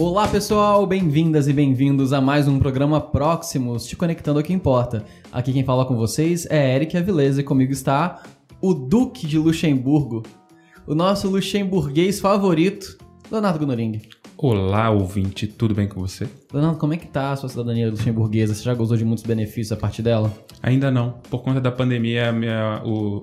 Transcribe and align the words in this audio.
Olá 0.00 0.26
pessoal, 0.26 0.86
bem-vindas 0.86 1.46
e 1.46 1.52
bem-vindos 1.52 2.14
a 2.14 2.22
mais 2.22 2.48
um 2.48 2.58
programa 2.58 2.98
Próximos, 3.02 3.86
te 3.86 3.94
conectando 3.94 4.38
ao 4.38 4.42
que 4.42 4.50
importa. 4.50 5.04
Aqui 5.30 5.52
quem 5.52 5.62
fala 5.62 5.84
com 5.84 5.94
vocês 5.94 6.46
é 6.46 6.74
Eric 6.74 6.96
Avilés 6.96 7.36
e 7.36 7.42
comigo 7.42 7.70
está 7.70 8.22
o 8.62 8.72
Duque 8.72 9.26
de 9.26 9.36
Luxemburgo, 9.36 10.22
o 10.86 10.94
nosso 10.94 11.28
luxemburguês 11.28 12.18
favorito, 12.18 12.96
Leonardo 13.30 13.58
Gunoring. 13.58 14.00
Olá, 14.38 14.88
ouvinte, 14.88 15.46
tudo 15.46 15.74
bem 15.74 15.86
com 15.86 16.00
você? 16.00 16.26
Leonardo, 16.50 16.78
como 16.78 16.94
é 16.94 16.96
que 16.96 17.06
tá 17.06 17.32
a 17.32 17.36
sua 17.36 17.50
cidadania 17.50 17.90
luxemburguesa? 17.90 18.54
Você 18.54 18.62
já 18.62 18.72
gozou 18.72 18.96
de 18.96 19.04
muitos 19.04 19.22
benefícios 19.22 19.72
a 19.72 19.76
partir 19.76 20.00
dela? 20.00 20.32
Ainda 20.62 20.90
não. 20.90 21.20
Por 21.28 21.42
conta 21.42 21.60
da 21.60 21.70
pandemia, 21.70 22.32
minha, 22.32 22.80
o 22.86 23.22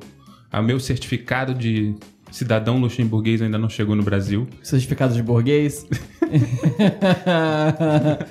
a 0.52 0.62
meu 0.62 0.80
certificado 0.80 1.56
de 1.56 1.96
cidadão 2.32 2.80
luxemburguês 2.80 3.42
ainda 3.42 3.58
não 3.58 3.70
chegou 3.70 3.96
no 3.96 4.04
Brasil. 4.04 4.48
Certificado 4.62 5.14
de 5.14 5.24
burguês? 5.24 5.86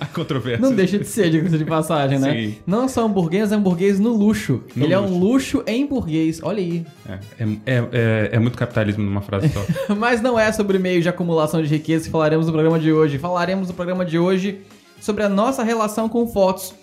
a 0.00 0.06
controvérsia. 0.06 0.60
Não 0.60 0.74
deixa 0.74 0.98
de 0.98 1.06
ser, 1.06 1.30
diga 1.30 1.48
de 1.48 1.64
passagem, 1.64 2.18
né? 2.18 2.32
Sim. 2.32 2.54
Não 2.66 2.88
só 2.88 3.06
hamburguês, 3.06 3.52
é 3.52 3.54
hamburguês 3.54 3.98
no 3.98 4.12
luxo. 4.12 4.62
No 4.74 4.84
Ele 4.84 4.94
luxo. 4.94 4.94
é 4.94 5.10
um 5.10 5.18
luxo 5.18 5.62
em 5.66 5.86
burguês. 5.86 6.40
Olha 6.42 6.58
aí. 6.58 6.84
É, 7.08 7.18
é, 7.38 7.46
é, 7.66 8.28
é 8.32 8.38
muito 8.38 8.58
capitalismo 8.58 9.04
numa 9.04 9.20
frase 9.20 9.48
só. 9.48 9.64
Mas 9.94 10.20
não 10.20 10.38
é 10.38 10.50
sobre 10.52 10.78
meio 10.78 11.00
de 11.00 11.08
acumulação 11.08 11.62
de 11.62 11.68
riqueza 11.68 12.04
que 12.04 12.10
falaremos 12.10 12.46
no 12.46 12.52
programa 12.52 12.78
de 12.78 12.92
hoje. 12.92 13.18
Falaremos 13.18 13.68
no 13.68 13.74
programa 13.74 14.04
de 14.04 14.18
hoje 14.18 14.60
sobre 15.00 15.22
a 15.22 15.28
nossa 15.28 15.62
relação 15.62 16.08
com 16.08 16.26
fotos. 16.26 16.74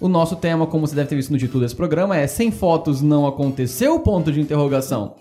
O 0.00 0.06
nosso 0.06 0.36
tema, 0.36 0.64
como 0.64 0.86
você 0.86 0.94
deve 0.94 1.08
ter 1.08 1.16
visto 1.16 1.32
no 1.32 1.38
título 1.38 1.64
desse 1.64 1.74
programa, 1.74 2.16
é 2.16 2.24
Sem 2.28 2.52
fotos 2.52 3.02
não 3.02 3.26
aconteceu? 3.26 3.98
Ponto 3.98 4.30
de 4.30 4.40
interrogação. 4.40 5.16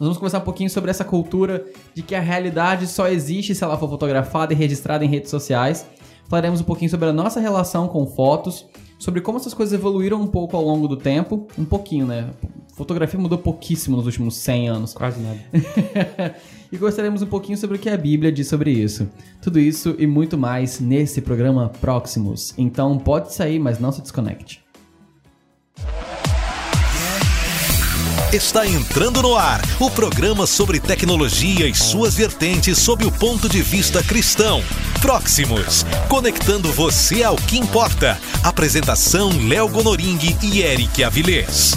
Nós 0.00 0.06
vamos 0.06 0.16
conversar 0.16 0.38
um 0.38 0.44
pouquinho 0.44 0.70
sobre 0.70 0.90
essa 0.90 1.04
cultura 1.04 1.62
de 1.94 2.02
que 2.02 2.14
a 2.14 2.20
realidade 2.20 2.86
só 2.86 3.06
existe 3.06 3.54
se 3.54 3.62
ela 3.62 3.76
for 3.76 3.86
fotografada 3.86 4.54
e 4.54 4.56
registrada 4.56 5.04
em 5.04 5.08
redes 5.08 5.30
sociais. 5.30 5.86
Falaremos 6.26 6.62
um 6.62 6.64
pouquinho 6.64 6.90
sobre 6.90 7.10
a 7.10 7.12
nossa 7.12 7.38
relação 7.38 7.86
com 7.86 8.06
fotos, 8.06 8.64
sobre 8.98 9.20
como 9.20 9.36
essas 9.36 9.52
coisas 9.52 9.74
evoluíram 9.74 10.18
um 10.18 10.26
pouco 10.26 10.56
ao 10.56 10.64
longo 10.64 10.88
do 10.88 10.96
tempo. 10.96 11.46
Um 11.58 11.66
pouquinho, 11.66 12.06
né? 12.06 12.30
fotografia 12.74 13.20
mudou 13.20 13.36
pouquíssimo 13.36 13.94
nos 13.98 14.06
últimos 14.06 14.36
100 14.36 14.68
anos. 14.70 14.94
Quase 14.94 15.20
nada. 15.20 15.38
e 16.72 16.78
gostaríamos 16.78 17.20
um 17.20 17.26
pouquinho 17.26 17.58
sobre 17.58 17.76
o 17.76 17.78
que 17.78 17.90
a 17.90 17.96
Bíblia 17.96 18.32
diz 18.32 18.48
sobre 18.48 18.70
isso. 18.70 19.06
Tudo 19.42 19.60
isso 19.60 19.94
e 19.98 20.06
muito 20.06 20.38
mais 20.38 20.80
nesse 20.80 21.20
programa 21.20 21.68
Próximos. 21.78 22.54
Então 22.56 22.96
pode 22.96 23.34
sair, 23.34 23.58
mas 23.58 23.78
não 23.78 23.92
se 23.92 24.00
desconecte. 24.00 24.64
Está 28.32 28.64
entrando 28.64 29.20
no 29.22 29.34
ar 29.34 29.60
o 29.80 29.90
programa 29.90 30.46
sobre 30.46 30.78
tecnologia 30.78 31.66
e 31.66 31.74
suas 31.74 32.14
vertentes 32.14 32.78
sob 32.78 33.04
o 33.04 33.10
ponto 33.10 33.48
de 33.48 33.60
vista 33.60 34.04
cristão. 34.04 34.60
Próximos, 35.02 35.82
conectando 36.08 36.70
você 36.70 37.24
ao 37.24 37.34
que 37.34 37.58
importa. 37.58 38.20
Apresentação 38.44 39.30
Léo 39.48 39.68
Gonoring 39.68 40.20
e 40.44 40.62
Eric 40.62 41.02
Avilés. 41.02 41.72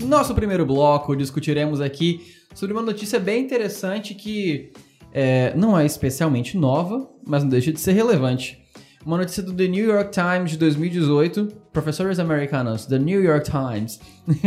Nosso 0.00 0.34
primeiro 0.34 0.66
bloco, 0.66 1.14
discutiremos 1.14 1.80
aqui 1.80 2.34
sobre 2.52 2.72
uma 2.72 2.82
notícia 2.82 3.20
bem 3.20 3.44
interessante 3.44 4.12
que 4.12 4.72
é, 5.12 5.54
não 5.54 5.78
é 5.78 5.86
especialmente 5.86 6.56
nova, 6.56 7.08
mas 7.24 7.44
não 7.44 7.50
deixa 7.50 7.72
de 7.72 7.78
ser 7.78 7.92
relevante. 7.92 8.63
Uma 9.04 9.18
notícia 9.18 9.42
do 9.42 9.52
The 9.52 9.68
New 9.68 9.84
York 9.84 10.12
Times 10.12 10.52
de 10.52 10.56
2018. 10.56 11.52
Professores 11.70 12.18
americanos, 12.18 12.86
The 12.86 12.98
New 12.98 13.22
York 13.22 13.50
Times. 13.50 14.00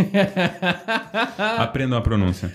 Aprendam 1.60 2.00
a 2.00 2.02
pronúncia. 2.02 2.52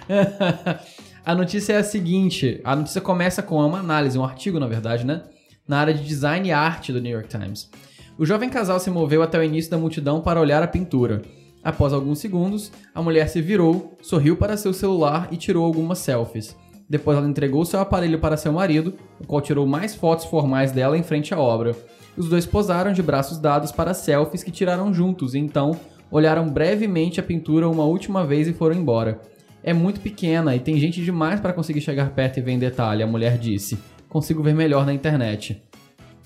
a 1.24 1.32
notícia 1.32 1.74
é 1.74 1.76
a 1.76 1.84
seguinte: 1.84 2.60
a 2.64 2.74
notícia 2.74 3.00
começa 3.00 3.40
com 3.40 3.64
uma 3.64 3.78
análise, 3.78 4.18
um 4.18 4.24
artigo, 4.24 4.58
na 4.58 4.66
verdade, 4.66 5.06
né? 5.06 5.22
Na 5.66 5.78
área 5.78 5.94
de 5.94 6.02
design 6.02 6.48
e 6.48 6.50
arte 6.50 6.92
do 6.92 7.00
New 7.00 7.12
York 7.12 7.28
Times. 7.28 7.70
O 8.18 8.26
jovem 8.26 8.50
casal 8.50 8.80
se 8.80 8.90
moveu 8.90 9.22
até 9.22 9.38
o 9.38 9.44
início 9.44 9.70
da 9.70 9.78
multidão 9.78 10.20
para 10.20 10.40
olhar 10.40 10.60
a 10.60 10.66
pintura. 10.66 11.22
Após 11.62 11.92
alguns 11.92 12.18
segundos, 12.18 12.72
a 12.92 13.00
mulher 13.00 13.28
se 13.28 13.40
virou, 13.40 13.96
sorriu 14.02 14.36
para 14.36 14.56
seu 14.56 14.72
celular 14.72 15.28
e 15.30 15.36
tirou 15.36 15.64
algumas 15.64 15.98
selfies. 15.98 16.56
Depois 16.88 17.16
ela 17.16 17.28
entregou 17.28 17.64
seu 17.64 17.78
aparelho 17.78 18.18
para 18.18 18.36
seu 18.36 18.52
marido, 18.52 18.94
o 19.20 19.26
qual 19.26 19.40
tirou 19.40 19.66
mais 19.66 19.94
fotos 19.94 20.24
formais 20.24 20.72
dela 20.72 20.98
em 20.98 21.02
frente 21.02 21.32
à 21.32 21.38
obra. 21.38 21.74
Os 22.16 22.28
dois 22.28 22.44
posaram 22.44 22.92
de 22.92 23.02
braços 23.02 23.38
dados 23.38 23.72
para 23.72 23.94
selfies 23.94 24.42
que 24.42 24.50
tiraram 24.50 24.92
juntos 24.92 25.34
então 25.34 25.78
olharam 26.10 26.48
brevemente 26.48 27.18
a 27.18 27.22
pintura 27.22 27.68
uma 27.68 27.84
última 27.84 28.26
vez 28.26 28.46
e 28.46 28.52
foram 28.52 28.76
embora. 28.76 29.20
É 29.64 29.72
muito 29.72 30.00
pequena 30.00 30.54
e 30.54 30.60
tem 30.60 30.78
gente 30.78 31.02
demais 31.02 31.40
para 31.40 31.52
conseguir 31.52 31.80
chegar 31.80 32.10
perto 32.10 32.38
e 32.38 32.42
ver 32.42 32.52
em 32.52 32.58
detalhe, 32.58 33.02
a 33.02 33.06
mulher 33.06 33.38
disse. 33.38 33.78
Consigo 34.08 34.42
ver 34.42 34.54
melhor 34.54 34.84
na 34.84 34.92
internet. 34.92 35.62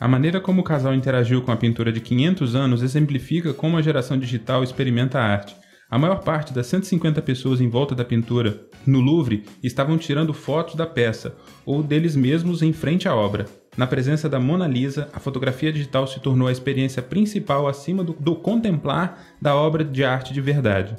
A 0.00 0.08
maneira 0.08 0.40
como 0.40 0.60
o 0.60 0.64
casal 0.64 0.92
interagiu 0.92 1.40
com 1.40 1.52
a 1.52 1.56
pintura 1.56 1.92
de 1.92 2.00
500 2.00 2.56
anos 2.56 2.82
exemplifica 2.82 3.54
como 3.54 3.76
a 3.76 3.82
geração 3.82 4.18
digital 4.18 4.64
experimenta 4.64 5.18
a 5.18 5.24
arte. 5.24 5.56
A 5.88 5.96
maior 5.96 6.20
parte 6.22 6.52
das 6.52 6.66
150 6.66 7.22
pessoas 7.22 7.60
em 7.60 7.68
volta 7.68 7.94
da 7.94 8.04
pintura 8.04 8.60
no 8.84 9.00
Louvre 9.00 9.44
estavam 9.62 9.96
tirando 9.96 10.34
fotos 10.34 10.74
da 10.74 10.84
peça 10.84 11.36
ou 11.64 11.80
deles 11.80 12.16
mesmos 12.16 12.60
em 12.60 12.72
frente 12.72 13.06
à 13.06 13.14
obra. 13.14 13.46
Na 13.76 13.86
presença 13.86 14.26
da 14.26 14.40
Mona 14.40 14.66
Lisa, 14.66 15.10
a 15.12 15.20
fotografia 15.20 15.70
digital 15.70 16.06
se 16.06 16.18
tornou 16.18 16.48
a 16.48 16.52
experiência 16.52 17.02
principal 17.02 17.68
acima 17.68 18.02
do, 18.02 18.14
do 18.18 18.34
contemplar 18.34 19.22
da 19.40 19.54
obra 19.54 19.84
de 19.84 20.02
arte 20.02 20.32
de 20.32 20.40
verdade. 20.40 20.96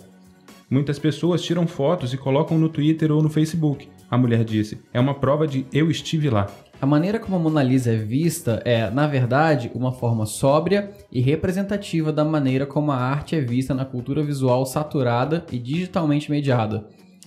Muitas 0.70 1.00
pessoas 1.00 1.42
tiram 1.42 1.66
fotos 1.66 2.14
e 2.14 2.18
colocam 2.18 2.56
no 2.56 2.70
Twitter 2.70 3.12
ou 3.12 3.24
no 3.24 3.30
Facebook, 3.30 3.90
a 4.12 4.16
mulher 4.16 4.44
disse. 4.44 4.80
É 4.94 5.00
uma 5.00 5.16
prova 5.16 5.48
de 5.48 5.66
eu 5.74 5.90
estive 5.90 6.30
lá. 6.30 6.48
A 6.80 6.86
maneira 6.86 7.18
como 7.18 7.36
a 7.36 7.40
Mona 7.40 7.64
Lisa 7.64 7.92
é 7.92 7.96
vista 7.96 8.62
é, 8.64 8.92
na 8.92 9.08
verdade, 9.08 9.72
uma 9.74 9.92
forma 9.92 10.28
sóbria 10.28 10.92
e 11.12 11.20
representativa 11.20 12.14
da 12.14 12.24
maneira 12.24 12.68
como 12.68 12.92
a 12.92 12.98
arte 12.98 13.36
é 13.36 13.42
vista 13.42 13.74
na 13.74 13.86
cultura 13.86 14.22
visual 14.22 14.64
saturada 14.68 15.44
e 15.52 15.58
digitalmente 15.58 16.30
mediada. 16.30 16.86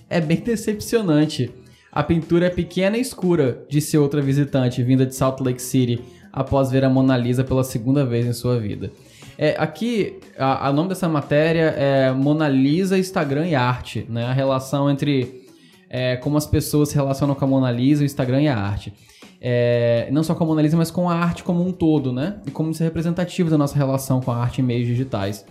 É 0.09 0.21
bem 0.21 0.39
decepcionante 0.39 1.53
a 1.91 2.01
pintura 2.03 2.45
é 2.45 2.49
pequena 2.49 2.97
e 2.97 3.01
escura, 3.01 3.65
disse 3.69 3.97
outra 3.97 4.21
visitante 4.21 4.81
vinda 4.81 5.05
de 5.05 5.13
Salt 5.13 5.41
Lake 5.41 5.61
City 5.61 6.01
após 6.31 6.71
ver 6.71 6.85
a 6.85 6.89
Mona 6.89 7.17
Lisa 7.17 7.43
pela 7.43 7.63
segunda 7.63 8.05
vez 8.05 8.25
em 8.25 8.33
sua 8.33 8.57
vida. 8.57 8.91
É, 9.37 9.55
aqui, 9.57 10.19
o 10.37 10.73
nome 10.73 10.89
dessa 10.89 11.09
matéria 11.09 11.73
é 11.77 12.11
Mona 12.11 12.47
Lisa, 12.47 12.97
Instagram 12.97 13.47
e 13.47 13.55
Arte, 13.55 14.05
né? 14.07 14.25
A 14.25 14.33
relação 14.33 14.89
entre 14.89 15.41
é, 15.89 16.15
como 16.15 16.37
as 16.37 16.47
pessoas 16.47 16.89
se 16.89 16.95
relacionam 16.95 17.35
com 17.35 17.43
a 17.43 17.47
Mona 17.47 17.71
Lisa, 17.71 18.03
o 18.03 18.05
Instagram 18.05 18.43
e 18.43 18.47
a 18.47 18.57
arte. 18.57 18.93
É, 19.41 20.07
não 20.11 20.23
só 20.23 20.35
com 20.35 20.43
a 20.43 20.47
Mona 20.47 20.61
Lisa, 20.61 20.77
mas 20.77 20.91
com 20.91 21.09
a 21.09 21.15
arte 21.15 21.43
como 21.43 21.65
um 21.65 21.71
todo, 21.71 22.13
né? 22.13 22.37
E 22.45 22.51
como 22.51 22.71
isso 22.71 22.83
é 22.83 22.85
representativo 22.85 23.49
da 23.49 23.57
nossa 23.57 23.75
relação 23.75 24.21
com 24.21 24.31
a 24.31 24.37
arte 24.37 24.61
em 24.61 24.63
meios 24.63 24.87
digitais. 24.87 25.45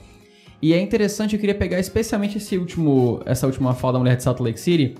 E 0.63 0.73
é 0.73 0.81
interessante, 0.81 1.35
eu 1.35 1.41
queria 1.41 1.55
pegar 1.55 1.79
especialmente 1.79 2.39
esse 2.39 2.57
último, 2.57 3.21
essa 3.27 3.47
última 3.47 3.75
fala 3.75 3.95
da 3.95 3.99
mulher 3.99 4.17
de 4.17 4.23
Salt 4.23 4.41
Lake 4.41 4.61
City, 4.61 4.95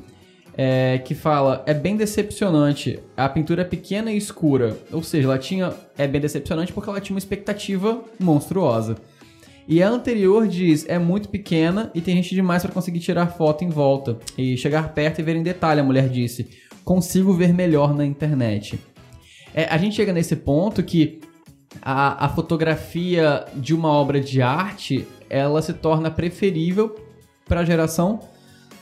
é, 0.63 0.99
que 0.99 1.15
fala 1.15 1.65
é 1.67 1.73
bem 1.73 1.97
decepcionante. 1.97 3.01
A 3.17 3.27
pintura 3.31 3.63
é 3.63 3.65
pequena 3.65 4.13
e 4.13 4.19
escura, 4.19 4.77
ou 4.93 5.03
seja, 5.03 5.27
ela 5.27 5.39
tinha 5.39 5.73
é 5.97 6.07
bem 6.07 6.21
decepcionante 6.21 6.71
porque 6.71 6.91
ela 6.91 7.01
tinha 7.01 7.15
uma 7.15 7.19
expectativa 7.19 8.05
monstruosa. 8.19 8.97
E 9.67 9.83
a 9.83 9.89
anterior 9.89 10.47
diz 10.47 10.87
é 10.87 10.99
muito 10.99 11.31
pequena 11.31 11.91
e 11.95 12.03
tem 12.03 12.15
gente 12.15 12.35
demais 12.35 12.63
para 12.63 12.73
conseguir 12.73 13.01
tirar 13.01 13.29
foto 13.29 13.65
em 13.65 13.71
volta 13.71 14.19
e 14.37 14.55
chegar 14.59 14.93
perto 14.93 15.21
e 15.21 15.23
ver 15.23 15.35
em 15.35 15.43
detalhe. 15.43 15.81
A 15.81 15.85
mulher 15.85 16.11
disse 16.11 16.51
consigo 16.85 17.33
ver 17.33 17.55
melhor 17.55 17.95
na 17.95 18.05
internet. 18.05 18.79
É, 19.55 19.65
a 19.65 19.79
gente 19.79 19.97
chega 19.97 20.13
nesse 20.13 20.37
ponto 20.37 20.83
que 20.83 21.23
a, 21.81 22.27
a 22.27 22.29
fotografia 22.29 23.47
de 23.55 23.75
uma 23.75 23.89
obra 23.89 24.21
de 24.21 24.43
arte 24.43 25.07
ela 25.31 25.63
se 25.63 25.73
torna 25.73 26.11
preferível 26.11 26.95
para 27.47 27.61
a 27.61 27.65
geração 27.65 28.21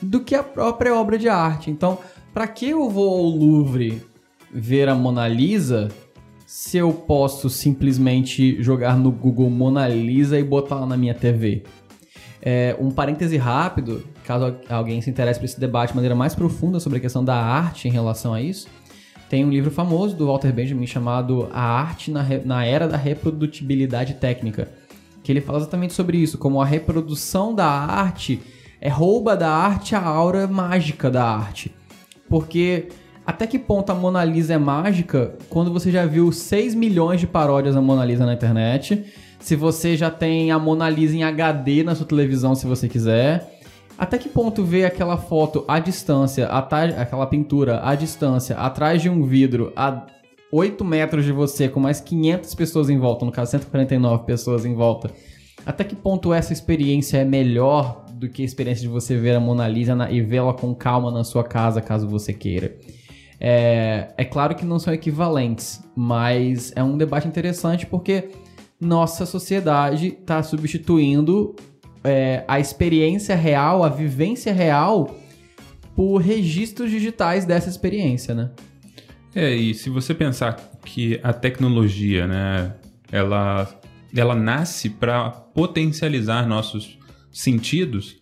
do 0.01 0.19
que 0.19 0.35
a 0.35 0.43
própria 0.43 0.95
obra 0.95 1.17
de 1.17 1.27
arte. 1.27 1.69
Então, 1.69 1.97
para 2.33 2.47
que 2.47 2.69
eu 2.69 2.89
vou 2.89 3.17
ao 3.17 3.23
Louvre 3.23 4.01
ver 4.51 4.87
a 4.89 4.95
Mona 4.95 5.27
Lisa 5.27 5.89
se 6.45 6.77
eu 6.77 6.91
posso 6.91 7.49
simplesmente 7.49 8.61
jogar 8.61 8.97
no 8.97 9.11
Google 9.11 9.49
Mona 9.49 9.87
Lisa 9.87 10.39
e 10.39 10.43
botar 10.43 10.75
lá 10.75 10.85
na 10.85 10.97
minha 10.97 11.13
TV? 11.13 11.63
É, 12.41 12.75
um 12.79 12.89
parêntese 12.89 13.35
rápido, 13.37 14.03
caso 14.23 14.55
alguém 14.69 15.01
se 15.01 15.09
interesse 15.09 15.39
por 15.39 15.45
esse 15.45 15.59
debate 15.59 15.89
de 15.89 15.95
maneira 15.95 16.15
mais 16.15 16.33
profunda 16.33 16.79
sobre 16.79 16.97
a 16.97 17.01
questão 17.01 17.23
da 17.23 17.35
arte 17.35 17.87
em 17.87 17.91
relação 17.91 18.33
a 18.33 18.41
isso, 18.41 18.67
tem 19.29 19.45
um 19.45 19.49
livro 19.49 19.69
famoso 19.69 20.15
do 20.15 20.25
Walter 20.25 20.51
Benjamin 20.51 20.87
chamado 20.87 21.47
A 21.53 21.61
Arte 21.61 22.09
na, 22.09 22.25
na 22.43 22.65
Era 22.65 22.87
da 22.87 22.97
Reprodutibilidade 22.97 24.15
Técnica, 24.15 24.71
que 25.23 25.31
ele 25.31 25.39
fala 25.39 25.59
exatamente 25.59 25.93
sobre 25.93 26.17
isso, 26.17 26.37
como 26.37 26.59
a 26.59 26.65
reprodução 26.65 27.53
da 27.53 27.67
arte 27.67 28.41
é 28.81 28.89
rouba 28.89 29.35
da 29.35 29.49
arte 29.49 29.95
a 29.95 30.01
aura 30.01 30.47
mágica 30.47 31.09
da 31.09 31.23
arte. 31.23 31.73
Porque 32.29 32.89
até 33.25 33.45
que 33.45 33.59
ponto 33.59 33.91
a 33.91 33.95
Mona 33.95 34.23
Lisa 34.23 34.53
é 34.53 34.57
mágica 34.57 35.35
quando 35.49 35.71
você 35.71 35.91
já 35.91 36.05
viu 36.05 36.31
6 36.31 36.75
milhões 36.75 37.19
de 37.19 37.27
paródias 37.27 37.75
da 37.75 37.81
Mona 37.81 38.05
Lisa 38.05 38.25
na 38.25 38.33
internet? 38.33 39.05
Se 39.39 39.55
você 39.55 39.95
já 39.95 40.09
tem 40.09 40.51
a 40.51 40.59
Mona 40.59 40.89
Lisa 40.89 41.15
em 41.15 41.23
HD 41.23 41.83
na 41.83 41.95
sua 41.95 42.05
televisão, 42.05 42.55
se 42.55 42.65
você 42.65 42.87
quiser. 42.87 43.59
Até 43.97 44.17
que 44.17 44.29
ponto 44.29 44.63
ver 44.63 44.85
aquela 44.85 45.17
foto 45.17 45.65
à 45.67 45.77
distância, 45.77 46.47
aquela 46.47 47.27
pintura 47.27 47.81
à 47.83 47.95
distância, 47.95 48.55
atrás 48.55 49.01
de 49.01 49.09
um 49.09 49.25
vidro, 49.25 49.73
a 49.75 50.07
8 50.51 50.83
metros 50.85 51.25
de 51.25 51.31
você, 51.31 51.67
com 51.67 51.79
mais 51.79 51.99
500 51.99 52.55
pessoas 52.55 52.89
em 52.89 52.97
volta, 52.97 53.25
no 53.25 53.31
caso 53.31 53.51
149 53.51 54.23
pessoas 54.23 54.65
em 54.65 54.73
volta, 54.73 55.11
até 55.65 55.83
que 55.83 55.95
ponto 55.95 56.33
essa 56.33 56.53
experiência 56.53 57.17
é 57.17 57.25
melhor 57.25 58.05
do 58.19 58.27
que 58.27 58.41
a 58.41 58.45
experiência 58.45 58.81
de 58.81 58.89
você 58.89 59.15
ver 59.15 59.35
a 59.35 59.39
Mona 59.39 59.65
Lisa 59.65 59.95
na, 59.95 60.11
e 60.11 60.21
vê-la 60.21 60.53
com 60.53 60.75
calma 60.75 61.09
na 61.09 61.23
sua 61.23 61.43
casa, 61.43 61.81
caso 61.81 62.05
você 62.07 62.33
queira? 62.33 62.75
É, 63.39 64.09
é 64.17 64.25
claro 64.25 64.53
que 64.53 64.65
não 64.65 64.77
são 64.77 64.93
equivalentes, 64.93 65.81
mas 65.95 66.73
é 66.75 66.83
um 66.83 66.97
debate 66.97 67.25
interessante 67.25 67.85
porque 67.85 68.29
nossa 68.79 69.25
sociedade 69.25 70.07
está 70.07 70.43
substituindo 70.43 71.55
é, 72.03 72.43
a 72.45 72.59
experiência 72.59 73.35
real, 73.35 73.85
a 73.85 73.89
vivência 73.89 74.51
real, 74.51 75.15
por 75.95 76.17
registros 76.17 76.91
digitais 76.91 77.45
dessa 77.45 77.69
experiência, 77.69 78.35
né? 78.35 78.51
É, 79.33 79.53
e 79.53 79.73
se 79.73 79.89
você 79.89 80.13
pensar 80.13 80.55
que 80.83 81.19
a 81.23 81.31
tecnologia, 81.31 82.27
né, 82.27 82.73
ela, 83.11 83.79
ela 84.13 84.35
nasce 84.35 84.89
para 84.89 85.29
potencializar 85.29 86.47
nossos 86.47 86.98
sentidos, 87.31 88.17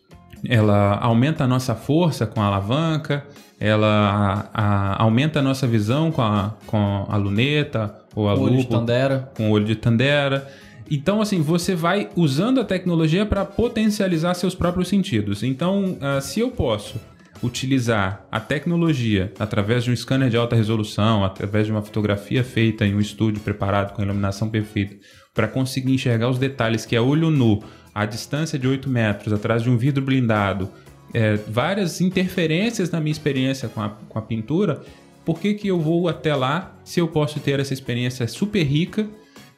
ela 0.45 0.97
aumenta 0.99 1.43
a 1.43 1.47
nossa 1.47 1.75
força 1.75 2.25
com 2.25 2.41
a 2.41 2.45
alavanca, 2.45 3.25
ela 3.59 4.49
a, 4.53 4.61
a, 4.61 5.03
aumenta 5.03 5.39
a 5.39 5.41
nossa 5.41 5.65
visão 5.65 6.11
com 6.11 6.21
a, 6.21 6.53
com 6.67 7.05
a 7.09 7.17
luneta 7.17 7.95
ou 8.15 8.29
a 8.29 8.33
o 8.33 8.37
lupa, 8.37 8.51
olho 8.51 8.57
de 8.57 8.67
Tandera. 8.67 9.31
com 9.35 9.49
o 9.49 9.51
olho 9.51 9.65
de 9.65 9.75
Tandera. 9.75 10.47
Então, 10.89 11.21
assim, 11.21 11.41
você 11.41 11.75
vai 11.75 12.09
usando 12.15 12.61
a 12.61 12.63
tecnologia 12.63 13.25
para 13.25 13.43
potencializar 13.43 14.33
seus 14.35 14.55
próprios 14.55 14.87
sentidos. 14.87 15.43
Então, 15.43 15.97
uh, 15.97 16.21
se 16.21 16.39
eu 16.39 16.49
posso 16.49 16.95
utilizar 17.43 18.25
a 18.31 18.39
tecnologia 18.39 19.31
através 19.37 19.83
de 19.83 19.91
um 19.91 19.95
scanner 19.95 20.29
de 20.29 20.37
alta 20.37 20.55
resolução, 20.55 21.23
através 21.23 21.65
de 21.65 21.71
uma 21.71 21.81
fotografia 21.81 22.43
feita 22.43 22.85
em 22.85 22.95
um 22.95 22.99
estúdio 22.99 23.41
preparado 23.41 23.93
com 23.93 24.01
iluminação 24.01 24.49
perfeita, 24.49 24.95
para 25.33 25.47
conseguir 25.47 25.93
enxergar 25.93 26.29
os 26.29 26.39
detalhes 26.39 26.85
que 26.85 26.95
é 26.95 27.01
olho 27.01 27.29
nu, 27.29 27.61
a 27.97 28.05
distância 28.05 28.59
de 28.59 28.67
8 28.67 28.87
metros, 28.87 29.33
atrás 29.33 29.63
de 29.63 29.71
um 29.71 29.75
vidro 29.75 30.03
blindado, 30.03 30.69
é, 31.11 31.35
várias 31.35 31.99
interferências 31.99 32.91
na 32.91 32.99
minha 32.99 33.11
experiência 33.11 33.67
com 33.67 33.81
a, 33.81 33.89
com 33.89 34.19
a 34.19 34.21
pintura, 34.21 34.83
por 35.25 35.39
que, 35.39 35.55
que 35.55 35.67
eu 35.67 35.79
vou 35.79 36.07
até 36.07 36.35
lá 36.35 36.77
se 36.83 36.99
eu 36.99 37.07
posso 37.07 37.39
ter 37.39 37.59
essa 37.59 37.73
experiência 37.73 38.27
super 38.27 38.61
rica 38.61 39.07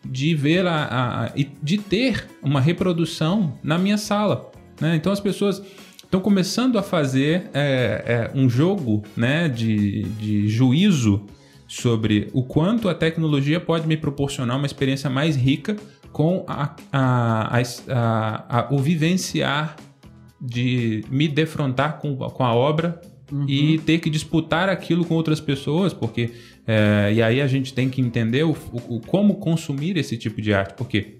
de 0.05 0.33
ver 0.35 0.65
a, 0.65 1.25
a, 1.25 1.31
de 1.61 1.77
ter 1.79 2.29
uma 2.41 2.61
reprodução 2.61 3.59
na 3.61 3.77
minha 3.77 3.97
sala? 3.97 4.49
Né? 4.79 4.95
Então 4.95 5.11
as 5.11 5.19
pessoas 5.19 5.61
estão 6.01 6.21
começando 6.21 6.79
a 6.79 6.81
fazer 6.81 7.49
é, 7.53 8.31
é, 8.31 8.31
um 8.33 8.49
jogo 8.49 9.03
né, 9.17 9.49
de, 9.49 10.03
de 10.17 10.47
juízo 10.47 11.25
sobre 11.67 12.29
o 12.31 12.41
quanto 12.41 12.87
a 12.87 12.95
tecnologia 12.95 13.59
pode 13.59 13.85
me 13.85 13.97
proporcionar 13.97 14.55
uma 14.55 14.65
experiência 14.65 15.09
mais 15.09 15.35
rica 15.35 15.75
com 16.11 16.43
a, 16.47 16.75
a, 16.91 17.59
a, 18.49 18.67
o 18.71 18.79
vivenciar 18.79 19.75
de 20.41 21.03
me 21.09 21.27
defrontar 21.27 21.99
com, 21.99 22.15
com 22.15 22.43
a 22.43 22.53
obra 22.53 22.99
uhum. 23.31 23.45
e 23.47 23.77
ter 23.79 23.99
que 23.99 24.09
disputar 24.09 24.69
aquilo 24.69 25.05
com 25.05 25.15
outras 25.15 25.39
pessoas, 25.39 25.93
porque 25.93 26.31
é, 26.67 27.11
e 27.13 27.21
aí 27.21 27.41
a 27.41 27.47
gente 27.47 27.73
tem 27.73 27.89
que 27.89 28.01
entender 28.01 28.43
o, 28.43 28.55
o, 28.71 29.01
como 29.01 29.35
consumir 29.35 29.97
esse 29.97 30.17
tipo 30.17 30.41
de 30.41 30.53
arte, 30.53 30.73
porque 30.75 31.17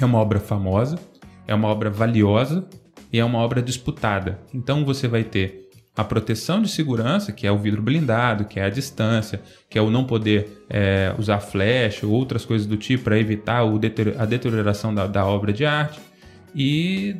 é 0.00 0.04
uma 0.04 0.18
obra 0.18 0.40
famosa, 0.40 0.98
é 1.46 1.54
uma 1.54 1.68
obra 1.68 1.90
valiosa 1.90 2.66
e 3.12 3.18
é 3.18 3.24
uma 3.24 3.38
obra 3.38 3.62
disputada. 3.62 4.40
Então 4.52 4.84
você 4.84 5.06
vai 5.08 5.24
ter 5.24 5.67
a 5.98 6.04
proteção 6.04 6.62
de 6.62 6.68
segurança, 6.68 7.32
que 7.32 7.44
é 7.44 7.50
o 7.50 7.58
vidro 7.58 7.82
blindado, 7.82 8.44
que 8.44 8.60
é 8.60 8.62
a 8.62 8.70
distância, 8.70 9.42
que 9.68 9.76
é 9.76 9.82
o 9.82 9.90
não 9.90 10.04
poder 10.04 10.64
é, 10.70 11.12
usar 11.18 11.40
flash 11.40 12.04
ou 12.04 12.10
outras 12.10 12.44
coisas 12.44 12.68
do 12.68 12.76
tipo 12.76 13.02
para 13.02 13.18
evitar 13.18 13.64
a 14.16 14.24
deterioração 14.24 14.94
da, 14.94 15.08
da, 15.08 15.26
obra 15.26 15.52
de 15.52 15.64
arte. 15.64 15.98
E 16.54 17.16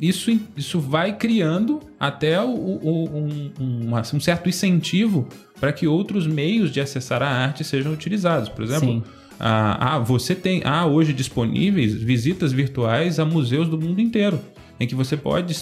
isso, 0.00 0.34
isso 0.56 0.80
vai 0.80 1.14
criando 1.14 1.80
até 2.00 2.40
o, 2.40 2.48
o, 2.48 3.10
um, 3.14 3.52
um, 3.60 3.96
um, 3.98 4.20
certo 4.20 4.48
incentivo 4.48 5.28
para 5.60 5.70
que 5.70 5.86
outros 5.86 6.26
meios 6.26 6.70
de 6.70 6.80
acessar 6.80 7.22
a 7.22 7.28
arte 7.28 7.62
sejam 7.62 7.92
utilizados. 7.92 8.48
Por 8.48 8.64
exemplo, 8.64 9.04
ah, 9.38 9.96
ah, 9.96 9.98
você 9.98 10.34
tem 10.34 10.62
ah, 10.64 10.86
hoje 10.86 11.12
disponíveis 11.12 11.92
visitas 11.92 12.50
virtuais 12.50 13.20
a 13.20 13.26
museus 13.26 13.68
do 13.68 13.78
mundo 13.78 14.00
inteiro 14.00 14.40
em 14.78 14.86
que 14.86 14.94
você 14.94 15.16
pode 15.16 15.54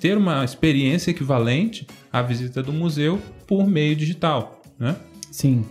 ter 0.00 0.16
uma 0.16 0.44
experiência 0.44 1.10
equivalente 1.10 1.86
à 2.12 2.22
visita 2.22 2.62
do 2.62 2.72
museu 2.72 3.20
por 3.46 3.66
meio 3.66 3.94
digital, 3.94 4.62
né? 4.78 4.96
Sim. 5.30 5.64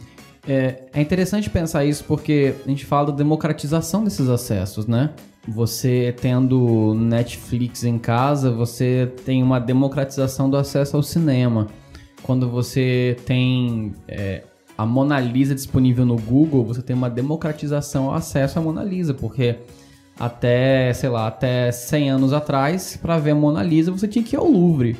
É, 0.47 0.83
é 0.93 1.01
interessante 1.01 1.49
pensar 1.49 1.85
isso 1.85 2.03
porque 2.05 2.55
a 2.65 2.69
gente 2.69 2.85
fala 2.85 3.07
da 3.07 3.17
democratização 3.17 4.03
desses 4.03 4.29
acessos, 4.29 4.87
né? 4.87 5.11
Você 5.47 6.13
tendo 6.19 6.93
Netflix 6.95 7.83
em 7.83 7.97
casa, 7.97 8.51
você 8.51 9.11
tem 9.25 9.41
uma 9.41 9.59
democratização 9.59 10.49
do 10.49 10.57
acesso 10.57 10.95
ao 10.95 11.03
cinema. 11.03 11.67
Quando 12.23 12.49
você 12.49 13.17
tem 13.25 13.93
é, 14.07 14.43
a 14.77 14.85
Mona 14.85 15.19
Lisa 15.19 15.55
disponível 15.55 16.05
no 16.05 16.15
Google, 16.15 16.63
você 16.63 16.81
tem 16.81 16.95
uma 16.95 17.09
democratização 17.09 18.05
ao 18.05 18.15
acesso 18.15 18.59
à 18.59 18.61
Mona 18.61 18.83
Lisa, 18.83 19.13
porque 19.13 19.57
até, 20.19 20.91
sei 20.93 21.09
lá, 21.09 21.27
até 21.27 21.71
100 21.71 22.09
anos 22.11 22.33
atrás, 22.33 22.97
para 23.01 23.17
ver 23.17 23.31
a 23.31 23.35
Mona 23.35 23.63
Lisa, 23.63 23.91
você 23.91 24.07
tinha 24.07 24.23
que 24.23 24.35
ir 24.35 24.37
ao 24.37 24.49
Louvre 24.49 24.97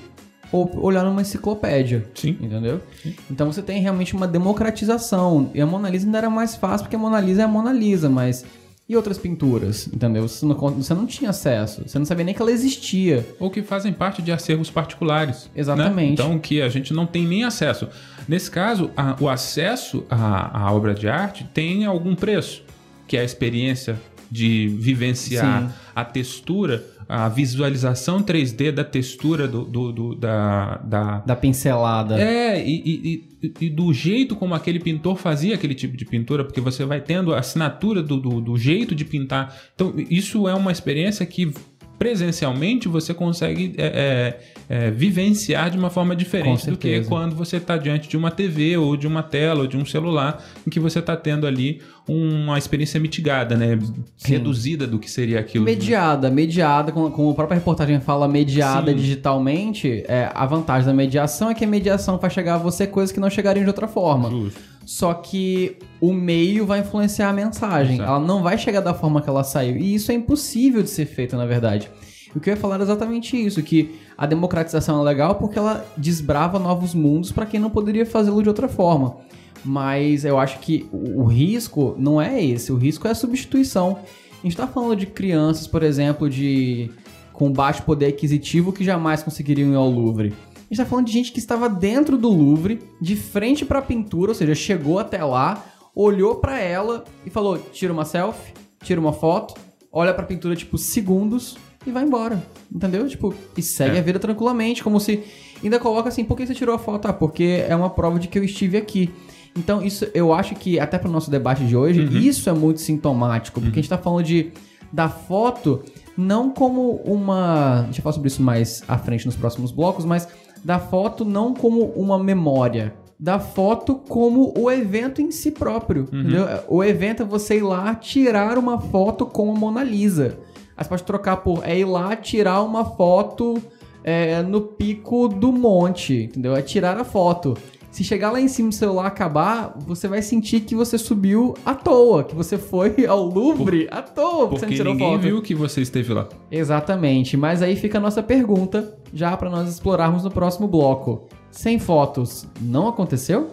ou 0.52 0.70
olhar 0.82 1.04
numa 1.04 1.22
enciclopédia. 1.22 2.06
Sim. 2.14 2.38
Entendeu? 2.42 2.82
Sim. 3.02 3.16
Então 3.30 3.52
você 3.52 3.62
tem 3.62 3.82
realmente 3.82 4.16
uma 4.16 4.28
democratização. 4.28 5.52
E 5.54 5.62
a 5.62 5.66
Mona 5.66 5.90
Lisa 5.90 6.06
ainda 6.06 6.18
era 6.18 6.30
mais 6.30 6.56
fácil 6.56 6.86
porque 6.86 6.96
a 6.96 7.00
Mona 7.00 7.20
Lisa 7.20 7.42
é 7.42 7.46
a 7.46 7.48
Mona 7.48 7.72
Lisa, 7.72 8.10
mas 8.10 8.46
e 8.88 8.96
outras 8.96 9.20
pinturas, 9.20 9.88
entendeu? 9.94 10.28
Você 10.28 10.44
não, 10.44 10.56
você 10.56 10.96
não 10.96 11.06
tinha 11.06 11.30
acesso, 11.30 11.84
você 11.86 12.00
não 12.00 12.08
sabia 12.08 12.26
nem 12.26 12.34
que 12.34 12.42
ela 12.42 12.52
existia. 12.52 13.24
Ou 13.40 13.52
que 13.52 13.62
fazem 13.62 13.94
parte 13.94 14.20
de 14.20 14.32
acervos 14.32 14.72
particulares. 14.72 15.44
Né? 15.46 15.62
Exatamente. 15.62 16.08
Né? 16.08 16.14
Então 16.14 16.40
que 16.40 16.60
a 16.60 16.70
gente 16.70 16.92
não 16.92 17.06
tem 17.06 17.28
nem 17.28 17.44
acesso. 17.44 17.88
Nesse 18.28 18.50
caso, 18.50 18.90
a, 18.98 19.16
o 19.20 19.30
acesso 19.30 20.04
à, 20.10 20.66
à 20.66 20.74
obra 20.74 20.96
de 20.96 21.08
arte 21.08 21.48
tem 21.54 21.86
algum 21.86 22.16
preço, 22.16 22.64
que 23.08 23.16
é 23.16 23.22
a 23.22 23.24
experiência 23.24 23.96
de 24.30 24.68
vivenciar 24.68 25.64
Sim. 25.64 25.74
a 25.96 26.06
textura, 26.06 26.86
a 27.08 27.28
visualização 27.28 28.22
3D 28.22 28.72
da 28.72 28.84
textura 28.84 29.48
do, 29.48 29.64
do, 29.66 29.92
do 29.92 30.16
da, 30.16 30.78
da, 30.78 31.20
da 31.20 31.36
pincelada. 31.36 32.20
É, 32.20 32.64
e, 32.64 33.26
e, 33.42 33.52
e, 33.62 33.70
do 33.70 33.92
jeito 33.94 34.36
como 34.36 34.54
aquele 34.54 34.80
pintor 34.80 35.18
fazia 35.18 35.56
aquele 35.56 35.74
tipo 35.74 35.98
de 35.98 36.06
pintura, 36.06 36.44
porque 36.44 36.62
você 36.62 36.86
vai 36.86 37.02
tendo 37.02 37.34
a 37.34 37.40
assinatura 37.40 38.04
do, 38.04 38.18
do, 38.18 38.40
do 38.42 38.58
jeito 38.58 38.94
de 38.94 39.04
pintar. 39.04 39.56
Então, 39.74 39.94
isso 40.10 40.48
é 40.48 40.54
uma 40.54 40.72
experiência 40.72 41.26
que 41.26 41.52
presencialmente 42.00 42.88
você 42.88 43.14
consegue 43.14 43.76
é, 43.78 44.40
é, 44.70 44.78
é, 44.88 44.90
vivenciar 44.90 45.70
de 45.70 45.78
uma 45.78 45.90
forma 45.90 46.16
diferente 46.16 46.72
do 46.72 46.78
que 46.78 47.04
quando 47.04 47.36
você 47.36 47.58
está 47.58 47.78
diante 47.78 48.08
de 48.08 48.16
uma 48.16 48.32
TV 48.32 48.78
ou 48.78 48.96
de 48.96 49.06
uma 49.06 49.22
tela 49.22 49.62
ou 49.62 49.68
de 49.68 49.76
um 49.76 49.86
celular 49.86 50.42
em 50.66 50.70
que 50.70 50.80
você 50.80 51.00
está 51.00 51.18
tendo 51.18 51.46
ali 51.46 51.82
uma 52.08 52.58
experiência 52.58 53.00
mitigada, 53.00 53.56
né? 53.56 53.78
Sim. 54.18 54.32
Reduzida 54.32 54.88
do 54.88 54.98
que 54.98 55.12
seria 55.12 55.40
aquilo. 55.40 55.66
Mediada, 55.66 56.32
mediada, 56.32 56.92
como, 56.92 57.12
como 57.12 57.32
a 57.32 57.36
própria 57.36 57.58
reportagem 57.58 58.00
fala, 58.00 58.28
mediada 58.28 58.92
Sim. 58.92 58.98
digitalmente, 58.98 60.06
é, 60.08 60.32
a 60.34 60.46
vantagem 60.46 60.88
da 60.88 60.94
mediação 60.94 61.52
é 61.52 61.54
que 61.54 61.66
a 61.66 61.68
mediação 61.68 62.18
faz 62.18 62.32
chegar 62.32 62.56
a 62.56 62.58
você 62.58 62.88
coisas 62.88 63.12
que 63.12 63.20
não 63.20 63.30
chegariam 63.30 63.64
de 63.64 63.70
outra 63.70 63.88
forma. 63.88 64.30
Justo. 64.30 64.79
Só 64.90 65.14
que 65.14 65.78
o 66.02 66.12
meio 66.12 66.66
vai 66.66 66.80
influenciar 66.80 67.30
a 67.30 67.34
mensagem. 67.34 67.98
Exato. 67.98 68.10
Ela 68.10 68.20
não 68.20 68.42
vai 68.42 68.58
chegar 68.58 68.82
da 68.82 68.92
forma 68.92 69.22
que 69.22 69.30
ela 69.30 69.44
saiu. 69.44 69.78
E 69.78 69.94
isso 69.94 70.12
é 70.12 70.16
impossível 70.16 70.82
de 70.82 70.90
ser 70.90 71.06
feito, 71.06 71.38
na 71.38 71.46
verdade. 71.46 71.92
O 72.36 72.40
que 72.40 72.50
eu 72.50 72.56
ia 72.56 72.60
falar 72.60 72.80
é 72.80 72.82
exatamente 72.82 73.38
isso, 73.38 73.62
que 73.62 74.00
a 74.18 74.26
democratização 74.26 75.00
é 75.00 75.04
legal 75.04 75.36
porque 75.36 75.60
ela 75.60 75.86
desbrava 75.96 76.58
novos 76.58 76.96
mundos 76.96 77.32
para 77.32 77.46
quem 77.46 77.60
não 77.60 77.70
poderia 77.70 78.04
fazê-lo 78.04 78.42
de 78.42 78.50
outra 78.50 78.68
forma. 78.68 79.18
Mas 79.64 80.26
eu 80.26 80.40
acho 80.40 80.58
que 80.58 80.90
o 80.92 81.24
risco 81.26 81.94
não 81.96 82.20
é 82.20 82.44
esse, 82.44 82.72
o 82.72 82.76
risco 82.76 83.08
é 83.08 83.12
a 83.12 83.16
substituição. 83.16 84.00
A 84.40 84.42
gente 84.42 84.54
está 84.54 84.66
falando 84.66 84.96
de 84.96 85.06
crianças, 85.06 85.68
por 85.68 85.84
exemplo, 85.84 86.28
de 86.28 86.90
com 87.32 87.52
baixo 87.52 87.84
poder 87.84 88.08
aquisitivo 88.08 88.74
que 88.74 88.84
jamais 88.84 89.22
conseguiriam 89.22 89.72
ir 89.72 89.76
ao 89.76 89.88
Louvre. 89.88 90.34
A 90.70 90.72
gente 90.72 90.82
está 90.82 90.86
falando 90.86 91.08
de 91.08 91.12
gente 91.12 91.32
que 91.32 91.40
estava 91.40 91.68
dentro 91.68 92.16
do 92.16 92.30
Louvre, 92.30 92.80
de 93.02 93.16
frente 93.16 93.66
para 93.66 93.80
a 93.80 93.82
pintura, 93.82 94.30
ou 94.30 94.36
seja, 94.36 94.54
chegou 94.54 95.00
até 95.00 95.24
lá, 95.24 95.66
olhou 95.96 96.36
para 96.36 96.60
ela 96.60 97.06
e 97.26 97.30
falou: 97.32 97.58
tira 97.58 97.92
uma 97.92 98.06
selfie, 98.06 98.54
tira 98.84 99.02
uma 99.02 99.12
foto, 99.12 99.56
olha 99.92 100.14
para 100.14 100.24
a 100.24 100.28
pintura 100.28 100.56
tipo 100.56 100.78
segundos 100.78 101.58
e 101.88 101.92
vai 101.92 102.04
embora. 102.04 102.44
Entendeu? 102.72 103.08
Tipo, 103.08 103.34
e 103.58 103.64
segue 103.64 103.96
é. 103.96 104.00
a 104.00 104.04
vida 104.04 104.20
tranquilamente, 104.20 104.84
como 104.84 105.00
se 105.00 105.24
ainda 105.64 105.80
coloca 105.80 106.10
assim: 106.10 106.24
por 106.24 106.38
que 106.38 106.46
você 106.46 106.54
tirou 106.54 106.76
a 106.76 106.80
foto? 106.80 107.08
Ah, 107.08 107.14
porque 107.14 107.66
é 107.68 107.76
uma 107.76 107.90
prova 107.90 108.20
de 108.20 108.28
que 108.28 108.38
eu 108.38 108.44
estive 108.44 108.78
aqui. 108.78 109.10
Então, 109.58 109.82
isso 109.82 110.08
eu 110.14 110.32
acho 110.32 110.54
que, 110.54 110.80
até 110.80 111.00
para 111.00 111.10
o 111.10 111.12
nosso 111.12 111.32
debate 111.32 111.66
de 111.66 111.76
hoje, 111.76 112.02
uhum. 112.02 112.16
isso 112.16 112.48
é 112.48 112.54
muito 112.54 112.80
sintomático, 112.80 113.60
porque 113.60 113.70
uhum. 113.70 113.74
a 113.74 113.82
gente 113.82 113.86
está 113.86 113.98
falando 113.98 114.24
de 114.24 114.52
da 114.94 115.10
foto 115.10 115.84
não 116.20 116.52
como 116.52 116.96
uma. 117.06 117.84
Deixa 117.84 118.00
eu 118.00 118.04
falar 118.04 118.14
sobre 118.14 118.28
isso 118.28 118.42
mais 118.42 118.84
à 118.88 118.98
frente 118.98 119.26
nos 119.26 119.36
próximos 119.36 119.72
blocos, 119.72 120.04
mas 120.04 120.28
da 120.64 120.80
foto 120.80 121.26
não 121.26 121.54
como 121.54 121.86
uma 121.96 122.18
memória. 122.18 122.94
Da 123.20 123.40
foto 123.40 123.96
como 123.96 124.54
o 124.58 124.72
evento 124.72 125.22
em 125.22 125.30
si 125.32 125.52
próprio. 125.52 126.04
Entendeu? 126.04 126.46
O 126.68 126.84
evento 126.84 127.24
é 127.24 127.26
você 127.26 127.58
ir 127.58 127.64
lá 127.64 127.94
tirar 127.96 128.58
uma 128.58 128.80
foto 128.80 129.26
com 129.26 129.52
a 129.52 129.56
Mona 129.58 129.84
Lisa. 129.84 130.38
Aí 130.78 130.84
você 130.84 130.90
pode 130.90 131.04
trocar 131.04 131.38
por 131.38 131.62
é 131.68 131.78
ir 131.78 131.86
lá 131.86 132.16
tirar 132.16 132.62
uma 132.62 132.86
foto 132.86 133.62
é, 134.04 134.42
no 134.42 134.62
pico 134.62 135.28
do 135.28 135.52
monte, 135.52 136.24
entendeu? 136.24 136.56
É 136.56 136.62
tirar 136.62 136.98
a 136.98 137.04
foto. 137.04 137.58
Se 137.92 138.04
chegar 138.04 138.32
lá 138.32 138.40
em 138.40 138.48
cima 138.48 138.70
do 138.70 138.76
celular 138.76 139.08
acabar, 139.08 139.76
você 139.80 140.08
vai 140.08 140.22
sentir 140.22 140.62
que 140.62 140.76
você 140.76 140.98
subiu 140.98 141.56
à 141.66 141.74
toa, 141.74 142.24
que 142.24 142.36
você 142.36 142.58
foi 142.58 143.06
ao 143.08 143.26
Louvre 143.26 143.88
à 143.92 144.02
toa, 144.02 144.48
porque 144.48 144.60
você 144.60 144.66
não 144.68 144.74
tirou 144.74 144.94
ninguém 144.94 145.12
foto. 145.14 145.22
viu 145.22 145.42
que 145.42 145.56
você 145.56 145.82
esteve 145.82 146.14
lá. 146.14 146.28
Exatamente, 146.52 147.36
mas 147.36 147.62
aí 147.62 147.76
fica 147.76 147.98
a 147.98 148.02
nossa 148.02 148.22
pergunta, 148.22 148.96
já 149.14 149.36
para 149.36 149.50
nós 149.50 149.68
explorarmos 149.70 150.24
no 150.24 150.32
próximo 150.32 150.68
bloco. 150.68 151.28
Sem 151.50 151.80
fotos, 151.80 152.48
não 152.62 152.88
aconteceu? 152.88 153.50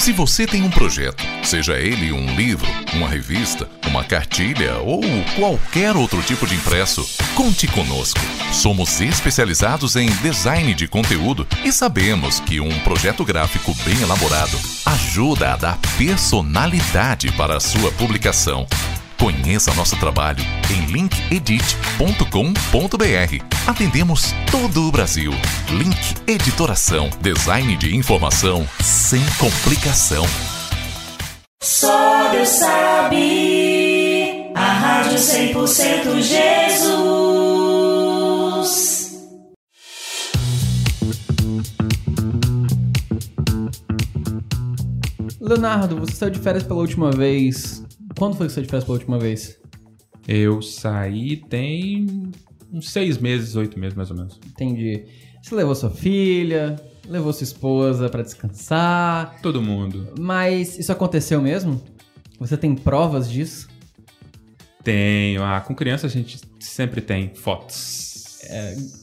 Se 0.00 0.12
você 0.12 0.46
tem 0.46 0.62
um 0.62 0.70
projeto, 0.70 1.22
seja 1.44 1.74
ele 1.74 2.10
um 2.10 2.34
livro, 2.34 2.66
uma 2.94 3.06
revista, 3.06 3.68
uma 3.86 4.02
cartilha 4.02 4.78
ou 4.78 5.02
qualquer 5.36 5.94
outro 5.94 6.22
tipo 6.22 6.46
de 6.46 6.54
impresso, 6.54 7.06
conte 7.34 7.66
conosco. 7.66 8.18
Somos 8.50 8.98
especializados 9.02 9.96
em 9.96 10.08
design 10.22 10.72
de 10.72 10.88
conteúdo 10.88 11.46
e 11.62 11.70
sabemos 11.70 12.40
que 12.40 12.60
um 12.60 12.78
projeto 12.78 13.26
gráfico 13.26 13.74
bem 13.84 14.00
elaborado 14.00 14.58
ajuda 14.86 15.52
a 15.52 15.56
dar 15.56 15.78
personalidade 15.98 17.30
para 17.32 17.58
a 17.58 17.60
sua 17.60 17.92
publicação. 17.92 18.66
Conheça 19.20 19.72
nosso 19.74 20.00
trabalho 20.00 20.42
em 20.70 20.86
linkedit.com.br. 20.86 23.44
Atendemos 23.66 24.34
todo 24.50 24.88
o 24.88 24.90
Brasil. 24.90 25.30
Link 25.68 26.14
Editoração, 26.26 27.10
design 27.20 27.76
de 27.76 27.94
informação 27.94 28.66
sem 28.82 29.20
complicação. 29.38 30.24
Só 31.62 32.30
Deus 32.30 32.48
sabe, 32.48 34.50
a 34.54 34.72
rádio 34.72 35.18
100% 35.18 36.22
Jesus. 36.22 37.10
Leonardo, 45.38 46.00
você 46.00 46.14
saiu 46.14 46.30
de 46.30 46.38
férias 46.38 46.62
pela 46.62 46.80
última 46.80 47.10
vez. 47.10 47.84
Quando 48.18 48.36
foi 48.36 48.46
que 48.46 48.52
você 48.52 48.62
de 48.62 48.68
férias 48.68 48.84
pela 48.84 48.98
última 48.98 49.18
vez? 49.18 49.58
Eu 50.28 50.60
saí 50.62 51.36
tem 51.36 52.30
uns 52.72 52.90
seis 52.90 53.18
meses, 53.18 53.56
oito 53.56 53.78
meses 53.78 53.96
mais 53.96 54.10
ou 54.10 54.16
menos. 54.16 54.38
Entendi. 54.46 55.04
Você 55.42 55.54
levou 55.54 55.74
sua 55.74 55.90
filha, 55.90 56.76
levou 57.08 57.32
sua 57.32 57.44
esposa 57.44 58.08
pra 58.08 58.22
descansar, 58.22 59.40
Todo 59.42 59.62
mundo. 59.62 60.12
mas 60.18 60.78
isso 60.78 60.92
aconteceu 60.92 61.40
mesmo? 61.40 61.80
Você 62.38 62.56
tem 62.56 62.74
provas 62.74 63.30
disso? 63.30 63.68
Tenho. 64.84 65.42
Ah, 65.42 65.60
com 65.60 65.74
criança 65.74 66.06
a 66.06 66.10
gente 66.10 66.40
sempre 66.58 67.00
tem 67.00 67.34
fotos. 67.34 68.38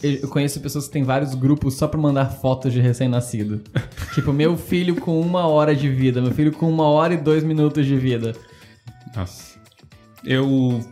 Eu 0.01 0.13
eu 0.21 0.27
conheço 0.27 0.59
pessoas 0.59 0.87
que 0.87 0.93
têm 0.93 1.03
vários 1.03 1.35
grupos 1.35 1.75
só 1.75 1.87
pra 1.87 1.99
mandar 1.99 2.25
fotos 2.25 2.73
de 2.73 2.79
recém-nascido. 2.79 3.61
tipo, 4.15 4.33
meu 4.33 4.57
filho 4.57 4.95
com 4.95 5.19
uma 5.21 5.47
hora 5.47 5.75
de 5.75 5.87
vida, 5.89 6.21
meu 6.21 6.31
filho 6.31 6.51
com 6.51 6.67
uma 6.69 6.87
hora 6.87 7.13
e 7.13 7.17
dois 7.17 7.43
minutos 7.43 7.85
de 7.85 7.95
vida. 7.95 8.33
Nossa. 9.17 9.57
Eu. 10.23 10.85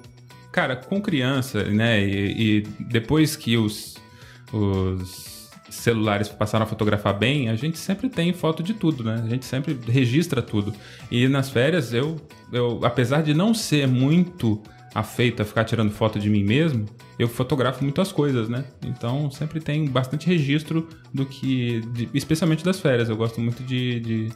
Cara, 0.52 0.76
com 0.76 1.02
criança, 1.02 1.64
né? 1.66 2.04
E, 2.06 2.58
e 2.60 2.62
depois 2.86 3.36
que 3.36 3.58
os, 3.58 3.96
os 4.54 5.50
celulares 5.70 6.30
passaram 6.30 6.64
a 6.64 6.68
fotografar 6.68 7.18
bem, 7.18 7.50
a 7.50 7.56
gente 7.56 7.78
sempre 7.78 8.08
tem 8.10 8.32
foto 8.34 8.64
de 8.64 8.74
tudo, 8.74 9.04
né? 9.04 9.22
A 9.26 9.30
gente 9.30 9.46
sempre 9.46 9.78
registra 9.88 10.42
tudo. 10.42 10.74
E 11.12 11.28
nas 11.28 11.50
férias, 11.50 11.94
eu, 11.94 12.16
eu 12.54 12.80
apesar 12.84 13.22
de 13.22 13.34
não 13.34 13.54
ser 13.54 13.86
muito 13.88 14.62
afeito 14.94 15.42
a 15.42 15.46
ficar 15.46 15.66
tirando 15.66 15.92
foto 15.92 16.18
de 16.18 16.30
mim 16.30 16.42
mesmo, 16.44 16.86
eu 17.20 17.28
fotografo 17.28 17.84
muitas 17.84 18.14
coisas, 18.14 18.48
né? 18.48 18.64
Então 18.86 19.30
sempre 19.30 19.60
tem 19.60 19.86
bastante 19.86 20.26
registro 20.28 20.88
do 21.14 21.26
que. 21.26 21.82
de- 21.92 22.10
especialmente 22.14 22.64
das 22.64 22.80
férias. 22.80 23.10
Eu 23.10 23.18
gosto 23.18 23.42
muito 23.42 23.62
de, 23.62 24.00
de, 24.00 24.30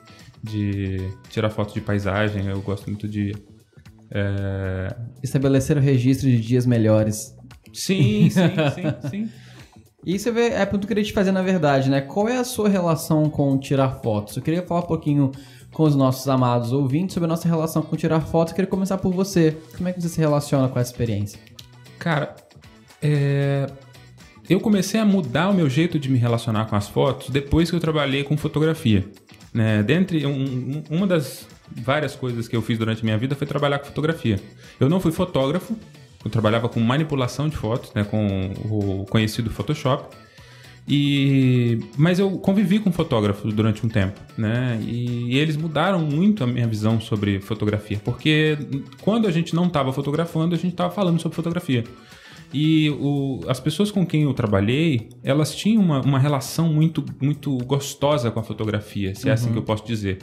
de 0.44 1.10
tirar 1.30 1.50
foto 1.50 1.74
de 1.74 1.80
paisagem, 1.80 2.46
eu 2.48 2.60
gosto 2.62 2.88
muito 2.88 3.08
de. 3.08 3.34
É, 4.12 4.96
Estabelecer 5.24 5.78
o 5.78 5.82
registro 5.82 6.28
de 6.30 6.40
dias 6.40 6.66
melhores. 6.66 7.36
Sim, 7.74 8.30
sim, 8.30 8.42
sim, 8.76 9.10
sim. 9.10 9.30
E 10.06 10.18
você 10.18 10.32
vê, 10.32 10.46
é 10.48 10.60
pergunta 10.66 10.80
que 10.80 10.86
eu 10.86 10.88
queria 10.88 11.04
te 11.04 11.12
fazer 11.12 11.34
na 11.34 11.42
verdade, 11.42 11.90
né? 11.90 12.00
Qual 12.00 12.28
é 12.30 12.38
a 12.38 12.44
sua 12.46 12.70
relação 12.70 13.30
com 13.30 13.58
tirar 13.60 14.00
fotos? 14.02 14.38
Eu 14.38 14.42
queria 14.42 14.64
falar 14.66 14.80
um 14.80 14.88
pouquinho 14.88 15.30
com 15.74 15.84
os 15.84 15.94
nossos 15.94 16.26
amados 16.30 16.72
ouvintes 16.72 17.14
sobre 17.14 17.26
a 17.26 17.28
nossa 17.28 17.48
relação 17.50 17.82
com 17.82 17.98
tirar 17.98 18.22
fotos. 18.22 18.52
Eu 18.54 18.56
queria 18.56 18.70
começar 18.72 18.98
por 18.98 19.14
você. 19.14 19.58
Como 19.76 19.90
é 19.90 19.94
que 19.94 20.02
você 20.02 20.08
se 20.08 20.18
relaciona 20.18 20.70
com 20.70 20.80
essa 20.80 20.90
experiência? 20.90 21.38
Cara, 22.00 22.34
é, 23.02 23.68
eu 24.50 24.62
comecei 24.62 25.00
a 25.02 25.06
mudar 25.06 25.50
o 25.50 25.54
meu 25.54 25.70
jeito 25.70 26.00
de 26.00 26.10
me 26.10 26.18
relacionar 26.18 26.66
com 26.68 26.78
as 26.78 26.88
fotos 26.88 27.30
depois 27.30 27.70
que 27.70 27.76
eu 27.76 27.80
trabalhei 27.82 28.24
com 28.24 28.38
fotografia. 28.38 29.06
Né? 29.54 29.84
Dentre 29.84 30.26
um- 30.26 30.32
um- 30.32 30.84
uma 30.96 31.06
das 31.06 31.46
várias 31.76 32.16
coisas 32.16 32.48
que 32.48 32.56
eu 32.56 32.62
fiz 32.62 32.78
durante 32.78 33.02
a 33.02 33.04
minha 33.04 33.18
vida 33.18 33.36
foi 33.36 33.46
trabalhar 33.48 33.80
com 33.80 33.86
fotografia. 33.86 34.40
Eu 34.80 34.90
não 34.90 35.00
fui 35.00 35.12
fotógrafo, 35.12 35.76
eu 36.24 36.30
trabalhava 36.32 36.68
com 36.70 36.80
manipulação 36.80 37.48
de 37.50 37.56
fotos, 37.56 37.94
né? 37.94 38.04
com 38.04 38.52
o 38.66 39.06
conhecido 39.10 39.50
Photoshop. 39.50 40.16
E, 40.92 41.80
mas 41.96 42.18
eu 42.18 42.32
convivi 42.40 42.80
com 42.80 42.92
fotógrafos 42.92 43.54
durante 43.54 43.86
um 43.86 43.90
tempo, 43.90 44.20
né? 44.36 44.80
E, 44.82 45.38
eles 45.38 45.56
mudaram 45.56 46.00
muito 46.00 46.44
a 46.44 46.48
minha 46.48 46.68
visão 46.68 47.00
sobre 47.00 47.40
fotografia, 47.40 48.02
porque 48.04 48.58
quando 49.02 49.28
a 49.28 49.32
gente 49.32 49.54
não 49.54 49.68
estava 49.68 49.94
fotografando, 49.94 50.56
a 50.56 50.58
gente 50.58 50.72
estava 50.72 50.92
falando 50.92 51.22
sobre 51.22 51.36
fotografia. 51.36 51.84
E 52.52 52.90
o- 53.00 53.42
as 53.48 53.60
pessoas 53.60 53.92
com 53.92 54.04
quem 54.04 54.24
eu 54.24 54.34
trabalhei, 54.34 55.10
elas 55.24 55.54
tinham 55.56 55.84
uma, 55.84 56.02
uma 56.02 56.18
relação 56.18 56.74
muito, 56.74 57.06
muito 57.22 57.56
gostosa 57.60 58.32
com 58.32 58.40
a 58.40 58.44
fotografia, 58.44 59.14
se 59.14 59.30
é 59.30 59.32
assim 59.32 59.52
que 59.52 59.58
eu 59.60 59.64
posso 59.64 59.86
dizer. 59.86 60.18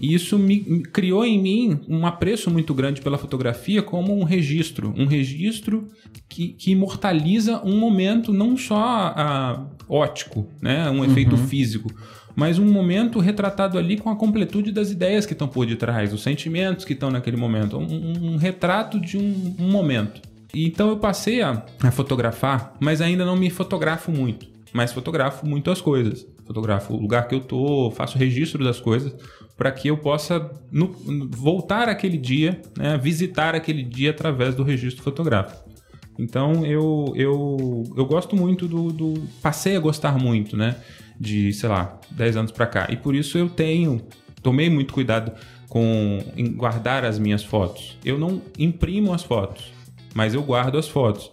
E 0.00 0.14
isso 0.14 0.38
me, 0.38 0.82
criou 0.82 1.24
em 1.24 1.40
mim 1.40 1.80
um 1.88 2.06
apreço 2.06 2.50
muito 2.50 2.74
grande 2.74 3.00
pela 3.00 3.16
fotografia 3.18 3.82
como 3.82 4.18
um 4.18 4.24
registro, 4.24 4.92
um 4.96 5.06
registro 5.06 5.88
que, 6.28 6.48
que 6.48 6.72
imortaliza 6.72 7.60
um 7.64 7.78
momento 7.78 8.32
não 8.32 8.56
só 8.56 8.76
ah, 9.16 9.64
ótico, 9.88 10.46
né, 10.60 10.90
um 10.90 11.04
efeito 11.04 11.36
físico, 11.36 11.88
mas 12.34 12.58
um 12.58 12.64
momento 12.64 13.18
retratado 13.20 13.78
ali 13.78 13.96
com 13.96 14.10
a 14.10 14.16
completude 14.16 14.72
das 14.72 14.90
ideias 14.90 15.26
que 15.26 15.34
estão 15.34 15.46
por 15.46 15.66
detrás, 15.66 16.12
os 16.12 16.22
sentimentos 16.22 16.84
que 16.84 16.94
estão 16.94 17.10
naquele 17.10 17.36
momento, 17.36 17.76
um, 17.78 18.32
um- 18.32 18.36
retrato 18.36 18.98
de 18.98 19.18
um, 19.18 19.54
um 19.58 19.70
momento. 19.70 20.20
Então 20.54 20.88
eu 20.88 20.96
passei 20.96 21.42
a, 21.42 21.64
a 21.82 21.90
fotografar, 21.90 22.74
mas 22.80 23.00
ainda 23.00 23.24
não 23.24 23.36
me 23.36 23.50
fotografo 23.50 24.10
muito. 24.10 24.46
Mas 24.72 24.92
fotografo 24.92 25.46
muito 25.46 25.70
as 25.70 25.80
coisas. 25.80 26.26
Fotografo 26.46 26.94
o 26.94 27.00
lugar 27.00 27.28
que 27.28 27.34
eu 27.34 27.40
tô, 27.40 27.90
faço 27.90 28.18
registro 28.18 28.64
das 28.64 28.80
coisas 28.80 29.14
para 29.56 29.70
que 29.70 29.88
eu 29.88 29.96
possa 29.96 30.50
no- 30.70 30.94
voltar 31.30 31.88
aquele 31.88 32.16
dia, 32.16 32.60
né, 32.76 32.96
visitar 32.98 33.54
aquele 33.54 33.82
dia 33.82 34.10
através 34.10 34.54
do 34.54 34.62
registro 34.62 35.02
fotográfico. 35.02 35.62
Então 36.18 36.64
eu, 36.66 37.12
eu, 37.16 37.84
eu 37.96 38.04
gosto 38.06 38.36
muito 38.36 38.66
do, 38.68 38.92
do- 38.92 39.22
Passei 39.42 39.76
a 39.76 39.80
gostar 39.80 40.18
muito, 40.18 40.56
né? 40.56 40.76
De, 41.18 41.52
sei 41.52 41.68
lá, 41.68 41.98
10 42.10 42.36
anos 42.36 42.52
pra 42.52 42.66
cá. 42.66 42.86
E 42.90 42.96
por 42.96 43.14
isso 43.14 43.38
eu 43.38 43.48
tenho. 43.48 44.00
Tomei 44.42 44.68
muito 44.68 44.92
cuidado 44.92 45.32
com 45.68 46.18
em 46.36 46.52
guardar 46.52 47.04
as 47.04 47.18
minhas 47.18 47.42
fotos. 47.44 47.96
Eu 48.04 48.18
não 48.18 48.42
imprimo 48.58 49.14
as 49.14 49.22
fotos, 49.22 49.72
mas 50.14 50.34
eu 50.34 50.42
guardo 50.42 50.76
as 50.76 50.88
fotos. 50.88 51.30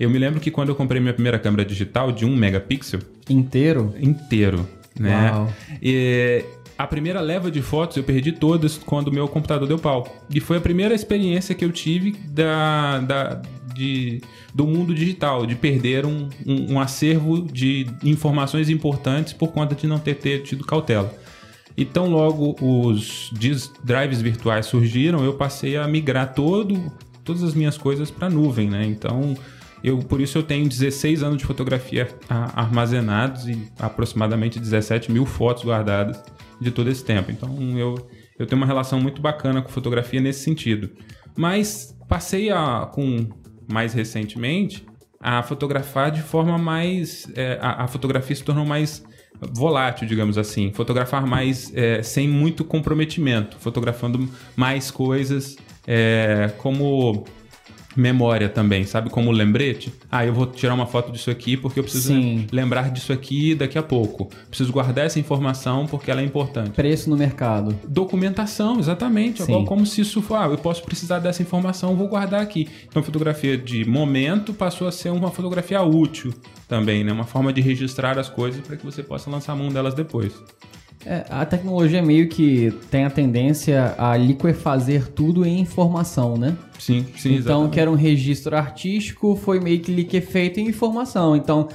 Eu 0.00 0.08
me 0.08 0.18
lembro 0.18 0.40
que 0.40 0.50
quando 0.50 0.70
eu 0.70 0.74
comprei 0.74 1.00
minha 1.00 1.12
primeira 1.12 1.38
câmera 1.38 1.64
digital 1.64 2.10
de 2.10 2.24
1 2.24 2.34
megapixel, 2.34 3.00
Inteiro? 3.28 3.94
inteiro, 4.00 4.66
né? 4.98 5.30
Uau. 5.32 5.52
E 5.82 6.44
a 6.82 6.86
primeira 6.86 7.20
leva 7.20 7.50
de 7.50 7.62
fotos 7.62 7.96
eu 7.96 8.02
perdi 8.04 8.32
todas 8.32 8.76
quando 8.78 9.08
o 9.08 9.12
meu 9.12 9.28
computador 9.28 9.66
deu 9.68 9.78
pau. 9.78 10.06
E 10.32 10.40
foi 10.40 10.56
a 10.56 10.60
primeira 10.60 10.94
experiência 10.94 11.54
que 11.54 11.64
eu 11.64 11.72
tive 11.72 12.12
da, 12.28 12.98
da- 13.00 13.42
de, 13.74 14.20
do 14.54 14.66
mundo 14.66 14.94
digital, 14.94 15.46
de 15.46 15.54
perder 15.54 16.04
um, 16.04 16.28
um- 16.46 16.74
um 16.74 16.80
acervo 16.80 17.40
de 17.42 17.86
informações 18.04 18.68
importantes 18.68 19.32
por 19.32 19.48
conta 19.52 19.74
de 19.74 19.86
não 19.86 19.98
ter, 19.98 20.14
ter 20.16 20.42
tido 20.42 20.64
cautela. 20.64 21.12
Então, 21.76 22.10
logo 22.10 22.54
os 22.60 23.30
drives 23.82 24.20
virtuais 24.20 24.66
surgiram, 24.66 25.24
eu 25.24 25.32
passei 25.34 25.76
a 25.78 25.88
migrar 25.88 26.34
todo, 26.34 26.92
todas 27.24 27.42
as 27.42 27.54
minhas 27.54 27.78
coisas 27.78 28.10
para 28.10 28.28
nuvem, 28.28 28.68
né? 28.68 28.84
Então, 28.84 29.34
eu, 29.82 29.98
por 29.98 30.20
isso 30.20 30.36
eu 30.36 30.42
tenho 30.42 30.68
16 30.68 31.22
anos 31.22 31.38
de 31.38 31.44
fotografia 31.46 32.08
armazenados 32.28 33.48
e 33.48 33.66
aproximadamente 33.78 34.58
17 34.60 35.10
mil 35.10 35.24
fotos 35.24 35.64
guardadas 35.64 36.22
de 36.62 36.70
todo 36.70 36.88
esse 36.90 37.04
tempo. 37.04 37.30
Então, 37.30 37.78
eu, 37.78 37.94
eu 38.38 38.46
tenho 38.46 38.60
uma 38.60 38.66
relação 38.66 39.00
muito 39.00 39.20
bacana 39.20 39.60
com 39.60 39.68
fotografia 39.68 40.20
nesse 40.20 40.40
sentido. 40.40 40.90
Mas, 41.36 41.96
passei 42.08 42.50
a, 42.50 42.88
com 42.92 43.28
mais 43.70 43.94
recentemente, 43.94 44.86
a 45.20 45.42
fotografar 45.42 46.10
de 46.10 46.22
forma 46.22 46.58
mais. 46.58 47.28
é, 47.36 47.58
a, 47.60 47.84
a 47.84 47.86
fotografia 47.86 48.34
se 48.34 48.42
tornou 48.44 48.64
mais 48.64 49.04
volátil, 49.52 50.06
digamos 50.06 50.38
assim. 50.38 50.72
Fotografar 50.72 51.26
mais 51.26 51.72
é, 51.74 52.02
sem 52.02 52.28
muito 52.28 52.64
comprometimento, 52.64 53.56
fotografando 53.58 54.28
mais 54.56 54.90
coisas 54.90 55.56
é, 55.86 56.52
como 56.58 57.24
memória 57.96 58.48
também, 58.48 58.84
sabe? 58.84 59.10
Como 59.10 59.30
lembrete. 59.30 59.92
Ah, 60.10 60.24
eu 60.24 60.32
vou 60.32 60.46
tirar 60.46 60.74
uma 60.74 60.86
foto 60.86 61.12
disso 61.12 61.30
aqui 61.30 61.56
porque 61.56 61.78
eu 61.78 61.84
preciso 61.84 62.12
Sim. 62.12 62.46
lembrar 62.50 62.90
disso 62.90 63.12
aqui 63.12 63.54
daqui 63.54 63.78
a 63.78 63.82
pouco. 63.82 64.28
Preciso 64.48 64.72
guardar 64.72 65.06
essa 65.06 65.18
informação 65.18 65.86
porque 65.86 66.10
ela 66.10 66.20
é 66.20 66.24
importante. 66.24 66.70
Preço 66.70 67.10
no 67.10 67.16
mercado. 67.16 67.78
Documentação, 67.86 68.78
exatamente. 68.78 69.42
Sim. 69.42 69.52
Igual 69.52 69.64
como 69.64 69.86
se 69.86 70.00
isso 70.00 70.22
for, 70.22 70.36
ah, 70.36 70.46
eu 70.46 70.58
posso 70.58 70.82
precisar 70.82 71.18
dessa 71.18 71.42
informação, 71.42 71.96
vou 71.96 72.08
guardar 72.08 72.40
aqui. 72.40 72.68
Então, 72.88 73.02
fotografia 73.02 73.56
de 73.56 73.84
momento 73.84 74.52
passou 74.52 74.86
a 74.86 74.92
ser 74.92 75.10
uma 75.10 75.30
fotografia 75.30 75.82
útil 75.82 76.32
também, 76.68 77.04
né? 77.04 77.12
Uma 77.12 77.24
forma 77.24 77.52
de 77.52 77.60
registrar 77.60 78.18
as 78.18 78.28
coisas 78.28 78.60
para 78.60 78.76
que 78.76 78.84
você 78.84 79.02
possa 79.02 79.30
lançar 79.30 79.52
a 79.52 79.56
mão 79.56 79.68
delas 79.68 79.94
depois. 79.94 80.32
É, 81.04 81.24
a 81.28 81.44
tecnologia 81.44 82.02
meio 82.02 82.28
que 82.28 82.72
tem 82.90 83.04
a 83.04 83.10
tendência 83.10 83.94
a 83.98 84.16
liquefazer 84.16 85.08
tudo 85.08 85.44
em 85.44 85.58
informação, 85.60 86.36
né? 86.36 86.56
Sim, 86.78 87.06
sim, 87.16 87.34
então, 87.34 87.38
exatamente. 87.38 87.72
que 87.72 87.80
era 87.80 87.90
um 87.90 87.94
registro 87.94 88.56
artístico, 88.56 89.36
foi 89.36 89.60
meio 89.60 89.80
que 89.80 89.92
liquefeito 89.92 90.60
em 90.60 90.68
informação. 90.68 91.34
Então, 91.36 91.68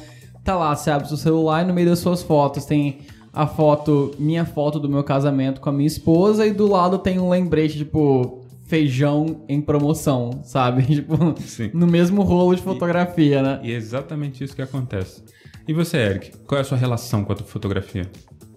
tá 0.44 0.56
lá, 0.56 0.76
você 0.76 0.90
abre 0.90 1.08
seu 1.08 1.18
celular 1.18 1.64
e 1.64 1.68
no 1.68 1.74
meio 1.74 1.90
das 1.90 2.00
suas 2.00 2.24
fotos 2.24 2.66
tem 2.66 3.00
a 3.34 3.46
foto, 3.46 4.16
minha 4.18 4.46
foto 4.46 4.80
do 4.80 4.90
meu 4.90 5.04
casamento 5.04 5.62
com 5.62 5.70
a 5.70 5.74
minha 5.74 5.88
esposa 5.88 6.48
e 6.48 6.52
do 6.52 6.68
lado 6.68 6.98
tem 6.98 7.20
um 7.20 7.30
lembrete, 7.30 7.78
tipo, 7.78 8.44
feijão 8.66 9.44
em 9.48 9.62
promoção, 9.62 10.42
sabe? 10.44 10.84
Tipo, 10.98 11.36
Sim. 11.42 11.70
no 11.74 11.86
mesmo 11.86 12.22
rolo 12.24 12.56
de 12.56 12.62
fotografia, 12.62 13.42
né? 13.42 13.60
E 13.64 13.72
é 13.72 13.76
exatamente 13.76 14.44
isso 14.44 14.56
que 14.56 14.62
acontece. 14.62 15.24
E 15.68 15.74
você, 15.74 15.98
Eric, 15.98 16.32
qual 16.48 16.58
é 16.58 16.62
a 16.62 16.64
sua 16.64 16.78
relação 16.78 17.24
com 17.24 17.34
a 17.34 17.36
fotografia? 17.36 18.10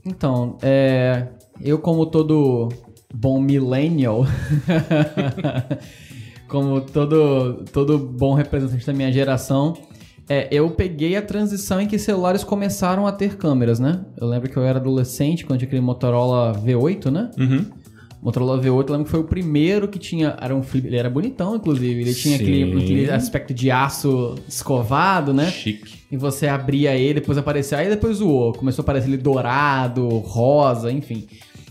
Então, 0.04 0.56
é, 0.62 1.28
eu 1.60 1.78
como 1.78 2.06
todo 2.06 2.68
bom 3.14 3.40
millennial, 3.40 4.24
como 6.48 6.80
todo, 6.80 7.64
todo 7.72 7.98
bom 7.98 8.34
representante 8.34 8.86
da 8.86 8.92
minha 8.92 9.12
geração, 9.12 9.76
é, 10.28 10.48
eu 10.50 10.70
peguei 10.70 11.16
a 11.16 11.22
transição 11.22 11.80
em 11.80 11.88
que 11.88 11.98
celulares 11.98 12.44
começaram 12.44 13.06
a 13.06 13.12
ter 13.12 13.36
câmeras, 13.36 13.80
né? 13.80 14.04
Eu 14.16 14.28
lembro 14.28 14.48
que 14.48 14.56
eu 14.56 14.62
era 14.62 14.78
adolescente 14.78 15.44
quando 15.44 15.58
tinha 15.58 15.66
aquele 15.66 15.82
Motorola 15.82 16.52
V8, 16.52 17.10
né? 17.10 17.30
Uhum. 17.36 17.66
Motorola 18.22 18.60
V8, 18.60 18.66
eu 18.66 18.92
lembro 18.92 19.04
que 19.04 19.10
foi 19.10 19.20
o 19.20 19.24
primeiro 19.24 19.88
que 19.88 19.98
tinha. 19.98 20.36
Era 20.40 20.54
um 20.54 20.62
flip, 20.62 20.86
ele 20.86 20.96
era 20.96 21.10
bonitão, 21.10 21.56
inclusive. 21.56 22.00
Ele 22.00 22.14
tinha 22.14 22.36
aquele, 22.36 22.62
aquele 22.62 23.10
aspecto 23.10 23.52
de 23.52 23.70
aço 23.70 24.36
escovado, 24.46 25.34
né? 25.34 25.50
Chique. 25.50 25.99
E 26.10 26.16
você 26.16 26.48
abria 26.48 26.94
ele, 26.96 27.20
depois 27.20 27.38
aparecia, 27.38 27.78
aí 27.78 27.88
depois 27.88 28.16
zoou. 28.16 28.52
Começou 28.52 28.82
a 28.82 28.84
aparecer 28.84 29.08
ele 29.08 29.16
dourado, 29.16 30.08
rosa, 30.08 30.90
enfim. 30.90 31.26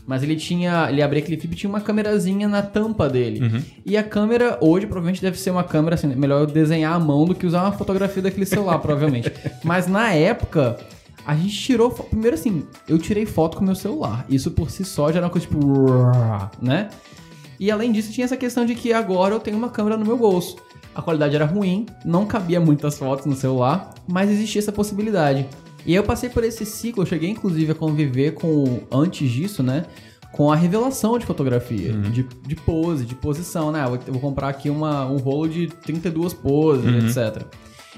Mas 0.08 0.24
ele 0.24 0.36
tinha. 0.36 0.88
Ele 0.90 1.04
abria 1.04 1.22
aquele 1.22 1.38
flip 1.38 1.54
e 1.54 1.58
tinha 1.58 1.70
uma 1.70 1.82
câmerazinha 1.82 2.48
na 2.48 2.62
tampa 2.62 3.08
dele. 3.08 3.42
Uhum. 3.42 3.62
E 3.86 3.96
a 3.96 4.04
câmera, 4.04 4.58
hoje, 4.60 4.88
provavelmente 4.88 5.22
deve 5.22 5.38
ser 5.38 5.52
uma 5.52 5.64
câmera 5.64 5.96
assim, 5.96 6.08
melhor 6.08 6.42
eu 6.42 6.48
desenhar 6.48 6.94
à 6.94 7.00
mão 7.00 7.26
do 7.26 7.36
que 7.36 7.46
usar 7.46 7.62
uma 7.64 7.74
fotografia 7.74 8.24
daquele 8.24 8.46
celular, 8.46 8.80
provavelmente. 8.82 9.32
Mas 9.64 9.88
na 9.88 10.12
época. 10.14 10.78
A 11.28 11.36
gente 11.36 11.56
tirou. 11.56 11.92
Primeiro 11.92 12.36
assim, 12.36 12.64
eu 12.88 12.98
tirei 12.98 13.24
foto 13.24 13.58
com 13.58 13.62
o 13.62 13.66
meu 13.66 13.76
celular. 13.76 14.26
Isso 14.28 14.50
por 14.50 14.72
si 14.72 14.84
só 14.84 15.12
já 15.12 15.20
era 15.20 15.28
uma 15.28 15.30
coisa 15.32 15.46
tipo. 15.46 15.60
né? 16.60 16.90
E 17.60 17.70
além 17.70 17.92
disso, 17.92 18.12
tinha 18.12 18.26
essa 18.26 18.38
questão 18.38 18.66
de 18.66 18.74
que 18.74 18.94
agora 18.94 19.36
eu 19.36 19.40
tenho 19.40 19.58
uma 19.58 19.70
câmera 19.70 19.96
no 19.96 20.06
meu 20.06 20.18
bolso. 20.18 20.56
A 21.00 21.02
qualidade 21.02 21.34
era 21.34 21.46
ruim, 21.46 21.86
não 22.04 22.26
cabia 22.26 22.60
muitas 22.60 22.98
fotos 22.98 23.26
no 23.26 23.34
celular, 23.34 23.96
mas 24.06 24.30
existia 24.30 24.60
essa 24.60 24.72
possibilidade. 24.74 25.48
E 25.86 25.92
aí 25.92 25.96
eu 25.96 26.04
passei 26.04 26.30
por 26.30 26.44
esse 26.44 26.66
ciclo, 26.66 27.04
eu 27.04 27.08
cheguei 27.08 27.30
inclusive 27.30 27.72
a 27.72 27.76
conviver 27.76 28.34
com, 28.34 28.82
antes 28.92 29.32
disso, 29.32 29.64
né? 29.64 29.86
Com 30.34 30.52
a 30.52 30.58
revelação 30.58 31.18
de 31.18 31.26
fotografia, 31.26 31.94
de, 31.94 32.24
de 32.46 32.56
pose, 32.58 33.06
de 33.06 33.16
posição, 33.16 33.72
né? 33.72 33.86
Eu 33.86 33.92
vou, 33.92 34.00
eu 34.08 34.14
vou 34.14 34.22
comprar 34.22 34.50
aqui 34.50 34.70
uma, 34.70 35.06
um 35.06 35.16
rolo 35.20 35.48
de 35.48 35.68
32 35.68 36.34
poses, 36.34 36.86
etc. 37.18 37.46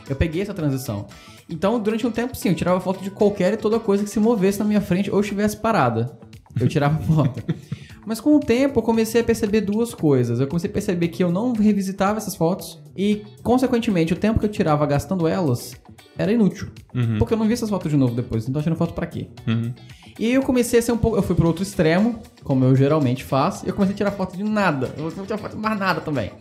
Eu 0.07 0.15
peguei 0.15 0.43
essa 0.43 0.53
transição. 0.53 1.07
Então, 1.49 1.79
durante 1.79 2.05
um 2.05 2.11
tempo, 2.11 2.35
sim, 2.35 2.49
eu 2.49 2.55
tirava 2.55 2.79
foto 2.79 3.03
de 3.03 3.09
qualquer 3.09 3.51
e 3.53 3.57
toda 3.57 3.79
coisa 3.79 4.03
que 4.03 4.11
se 4.11 4.19
movesse 4.19 4.59
na 4.59 4.65
minha 4.65 4.79
frente 4.79 5.09
ou 5.09 5.19
estivesse 5.21 5.57
parada. 5.57 6.19
Eu 6.59 6.67
tirava 6.67 6.97
foto. 7.03 7.43
Mas 8.05 8.19
com 8.19 8.35
o 8.35 8.39
tempo 8.39 8.79
eu 8.79 8.83
comecei 8.83 9.21
a 9.21 9.23
perceber 9.23 9.61
duas 9.61 9.93
coisas. 9.93 10.39
Eu 10.39 10.47
comecei 10.47 10.69
a 10.69 10.73
perceber 10.73 11.09
que 11.09 11.23
eu 11.23 11.31
não 11.31 11.53
revisitava 11.53 12.17
essas 12.17 12.35
fotos 12.35 12.81
e, 12.97 13.23
consequentemente, 13.43 14.13
o 14.13 14.17
tempo 14.17 14.39
que 14.39 14.45
eu 14.45 14.49
tirava 14.49 14.85
gastando 14.85 15.27
elas 15.27 15.75
era 16.17 16.31
inútil. 16.31 16.67
Porque 17.17 17.33
eu 17.33 17.37
não 17.37 17.47
vi 17.47 17.53
essas 17.53 17.69
fotos 17.69 17.89
de 17.91 17.97
novo 17.97 18.13
depois. 18.15 18.47
Então, 18.47 18.61
tirando 18.61 18.77
foto 18.77 18.93
pra 18.93 19.05
quê? 19.05 19.27
Uhum. 19.47 19.73
E 20.19 20.25
aí 20.25 20.33
eu 20.33 20.43
comecei 20.43 20.79
a 20.79 20.81
ser 20.81 20.91
um 20.91 20.97
pouco. 20.97 21.17
Eu 21.17 21.23
fui 21.23 21.35
pro 21.35 21.47
outro 21.47 21.63
extremo, 21.63 22.19
como 22.43 22.65
eu 22.65 22.75
geralmente 22.75 23.23
faço, 23.23 23.65
e 23.65 23.69
eu 23.69 23.73
comecei 23.73 23.93
a 23.93 23.97
tirar 23.97 24.11
foto 24.11 24.35
de 24.35 24.43
nada. 24.43 24.93
Eu 24.97 25.11
não 25.15 25.25
tirar 25.25 25.37
foto 25.37 25.55
de 25.55 25.61
mais 25.61 25.79
nada 25.79 26.01
também. 26.01 26.31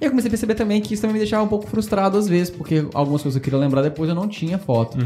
E 0.00 0.04
eu 0.04 0.10
comecei 0.10 0.28
a 0.28 0.30
perceber 0.30 0.56
também 0.56 0.80
que 0.80 0.92
isso 0.94 1.00
também 1.02 1.12
me 1.14 1.20
deixava 1.20 1.44
um 1.44 1.48
pouco 1.48 1.64
frustrado 1.68 2.18
às 2.18 2.26
vezes, 2.26 2.50
porque 2.50 2.84
algumas 2.92 3.22
coisas 3.22 3.36
eu 3.36 3.42
queria 3.42 3.56
lembrar 3.58 3.82
depois 3.82 4.08
eu 4.08 4.16
não 4.16 4.26
tinha 4.26 4.58
foto. 4.58 4.98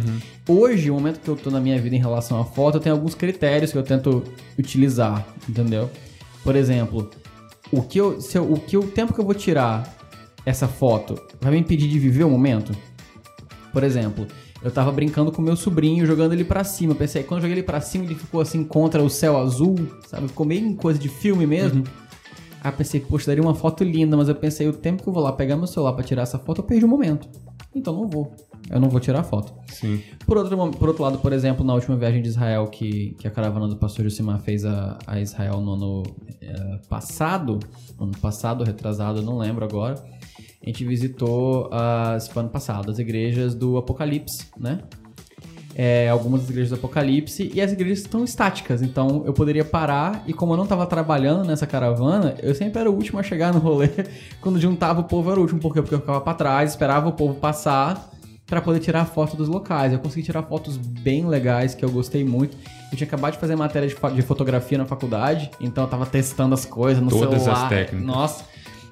Hoje, 0.48 0.90
o 0.90 0.94
momento 0.94 1.20
que 1.20 1.28
eu 1.28 1.36
tô 1.36 1.50
na 1.50 1.60
minha 1.60 1.78
vida 1.78 1.94
em 1.94 1.98
relação 1.98 2.40
à 2.40 2.44
foto, 2.46 2.76
eu 2.78 2.80
tenho 2.80 2.94
alguns 2.94 3.14
critérios 3.14 3.70
que 3.72 3.76
eu 3.76 3.82
tento 3.82 4.22
utilizar, 4.58 5.26
entendeu? 5.46 5.90
Por 6.42 6.56
exemplo, 6.56 7.10
o 7.70 7.82
que 7.82 7.98
eu, 8.00 8.20
se 8.22 8.38
eu- 8.38 8.50
o 8.50 8.58
que 8.58 8.76
o 8.78 8.84
tempo 8.84 9.12
que 9.12 9.20
eu 9.20 9.24
vou 9.24 9.34
tirar 9.34 9.94
essa 10.46 10.66
foto 10.66 11.14
vai 11.42 11.52
me 11.52 11.58
impedir 11.58 11.88
de 11.88 11.98
viver 11.98 12.24
o 12.24 12.30
momento? 12.30 12.72
Por 13.76 13.84
exemplo, 13.84 14.26
eu 14.62 14.70
tava 14.70 14.90
brincando 14.90 15.30
com 15.30 15.42
meu 15.42 15.54
sobrinho, 15.54 16.06
jogando 16.06 16.32
ele 16.32 16.44
pra 16.44 16.64
cima. 16.64 16.94
Eu 16.94 16.96
Pensei, 16.96 17.22
quando 17.22 17.40
eu 17.40 17.42
joguei 17.42 17.56
ele 17.56 17.62
pra 17.62 17.78
cima, 17.78 18.06
ele 18.06 18.14
ficou 18.14 18.40
assim 18.40 18.64
contra 18.64 19.02
o 19.02 19.10
céu 19.10 19.36
azul, 19.36 19.76
sabe? 20.06 20.28
Ficou 20.28 20.46
meio 20.46 20.66
em 20.66 20.74
coisa 20.74 20.98
de 20.98 21.10
filme 21.10 21.46
mesmo. 21.46 21.84
Aí 22.64 22.70
eu 22.70 22.74
pensei, 22.74 23.00
poxa, 23.00 23.26
daria 23.26 23.42
uma 23.42 23.54
foto 23.54 23.84
linda, 23.84 24.16
mas 24.16 24.30
eu 24.30 24.34
pensei, 24.34 24.66
o 24.66 24.72
tempo 24.72 25.02
que 25.02 25.08
eu 25.10 25.12
vou 25.12 25.22
lá 25.22 25.30
pegar 25.30 25.58
meu 25.58 25.66
celular 25.66 25.92
pra 25.92 26.02
tirar 26.02 26.22
essa 26.22 26.38
foto, 26.38 26.62
eu 26.62 26.64
perdi 26.64 26.86
o 26.86 26.88
momento. 26.88 27.28
Então 27.74 27.92
não 27.92 28.08
vou. 28.08 28.34
Eu 28.70 28.80
não 28.80 28.88
vou 28.88 28.98
tirar 28.98 29.20
a 29.20 29.22
foto. 29.22 29.52
Sim. 29.68 30.00
Por 30.26 30.38
outro, 30.38 30.56
por 30.70 30.88
outro 30.88 31.02
lado, 31.02 31.18
por 31.18 31.34
exemplo, 31.34 31.62
na 31.62 31.74
última 31.74 31.98
viagem 31.98 32.22
de 32.22 32.28
Israel 32.28 32.68
que, 32.68 33.14
que 33.18 33.28
a 33.28 33.30
caravana 33.30 33.68
do 33.68 33.76
pastor 33.76 34.04
Josimar 34.04 34.40
fez 34.40 34.64
a, 34.64 34.98
a 35.06 35.20
Israel 35.20 35.60
no 35.60 35.74
ano 35.74 36.02
eh, 36.40 36.80
passado, 36.88 37.58
ano 38.00 38.12
passado, 38.22 38.64
retrasado, 38.64 39.18
eu 39.18 39.22
não 39.22 39.36
lembro 39.36 39.66
agora, 39.66 40.02
a 40.66 40.68
gente 40.68 40.84
visitou 40.84 41.70
as, 41.72 42.34
ano 42.36 42.48
passado, 42.48 42.90
as 42.90 42.98
igrejas 42.98 43.54
do 43.54 43.78
Apocalipse, 43.78 44.46
né? 44.58 44.80
É, 45.78 46.08
algumas 46.08 46.40
das 46.40 46.50
igrejas 46.50 46.70
do 46.70 46.76
Apocalipse 46.76 47.52
e 47.54 47.60
as 47.60 47.70
igrejas 47.70 47.98
estão 48.00 48.24
estáticas, 48.24 48.80
então 48.82 49.22
eu 49.26 49.32
poderia 49.32 49.64
parar 49.64 50.24
e 50.26 50.32
como 50.32 50.54
eu 50.54 50.56
não 50.56 50.64
estava 50.64 50.86
trabalhando 50.86 51.44
nessa 51.46 51.66
caravana, 51.66 52.34
eu 52.42 52.54
sempre 52.54 52.80
era 52.80 52.90
o 52.90 52.94
último 52.94 53.20
a 53.20 53.22
chegar 53.22 53.52
no 53.52 53.60
rolê. 53.60 53.90
Quando 54.40 54.58
juntava 54.58 55.02
o 55.02 55.04
povo 55.04 55.30
era 55.30 55.38
o 55.38 55.42
último, 55.42 55.60
por 55.60 55.72
quê? 55.72 55.82
Porque 55.82 55.94
eu 55.94 56.00
ficava 56.00 56.20
pra 56.20 56.34
trás, 56.34 56.70
esperava 56.70 57.08
o 57.08 57.12
povo 57.12 57.34
passar 57.34 58.10
para 58.46 58.60
poder 58.60 58.80
tirar 58.80 59.04
foto 59.04 59.36
dos 59.36 59.48
locais. 59.48 59.92
Eu 59.92 59.98
consegui 59.98 60.24
tirar 60.24 60.42
fotos 60.44 60.76
bem 60.76 61.26
legais 61.26 61.74
que 61.74 61.84
eu 61.84 61.90
gostei 61.90 62.24
muito. 62.24 62.56
Eu 62.90 62.96
tinha 62.96 63.06
acabado 63.06 63.34
de 63.34 63.38
fazer 63.38 63.54
matéria 63.54 63.88
de, 63.88 63.94
de 64.14 64.22
fotografia 64.22 64.78
na 64.78 64.86
faculdade, 64.86 65.50
então 65.60 65.84
eu 65.84 65.90
tava 65.90 66.06
testando 66.06 66.54
as 66.54 66.64
coisas 66.64 67.02
no 67.02 67.10
Todas 67.10 67.34
as 67.34 67.42
celular. 67.42 67.68
técnicas. 67.68 68.06
Nossa, 68.06 68.44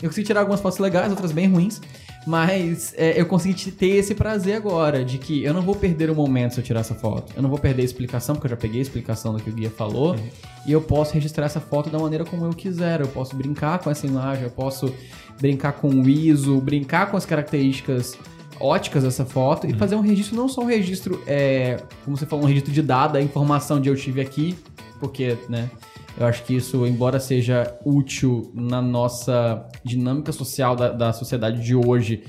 eu 0.02 0.08
consegui 0.08 0.26
tirar 0.26 0.40
algumas 0.40 0.60
fotos 0.60 0.78
legais, 0.78 1.10
outras 1.10 1.32
bem 1.32 1.48
ruins. 1.48 1.80
Mas 2.26 2.94
é, 2.96 3.20
eu 3.20 3.26
consegui 3.26 3.54
te- 3.54 3.70
ter 3.70 3.88
esse 3.88 4.14
prazer 4.14 4.56
agora, 4.56 5.04
de 5.04 5.18
que 5.18 5.44
eu 5.44 5.52
não 5.52 5.60
vou 5.60 5.74
perder 5.74 6.08
o 6.08 6.14
momento 6.14 6.54
se 6.54 6.60
eu 6.60 6.64
tirar 6.64 6.80
essa 6.80 6.94
foto. 6.94 7.32
Eu 7.36 7.42
não 7.42 7.50
vou 7.50 7.58
perder 7.58 7.82
a 7.82 7.84
explicação, 7.84 8.34
porque 8.34 8.46
eu 8.46 8.50
já 8.50 8.56
peguei 8.56 8.78
a 8.78 8.82
explicação 8.82 9.34
do 9.34 9.42
que 9.42 9.50
o 9.50 9.52
guia 9.52 9.68
falou. 9.68 10.12
Uhum. 10.12 10.28
E 10.66 10.72
eu 10.72 10.80
posso 10.80 11.12
registrar 11.12 11.44
essa 11.44 11.60
foto 11.60 11.90
da 11.90 11.98
maneira 11.98 12.24
como 12.24 12.46
eu 12.46 12.50
quiser. 12.50 13.02
Eu 13.02 13.08
posso 13.08 13.36
brincar 13.36 13.78
com 13.80 13.90
essa 13.90 14.06
imagem, 14.06 14.44
eu 14.44 14.50
posso 14.50 14.90
brincar 15.38 15.72
com 15.72 15.90
o 15.90 16.08
ISO, 16.08 16.58
brincar 16.62 17.10
com 17.10 17.16
as 17.18 17.26
características 17.26 18.16
óticas 18.58 19.02
dessa 19.02 19.24
foto 19.26 19.66
e 19.66 19.74
fazer 19.74 19.96
um 19.96 20.00
registro, 20.00 20.36
não 20.36 20.48
só 20.48 20.62
um 20.62 20.66
registro, 20.66 21.22
é, 21.26 21.76
como 22.04 22.16
você 22.16 22.24
falou, 22.24 22.44
um 22.44 22.48
registro 22.48 22.72
de 22.72 22.80
dado, 22.80 23.16
a 23.16 23.20
informação 23.20 23.80
de 23.80 23.88
eu 23.88 23.94
estive 23.94 24.20
aqui, 24.20 24.56
porque, 25.00 25.36
né, 25.48 25.68
eu 26.16 26.26
acho 26.26 26.44
que 26.44 26.54
isso, 26.54 26.86
embora 26.86 27.18
seja 27.18 27.78
útil 27.84 28.50
na 28.54 28.80
nossa 28.80 29.66
dinâmica 29.84 30.32
social 30.32 30.76
da, 30.76 30.90
da 30.90 31.12
sociedade 31.12 31.62
de 31.62 31.74
hoje, 31.74 32.22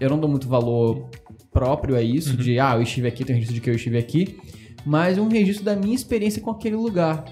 eu 0.00 0.10
não 0.10 0.18
dou 0.18 0.28
muito 0.28 0.48
valor 0.48 1.08
próprio 1.52 1.96
a 1.96 2.02
isso, 2.02 2.36
de, 2.36 2.58
ah, 2.58 2.74
eu 2.76 2.82
estive 2.82 3.08
aqui, 3.08 3.24
tem 3.24 3.34
um 3.34 3.38
registro 3.38 3.54
de 3.54 3.60
que 3.60 3.70
eu 3.70 3.74
estive 3.74 3.98
aqui, 3.98 4.38
mas 4.84 5.18
um 5.18 5.28
registro 5.28 5.64
da 5.64 5.74
minha 5.74 5.94
experiência 5.94 6.40
com 6.40 6.50
aquele 6.50 6.76
lugar. 6.76 7.24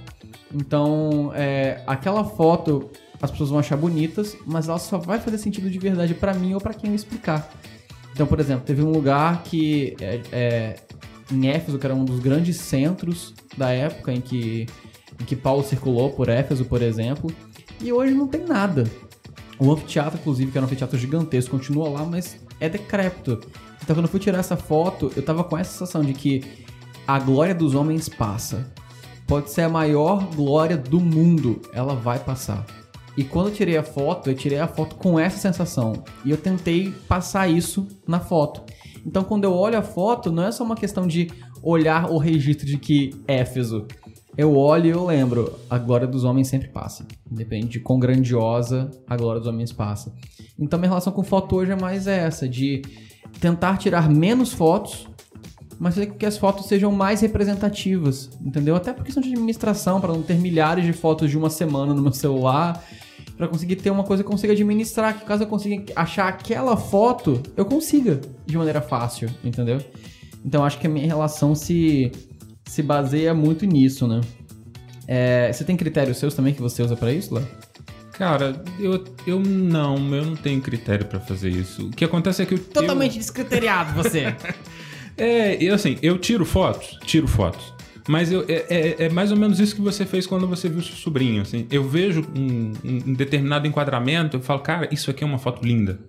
Então, 0.55 1.33
é, 1.35 1.83
aquela 1.87 2.25
foto 2.25 2.90
as 3.21 3.31
pessoas 3.31 3.51
vão 3.51 3.59
achar 3.59 3.77
bonitas, 3.77 4.37
mas 4.47 4.69
ela 4.69 4.79
só 4.79 4.99
vai 4.99 5.19
fazer 5.19 5.38
sentido 5.38 5.71
de 5.71 5.79
verdade 5.79 6.14
pra 6.14 6.35
mim 6.35 6.55
ou 6.55 6.61
pra 6.61 6.75
quem 6.75 6.90
eu 6.90 6.97
explicar. 6.97 7.51
Então, 8.12 8.27
por 8.27 8.38
exemplo, 8.38 8.64
teve 8.64 8.83
um 8.83 8.90
lugar 8.90 9.43
que 9.43 9.97
é, 10.01 10.21
é, 10.31 10.77
em 11.33 11.49
Éfeso, 11.49 11.79
que 11.79 11.87
era 11.87 11.95
um 11.95 12.05
dos 12.05 12.21
grandes 12.21 12.59
centros 12.59 13.35
da 13.57 13.71
época 13.71 14.12
em 14.12 14.21
que, 14.21 14.67
em 15.20 15.24
que 15.24 15.37
Paulo 15.37 15.62
circulou 15.62 16.11
por 16.11 16.29
Éfeso, 16.29 16.64
por 16.64 16.83
exemplo, 16.83 17.31
e 17.81 17.92
hoje 17.92 18.14
não 18.14 18.27
tem 18.27 18.44
nada. 18.44 18.85
O 19.59 19.72
anfiteatro, 19.72 20.18
inclusive, 20.18 20.50
que 20.50 20.59
era 20.59 20.64
um 20.64 20.68
anfiteatro 20.68 20.98
gigantesco, 20.98 21.53
continua 21.53 21.88
lá, 21.88 22.05
mas 22.05 22.37
é 22.61 22.68
decrépito. 22.68 23.40
Então, 23.83 23.94
quando 23.94 24.07
eu 24.07 24.11
fui 24.11 24.20
tirar 24.20 24.38
essa 24.38 24.57
foto, 24.57 25.12
eu 25.14 25.22
tava 25.22 25.44
com 25.44 25.57
essa 25.57 25.70
sensação 25.70 26.03
de 26.03 26.12
que 26.12 26.64
a 27.07 27.18
glória 27.18 27.55
dos 27.55 27.74
homens 27.74 28.09
passa. 28.09 28.72
Pode 29.27 29.50
ser 29.50 29.62
a 29.62 29.68
maior 29.68 30.27
glória 30.35 30.77
do 30.77 31.00
mundo, 31.00 31.61
ela 31.72 31.94
vai 31.94 32.18
passar. 32.18 32.64
E 33.16 33.22
quando 33.22 33.48
eu 33.48 33.55
tirei 33.55 33.77
a 33.77 33.83
foto, 33.83 34.29
eu 34.29 34.35
tirei 34.35 34.59
a 34.59 34.66
foto 34.66 34.96
com 34.96 35.18
essa 35.18 35.38
sensação. 35.38 36.03
E 36.24 36.31
eu 36.31 36.37
tentei 36.37 36.92
passar 37.07 37.48
isso 37.48 37.87
na 38.07 38.18
foto. 38.18 38.62
Então, 39.07 39.22
quando 39.22 39.44
eu 39.44 39.53
olho 39.53 39.79
a 39.79 39.83
foto, 39.83 40.33
não 40.33 40.44
é 40.44 40.50
só 40.50 40.64
uma 40.64 40.74
questão 40.74 41.07
de 41.07 41.31
olhar 41.62 42.11
o 42.11 42.18
registro 42.18 42.66
de 42.66 42.77
que 42.77 43.11
Éfeso. 43.29 43.87
Eu 44.37 44.57
olho 44.57 44.87
e 44.87 44.90
eu 44.90 45.07
lembro, 45.07 45.53
a 45.70 45.79
glória 45.79 46.07
dos 46.07 46.25
homens 46.25 46.49
sempre 46.49 46.68
passa. 46.68 47.07
Independente 47.31 47.73
de 47.73 47.81
quão 47.81 48.01
grandiosa 48.01 48.90
a 49.07 49.16
glória 49.16 49.40
dos 49.40 49.49
homens 49.49 49.73
passa. 49.73 50.12
Então, 50.59 50.79
minha 50.79 50.88
relação 50.88 51.12
com 51.12 51.23
foto 51.23 51.57
hoje 51.57 51.70
é 51.70 51.77
mais 51.77 52.09
essa, 52.09 52.49
de 52.49 52.83
tentar 53.40 53.77
tirar 53.79 54.09
menos 54.09 54.53
fotos, 54.53 55.07
mas 55.79 55.94
fazer 55.94 56.07
que 56.14 56.27
as 56.27 56.37
fotos 56.37 56.66
sejam 56.66 56.90
mais 56.90 57.20
representativas, 57.20 58.31
entendeu? 58.40 58.75
Até 58.75 58.92
por 58.92 59.05
questão 59.05 59.23
de 59.23 59.31
administração, 59.31 60.01
para 60.01 60.12
não 60.12 60.23
ter 60.23 60.35
milhares 60.35 60.85
de 60.85 60.92
fotos 60.92 61.31
de 61.31 61.38
uma 61.38 61.51
semana 61.51 61.94
no 61.94 62.03
meu 62.03 62.12
celular, 62.12 62.83
para 63.37 63.47
conseguir 63.49 63.77
ter 63.77 63.90
uma 63.90 64.05
coisa 64.05 64.23
que 64.23 64.27
eu 64.27 64.31
consiga 64.31 64.53
administrar, 64.53 65.18
que 65.18 65.25
caso 65.25 65.44
eu 65.44 65.47
consiga 65.47 65.92
achar 65.94 66.29
aquela 66.29 66.77
foto, 66.77 67.40
eu 67.57 67.64
consiga 67.64 68.20
de 68.47 68.57
maneira 68.57 68.81
fácil, 68.81 69.29
entendeu? 69.44 69.79
Então 70.44 70.64
acho 70.64 70.79
que 70.79 70.87
a 70.87 70.90
minha 70.90 71.07
relação 71.07 71.55
se 71.55 72.12
se 72.66 72.83
baseia 72.83 73.33
muito 73.35 73.64
nisso, 73.66 74.07
né? 74.07 74.20
É, 75.07 75.53
você 75.53 75.64
tem 75.64 75.77
critérios 75.77 76.16
seus 76.18 76.35
também 76.35 76.55
que 76.55 76.62
você 76.62 76.83
usa 76.83 76.96
para 76.96 77.12
isso, 77.12 77.35
Léo? 77.35 77.46
Cara, 78.12 78.62
eu, 78.79 79.03
eu 79.27 79.40
não, 79.40 79.96
eu 80.14 80.24
não 80.24 80.37
tenho 80.37 80.61
critério 80.61 81.05
pra 81.07 81.18
fazer 81.20 81.50
isso. 81.50 81.88
O 81.88 81.90
que 81.90 82.05
acontece 82.05 82.42
é 82.42 82.46
que 82.46 82.55
eu. 82.55 82.59
Totalmente 82.59 83.18
descriteriado 83.18 83.92
você. 83.94 84.35
É, 85.16 85.55
eu 85.62 85.77
assim, 85.77 85.96
eu 86.03 86.18
tiro 86.18 86.44
fotos, 86.44 86.98
tiro 87.05 87.29
fotos. 87.29 87.72
Mas 88.09 88.33
eu, 88.33 88.44
é, 88.48 88.64
é- 88.68 89.05
é 89.05 89.09
mais 89.09 89.31
ou 89.31 89.37
menos 89.37 89.61
isso 89.61 89.77
que 89.77 89.81
você 89.81 90.05
fez 90.05 90.27
quando 90.27 90.44
você 90.48 90.68
viu 90.68 90.83
seu 90.83 90.96
sobrinho. 90.96 91.40
Assim. 91.42 91.68
Eu 91.70 91.88
vejo 91.88 92.27
um, 92.37 92.72
um- 92.85 93.03
um 93.11 93.12
determinado 93.14 93.64
enquadramento, 93.64 94.37
eu 94.38 94.40
falo, 94.40 94.59
cara, 94.59 94.88
isso 94.92 95.12
aqui 95.12 95.22
é 95.22 95.27
uma 95.27 95.38
foto 95.38 95.64
linda. 95.64 96.00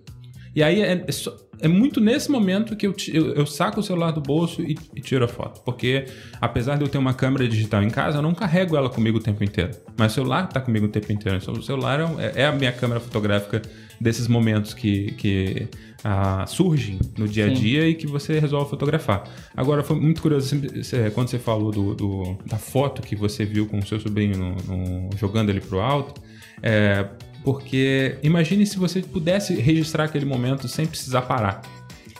E 0.56 0.60
aí 0.60 0.82
é, 0.82 1.04
é 1.06 1.12
só- 1.12 1.36
é 1.60 1.68
muito 1.68 2.00
nesse 2.00 2.30
momento 2.30 2.76
que 2.76 2.86
eu, 2.86 2.94
eu, 3.12 3.34
eu 3.34 3.46
saco 3.46 3.80
o 3.80 3.82
celular 3.82 4.10
do 4.12 4.20
bolso 4.20 4.62
e, 4.62 4.76
e 4.94 5.00
tiro 5.00 5.24
a 5.24 5.28
foto. 5.28 5.60
Porque 5.62 6.06
apesar 6.40 6.76
de 6.76 6.82
eu 6.84 6.88
ter 6.88 6.98
uma 6.98 7.14
câmera 7.14 7.48
digital 7.48 7.82
em 7.82 7.90
casa, 7.90 8.18
eu 8.18 8.22
não 8.22 8.34
carrego 8.34 8.76
ela 8.76 8.88
comigo 8.90 9.18
o 9.18 9.20
tempo 9.20 9.42
inteiro. 9.42 9.70
Mas 9.96 10.12
o 10.12 10.14
celular 10.16 10.48
tá 10.48 10.60
comigo 10.60 10.86
o 10.86 10.88
tempo 10.88 11.10
inteiro. 11.12 11.38
O 11.52 11.62
celular 11.62 12.00
é 12.00 12.04
é, 12.38 12.42
é 12.42 12.46
a 12.46 12.52
minha 12.52 12.72
câmera 12.72 13.00
fotográfica 13.00 13.62
desses 14.00 14.28
momentos 14.28 14.74
que, 14.74 15.12
que 15.12 15.68
ah, 16.04 16.44
surgem 16.46 16.98
no 17.16 17.26
dia 17.26 17.46
a 17.46 17.48
Sim. 17.48 17.54
dia 17.54 17.88
e 17.88 17.94
que 17.94 18.06
você 18.06 18.38
resolve 18.38 18.68
fotografar. 18.68 19.24
Agora, 19.56 19.82
foi 19.82 19.96
muito 19.96 20.20
curioso 20.20 20.54
cê- 20.82 21.10
quando 21.10 21.28
você 21.28 21.38
falou 21.38 21.72
do, 21.72 21.94
do- 21.94 22.38
da 22.46 22.58
foto 22.58 23.00
que 23.00 23.16
você 23.16 23.44
viu 23.46 23.66
com 23.66 23.78
o 23.78 23.86
seu 23.86 23.98
sobrinho 23.98 24.36
no- 24.36 24.54
no- 24.76 25.10
jogando 25.16 25.48
ele 25.48 25.60
pro 25.60 25.80
alto. 25.80 26.20
É, 26.62 27.06
porque 27.46 28.18
imagine 28.24 28.66
se 28.66 28.76
você 28.76 29.00
pudesse 29.00 29.54
registrar 29.54 30.02
aquele 30.06 30.24
momento 30.26 30.66
sem 30.66 30.84
precisar 30.84 31.22
parar. 31.22 31.62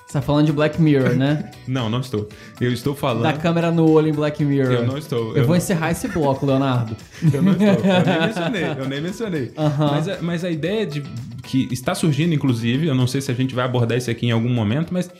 Você 0.06 0.12
tá 0.12 0.22
falando 0.22 0.46
de 0.46 0.52
Black 0.52 0.80
Mirror, 0.80 1.16
né? 1.16 1.50
Não, 1.66 1.90
não 1.90 1.98
estou. 1.98 2.28
Eu 2.60 2.72
estou 2.72 2.94
falando. 2.94 3.24
Da 3.24 3.32
câmera 3.32 3.72
no 3.72 3.90
olho 3.90 4.06
em 4.06 4.12
Black 4.12 4.44
Mirror. 4.44 4.72
Eu 4.72 4.86
não 4.86 4.96
estou. 4.96 5.30
Eu, 5.30 5.38
Eu 5.38 5.42
vou 5.42 5.46
não- 5.48 5.56
encerrar 5.56 5.90
esse 5.90 6.06
bloco, 6.06 6.46
Leonardo. 6.46 6.96
Eu 7.34 7.42
não 7.42 7.50
estou. 7.50 7.66
Eu 7.66 8.04
nem 8.06 8.20
mencionei. 8.28 8.64
Eu 8.64 8.88
nem 8.88 9.00
mencionei. 9.00 9.52
Aham. 9.58 9.90
Mas, 9.90 10.08
a, 10.08 10.22
mas 10.22 10.44
a 10.44 10.50
ideia 10.50 10.86
de 10.86 11.02
que 11.42 11.66
está 11.72 11.92
surgindo, 11.92 12.32
inclusive, 12.32 12.86
eu 12.86 12.94
não 12.94 13.08
sei 13.08 13.20
se 13.20 13.32
a 13.32 13.34
gente 13.34 13.52
vai 13.52 13.64
abordar 13.64 13.98
isso 13.98 14.08
aqui 14.08 14.26
em 14.26 14.30
algum 14.30 14.48
momento, 14.48 14.94
mas 14.94 15.10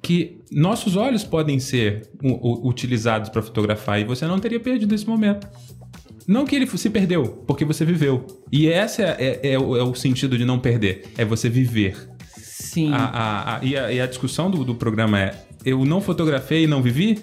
que 0.00 0.40
nossos 0.50 0.96
olhos 0.96 1.22
podem 1.22 1.60
ser 1.60 2.08
utilizados 2.64 3.28
para 3.28 3.42
fotografar 3.42 4.00
e 4.00 4.04
você 4.04 4.26
não 4.26 4.38
teria 4.38 4.58
perdido 4.60 4.94
esse 4.94 5.06
momento. 5.06 5.46
Não 6.30 6.44
que 6.44 6.54
ele 6.54 6.66
se 6.78 6.88
perdeu, 6.88 7.42
porque 7.44 7.64
você 7.64 7.84
viveu. 7.84 8.24
E 8.52 8.66
esse 8.68 9.02
é, 9.02 9.16
é- 9.42 9.52
é 9.54 9.58
o, 9.58 9.76
é 9.76 9.82
o 9.82 9.94
sentido 9.96 10.38
de 10.38 10.44
não 10.44 10.60
perder, 10.60 11.06
é 11.18 11.24
você 11.24 11.48
viver. 11.48 12.08
Sim. 12.36 12.92
A, 12.92 12.96
a- 12.98 13.56
a- 13.56 13.64
e, 13.64 13.76
a, 13.76 13.92
e 13.92 14.00
a 14.00 14.06
discussão 14.06 14.48
do, 14.48 14.64
do 14.64 14.76
programa 14.76 15.18
é: 15.20 15.34
eu 15.64 15.84
não 15.84 16.00
fotografei 16.00 16.62
e 16.62 16.66
não 16.68 16.80
vivi, 16.80 17.18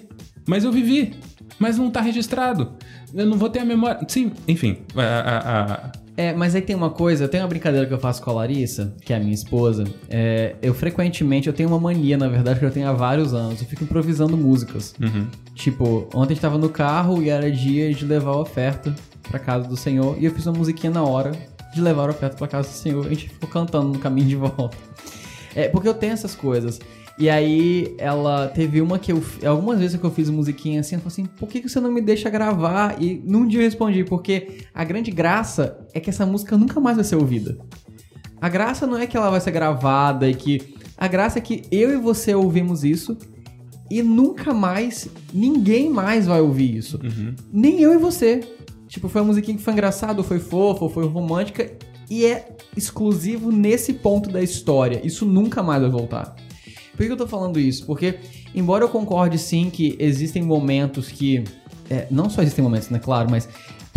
mas 0.46 0.62
eu 0.62 0.70
vivi, 0.70 1.14
mas 1.58 1.78
não 1.78 1.90
tá 1.90 2.02
registrado. 2.02 2.74
Eu 3.14 3.24
não 3.24 3.38
vou 3.38 3.48
ter 3.48 3.60
a 3.60 3.64
memória. 3.64 4.00
Sim, 4.06 4.30
enfim. 4.46 4.76
a- 4.94 5.02
a- 5.02 5.62
a- 5.72 5.92
É, 6.18 6.32
mas 6.32 6.52
aí 6.52 6.60
tem 6.60 6.74
uma 6.74 6.90
coisa, 6.90 7.28
tem 7.28 7.40
uma 7.40 7.46
brincadeira 7.46 7.86
que 7.86 7.94
eu 7.94 7.98
faço 8.00 8.20
com 8.20 8.30
a 8.30 8.32
Larissa, 8.32 8.92
que 9.02 9.12
é 9.12 9.16
a 9.16 9.20
minha 9.20 9.32
esposa. 9.32 9.84
É, 10.10 10.56
eu 10.60 10.74
frequentemente, 10.74 11.46
eu 11.46 11.52
tenho 11.52 11.68
uma 11.68 11.78
mania, 11.78 12.18
na 12.18 12.26
verdade, 12.26 12.58
que 12.58 12.64
eu 12.64 12.72
tenho 12.72 12.88
há 12.88 12.92
vários 12.92 13.32
anos. 13.32 13.60
Eu 13.62 13.68
fico 13.68 13.84
improvisando 13.84 14.36
músicas. 14.36 14.96
Uhum. 15.00 15.28
Tipo, 15.54 16.08
ontem 16.12 16.32
a 16.32 16.34
gente 16.34 16.40
tava 16.40 16.58
no 16.58 16.68
carro 16.70 17.22
e 17.22 17.30
era 17.30 17.48
dia 17.48 17.94
de 17.94 18.04
levar 18.04 18.32
a 18.32 18.40
oferta 18.40 18.92
pra 19.30 19.38
casa 19.38 19.68
do 19.68 19.76
Senhor. 19.76 20.16
E 20.18 20.24
eu 20.24 20.32
fiz 20.32 20.44
uma 20.44 20.58
musiquinha 20.58 20.92
na 20.92 21.04
hora 21.04 21.30
de 21.72 21.80
levar 21.80 22.08
a 22.08 22.10
oferta 22.10 22.36
pra 22.36 22.48
casa 22.48 22.68
do 22.68 22.74
Senhor. 22.74 23.06
A 23.06 23.10
gente 23.10 23.28
ficou 23.28 23.48
cantando 23.48 23.86
no 23.86 24.00
caminho 24.00 24.26
de 24.26 24.34
volta. 24.34 24.76
É, 25.54 25.68
porque 25.68 25.86
eu 25.86 25.94
tenho 25.94 26.14
essas 26.14 26.34
coisas. 26.34 26.80
E 27.18 27.28
aí, 27.28 27.94
ela 27.98 28.46
teve 28.48 28.80
uma 28.80 28.98
que 28.98 29.12
eu. 29.12 29.22
Algumas 29.44 29.80
vezes 29.80 29.98
que 29.98 30.06
eu 30.06 30.10
fiz 30.10 30.30
musiquinha 30.30 30.80
assim, 30.80 30.94
ela 30.94 31.02
falou 31.02 31.12
assim: 31.12 31.24
por 31.24 31.48
que 31.48 31.60
que 31.60 31.68
você 31.68 31.80
não 31.80 31.90
me 31.90 32.00
deixa 32.00 32.30
gravar? 32.30 33.02
E 33.02 33.20
num 33.24 33.46
dia 33.46 33.60
eu 33.60 33.64
respondi: 33.64 34.04
porque 34.04 34.58
a 34.72 34.84
grande 34.84 35.10
graça 35.10 35.84
é 35.92 35.98
que 35.98 36.10
essa 36.10 36.24
música 36.24 36.56
nunca 36.56 36.78
mais 36.78 36.96
vai 36.96 37.04
ser 37.04 37.16
ouvida. 37.16 37.58
A 38.40 38.48
graça 38.48 38.86
não 38.86 38.96
é 38.96 39.06
que 39.06 39.16
ela 39.16 39.30
vai 39.30 39.40
ser 39.40 39.50
gravada 39.50 40.28
e 40.28 40.34
que. 40.34 40.74
A 40.96 41.08
graça 41.08 41.38
é 41.38 41.42
que 41.42 41.62
eu 41.70 41.90
e 41.92 41.96
você 41.96 42.34
ouvimos 42.34 42.84
isso 42.84 43.16
e 43.90 44.02
nunca 44.02 44.52
mais, 44.52 45.08
ninguém 45.32 45.90
mais 45.90 46.26
vai 46.26 46.40
ouvir 46.40 46.76
isso. 46.76 46.98
Nem 47.52 47.80
eu 47.80 47.94
e 47.94 47.98
você. 47.98 48.40
Tipo, 48.86 49.08
foi 49.08 49.20
uma 49.20 49.28
musiquinha 49.28 49.56
que 49.56 49.62
foi 49.62 49.72
engraçada, 49.72 50.22
foi 50.22 50.38
fofa, 50.38 50.88
foi 50.88 51.06
romântica, 51.06 51.70
e 52.10 52.24
é 52.24 52.56
exclusivo 52.76 53.50
nesse 53.50 53.92
ponto 53.94 54.30
da 54.30 54.42
história. 54.42 55.00
Isso 55.04 55.26
nunca 55.26 55.62
mais 55.62 55.82
vai 55.82 55.90
voltar. 55.90 56.34
Por 56.98 57.06
que 57.06 57.12
eu 57.12 57.16
tô 57.16 57.28
falando 57.28 57.60
isso? 57.60 57.86
Porque, 57.86 58.18
embora 58.52 58.82
eu 58.84 58.88
concorde 58.88 59.38
sim 59.38 59.70
que 59.70 59.96
existem 60.00 60.42
momentos 60.42 61.08
que. 61.08 61.44
é, 61.88 62.06
não 62.10 62.28
só 62.28 62.42
existem 62.42 62.62
momentos, 62.62 62.90
né? 62.90 62.98
Claro, 62.98 63.30
mas 63.30 63.48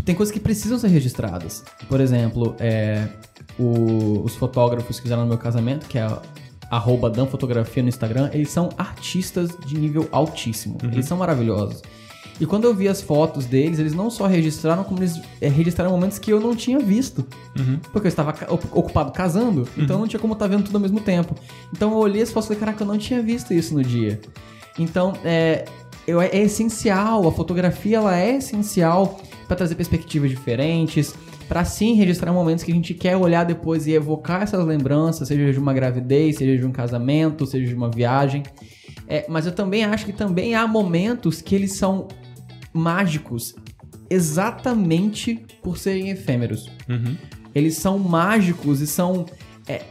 tem 0.06 0.14
coisas 0.16 0.32
que 0.32 0.40
precisam 0.40 0.78
ser 0.80 0.88
registradas. 0.90 1.64
Por 1.90 2.00
exemplo, 2.00 2.56
é, 2.60 3.08
o- 3.60 4.22
os 4.24 4.36
fotógrafos 4.36 4.98
que 4.98 5.02
fizeram 5.04 5.24
no 5.24 5.28
meu 5.30 5.38
casamento, 5.38 5.88
que 5.88 5.98
é 5.98 6.04
a- 6.04 6.22
arroba 6.70 7.10
danfotografia 7.10 7.84
no 7.84 7.90
Instagram, 7.90 8.30
eles 8.34 8.50
são 8.50 8.70
artistas 8.78 9.50
de 9.66 9.78
nível 9.78 10.08
altíssimo. 10.12 10.78
Eles 10.84 11.06
são 11.06 11.18
maravilhosos. 11.18 11.82
E 12.42 12.46
quando 12.48 12.66
eu 12.66 12.74
vi 12.74 12.88
as 12.88 13.02
fotos 13.02 13.46
deles, 13.46 13.78
eles 13.78 13.94
não 13.94 14.10
só 14.10 14.26
registraram, 14.26 14.84
como 14.84 15.00
eles 15.00 15.22
é, 15.40 15.48
registraram 15.48 15.92
momentos 15.92 16.18
que 16.18 16.34
eu 16.34 16.40
não 16.40 16.56
tinha 16.56 16.80
visto. 16.80 17.24
Porque 17.94 18.08
eu 18.08 18.10
estava 18.10 18.34
ocupado 18.72 19.12
casando, 19.12 19.68
então 19.78 20.00
não 20.00 20.08
tinha 20.08 20.20
como 20.20 20.34
estar 20.34 20.48
vendo 20.48 20.64
tudo 20.64 20.76
ao 20.76 20.82
mesmo 20.82 21.00
tempo. 21.00 21.36
Então 21.72 21.92
eu 21.92 21.98
olhei 21.98 22.24
as 22.24 22.32
fotos 22.32 22.46
e 22.50 22.54
falei, 22.56 22.60
caraca, 22.60 22.84
eu 22.84 22.88
não 22.88 22.98
tinha 22.98 23.22
visto 23.22 23.54
isso 23.54 23.74
no 23.76 23.84
dia. 23.84 24.20
Então, 24.80 25.14
é, 25.24 25.66
eu- 26.08 26.20
é 26.20 26.36
essencial, 26.36 27.28
a 27.28 27.32
fotografia 27.32 27.98
ela 27.98 28.18
é 28.20 28.38
essencial 28.38 29.20
para 29.48 29.56
trazer 29.56 29.76
perspectivas 29.76 30.32
diferentes, 30.32 31.14
para 31.48 31.64
sim 31.66 31.94
registrar 31.94 32.32
momentos 32.34 32.64
que 32.64 32.72
a 32.72 32.76
gente 32.76 32.94
quer 32.96 33.16
olhar 33.18 33.44
depois 33.44 33.86
e 33.86 33.92
evocar 33.92 34.42
essas 34.42 34.66
lembranças, 34.66 35.28
seja 35.28 35.52
de 35.54 35.60
uma 35.60 35.74
gravidez, 35.74 36.38
seja 36.38 36.58
de 36.58 36.66
um 36.66 36.72
casamento, 36.72 37.46
seja 37.46 37.68
de 37.68 37.76
uma 37.76 37.92
viagem. 37.92 38.42
É, 39.08 39.26
mas 39.30 39.46
eu 39.46 39.52
também 39.52 39.84
acho 39.84 40.06
que 40.06 40.14
também 40.14 40.56
há 40.56 40.66
momentos 40.66 41.42
que 41.42 41.54
eles 41.54 41.74
são 41.74 42.08
mágicos 42.74 43.56
exatamente 44.10 45.40
por 45.64 45.78
serem 45.78 46.10
efêmeros. 46.10 46.70
Uhum. 46.88 47.16
Eles 47.54 47.78
são 47.78 47.98
mágicos 47.98 48.82
e 48.82 48.88
são 48.88 49.26
é, 49.68 49.84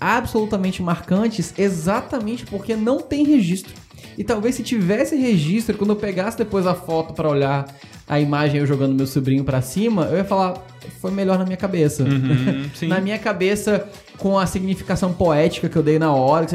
absolutamente 0.00 0.82
marcantes 0.82 1.54
exatamente 1.56 2.44
porque 2.46 2.74
não 2.74 3.00
tem 3.00 3.24
registro. 3.24 3.72
E 4.16 4.24
talvez 4.24 4.56
se 4.56 4.64
tivesse 4.64 5.14
registro, 5.14 5.78
quando 5.78 5.90
eu 5.90 5.96
pegasse 5.96 6.36
depois 6.36 6.66
a 6.66 6.74
foto 6.74 7.14
pra 7.14 7.28
olhar 7.28 7.72
a 8.08 8.18
imagem 8.18 8.60
eu 8.60 8.66
jogando 8.66 8.94
meu 8.94 9.06
sobrinho 9.06 9.44
pra 9.44 9.60
cima, 9.60 10.06
eu 10.06 10.16
ia 10.16 10.24
falar, 10.24 10.66
foi 11.00 11.10
melhor 11.10 11.38
na 11.38 11.44
minha 11.44 11.56
cabeça. 11.56 12.02
Uhum, 12.02 12.68
na 12.88 13.00
minha 13.00 13.18
cabeça, 13.18 13.86
com 14.16 14.38
a 14.38 14.46
significação 14.46 15.12
poética 15.12 15.68
que 15.68 15.76
eu 15.76 15.82
dei 15.82 15.98
na 15.98 16.12
hora, 16.12 16.46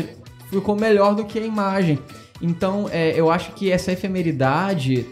ficou 0.49 0.75
melhor 0.75 1.15
do 1.15 1.23
que 1.23 1.39
a 1.39 1.45
imagem. 1.45 1.99
Então, 2.41 2.89
é, 2.91 3.17
eu 3.17 3.31
acho 3.31 3.53
que 3.53 3.71
essa 3.71 3.91
efemeridade, 3.91 5.05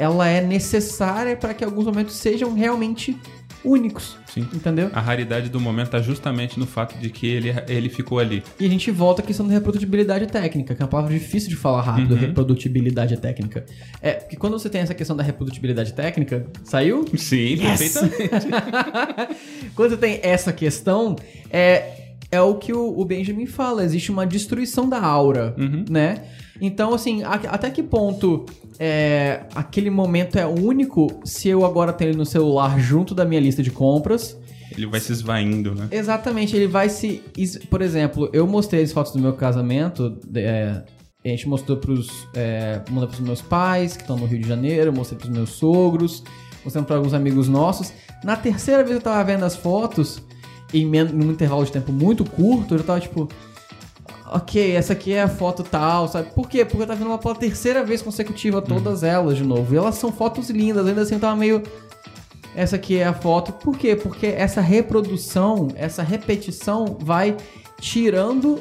ela 0.00 0.26
é 0.26 0.40
necessária 0.40 1.36
para 1.36 1.52
que 1.52 1.62
alguns 1.62 1.84
momentos 1.84 2.16
sejam 2.16 2.54
realmente 2.54 3.14
únicos. 3.62 4.16
Sim. 4.26 4.48
Entendeu? 4.54 4.88
A 4.94 5.00
raridade 5.00 5.50
do 5.50 5.60
momento 5.60 5.88
está 5.88 6.00
justamente 6.00 6.58
no 6.58 6.66
fato 6.66 6.96
de 6.98 7.10
que 7.10 7.26
ele, 7.26 7.54
ele 7.68 7.90
ficou 7.90 8.18
ali. 8.18 8.42
E 8.58 8.64
a 8.64 8.68
gente 8.70 8.90
volta 8.90 9.20
à 9.20 9.24
questão 9.24 9.46
da 9.46 9.52
reprodutibilidade 9.52 10.26
técnica, 10.28 10.74
que 10.74 10.80
é 10.80 10.84
uma 10.84 10.90
palavra 10.90 11.12
difícil 11.12 11.50
de 11.50 11.56
falar 11.56 11.82
rápido, 11.82 12.14
reprodutibilidade 12.14 13.18
técnica. 13.18 13.66
É, 14.00 14.12
porque 14.12 14.36
quando 14.36 14.58
você 14.58 14.70
tem 14.70 14.80
essa 14.80 14.94
questão 14.94 15.14
da 15.14 15.22
reprodutibilidade 15.22 15.92
técnica, 15.92 16.46
saiu? 16.64 17.04
Sim, 17.18 17.58
Yes! 17.62 17.98
perfeitamente. 17.98 18.46
Quando 19.76 19.90
você 19.90 19.96
tem 19.98 20.20
essa 20.22 20.50
questão, 20.50 21.14
é, 21.50 22.14
é 22.32 22.40
o 22.40 22.54
que 22.54 22.72
o, 22.72 22.98
o 22.98 23.04
Benjamin 23.04 23.44
fala, 23.44 23.84
existe 23.84 24.10
uma 24.10 24.26
destruição 24.26 24.88
da 24.88 25.00
aura, 25.02 25.54
né? 25.90 26.24
Então, 26.60 26.92
assim, 26.94 27.22
a- 27.22 27.34
até 27.34 27.70
que 27.70 27.82
ponto 27.82 28.44
é, 28.78 29.42
aquele 29.54 29.90
momento 29.90 30.38
é 30.38 30.46
único 30.46 31.20
se 31.24 31.48
eu 31.48 31.64
agora 31.64 31.92
tenho 31.92 32.10
ele 32.10 32.18
no 32.18 32.26
celular 32.26 32.78
junto 32.78 33.14
da 33.14 33.24
minha 33.24 33.40
lista 33.40 33.62
de 33.62 33.70
compras? 33.70 34.36
Ele 34.76 34.86
vai 34.86 35.00
se 35.00 35.12
esvaindo, 35.12 35.74
né? 35.74 35.88
Exatamente, 35.90 36.54
ele 36.54 36.66
vai 36.68 36.88
se. 36.88 37.22
Por 37.68 37.82
exemplo, 37.82 38.30
eu 38.32 38.46
mostrei 38.46 38.82
as 38.82 38.92
fotos 38.92 39.12
do 39.12 39.18
meu 39.18 39.32
casamento. 39.32 40.16
é, 40.34 40.82
a 41.24 41.28
gente 41.28 41.48
mostrou 41.48 41.76
pros. 41.76 42.26
É, 42.34 42.80
mandou 42.90 43.08
pros 43.08 43.20
meus 43.20 43.42
pais, 43.42 43.96
que 43.96 44.02
estão 44.02 44.16
no 44.16 44.26
Rio 44.26 44.38
de 44.40 44.48
Janeiro, 44.48 44.92
mostrei 44.92 45.18
pros 45.18 45.30
meus 45.30 45.50
sogros, 45.50 46.22
mostrando 46.64 46.86
pra 46.86 46.96
alguns 46.96 47.12
amigos 47.14 47.48
nossos. 47.48 47.92
Na 48.24 48.36
terceira 48.36 48.82
vez 48.84 48.90
que 48.92 49.06
eu 49.06 49.12
tava 49.12 49.22
vendo 49.24 49.44
as 49.44 49.56
fotos, 49.56 50.22
em 50.72 50.86
num 50.86 51.32
intervalo 51.32 51.64
de 51.64 51.72
tempo 51.72 51.92
muito 51.92 52.24
curto, 52.24 52.74
eu 52.74 52.78
já 52.78 52.84
tava 52.84 53.00
tipo. 53.00 53.28
Ok, 54.32 54.72
essa 54.76 54.92
aqui 54.92 55.12
é 55.12 55.22
a 55.22 55.28
foto 55.28 55.62
tal, 55.64 56.06
sabe? 56.06 56.30
Por 56.32 56.48
quê? 56.48 56.64
Porque 56.64 56.82
eu 56.82 56.86
tava 56.86 56.98
vendo 56.98 57.08
uma 57.08 57.18
pela 57.18 57.34
terceira 57.34 57.82
vez 57.84 58.00
consecutiva 58.00 58.62
todas 58.62 59.02
elas 59.02 59.36
de 59.36 59.42
novo. 59.44 59.74
E 59.74 59.76
elas 59.76 59.96
são 59.96 60.12
fotos 60.12 60.48
lindas, 60.50 60.86
ainda 60.86 61.00
assim 61.02 61.14
eu 61.14 61.20
tava 61.20 61.34
meio. 61.36 61.62
Essa 62.54 62.76
aqui 62.76 62.96
é 62.98 63.04
a 63.06 63.12
foto. 63.12 63.52
Por 63.52 63.76
quê? 63.76 63.94
Porque 63.96 64.26
essa 64.26 64.60
reprodução, 64.60 65.68
essa 65.74 66.02
repetição 66.02 66.96
vai 67.00 67.36
tirando 67.80 68.60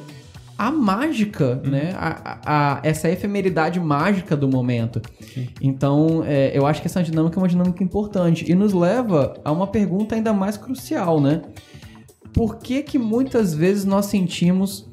a 0.57 0.71
mágica, 0.71 1.55
né? 1.63 1.93
A, 1.97 2.07
a- 2.09 2.39
a- 2.75 2.79
essa 2.83 3.09
efemeridade 3.09 3.79
mágica 3.79 4.35
do 4.35 4.47
momento. 4.47 5.01
Então, 5.61 6.23
é, 6.25 6.51
eu 6.53 6.65
acho 6.65 6.81
que 6.81 6.87
essa 6.87 7.01
dinâmica 7.01 7.37
é 7.37 7.41
uma 7.41 7.47
dinâmica 7.47 7.83
importante 7.83 8.49
e 8.49 8.55
nos 8.55 8.73
leva 8.73 9.35
a 9.45 9.51
uma 9.51 9.67
pergunta 9.67 10.15
ainda 10.15 10.33
mais 10.33 10.57
crucial, 10.57 11.21
né? 11.21 11.41
Por 12.33 12.57
que 12.57 12.83
que 12.83 12.99
muitas 12.99 13.53
vezes 13.55 13.85
nós 13.85 14.05
sentimos 14.07 14.88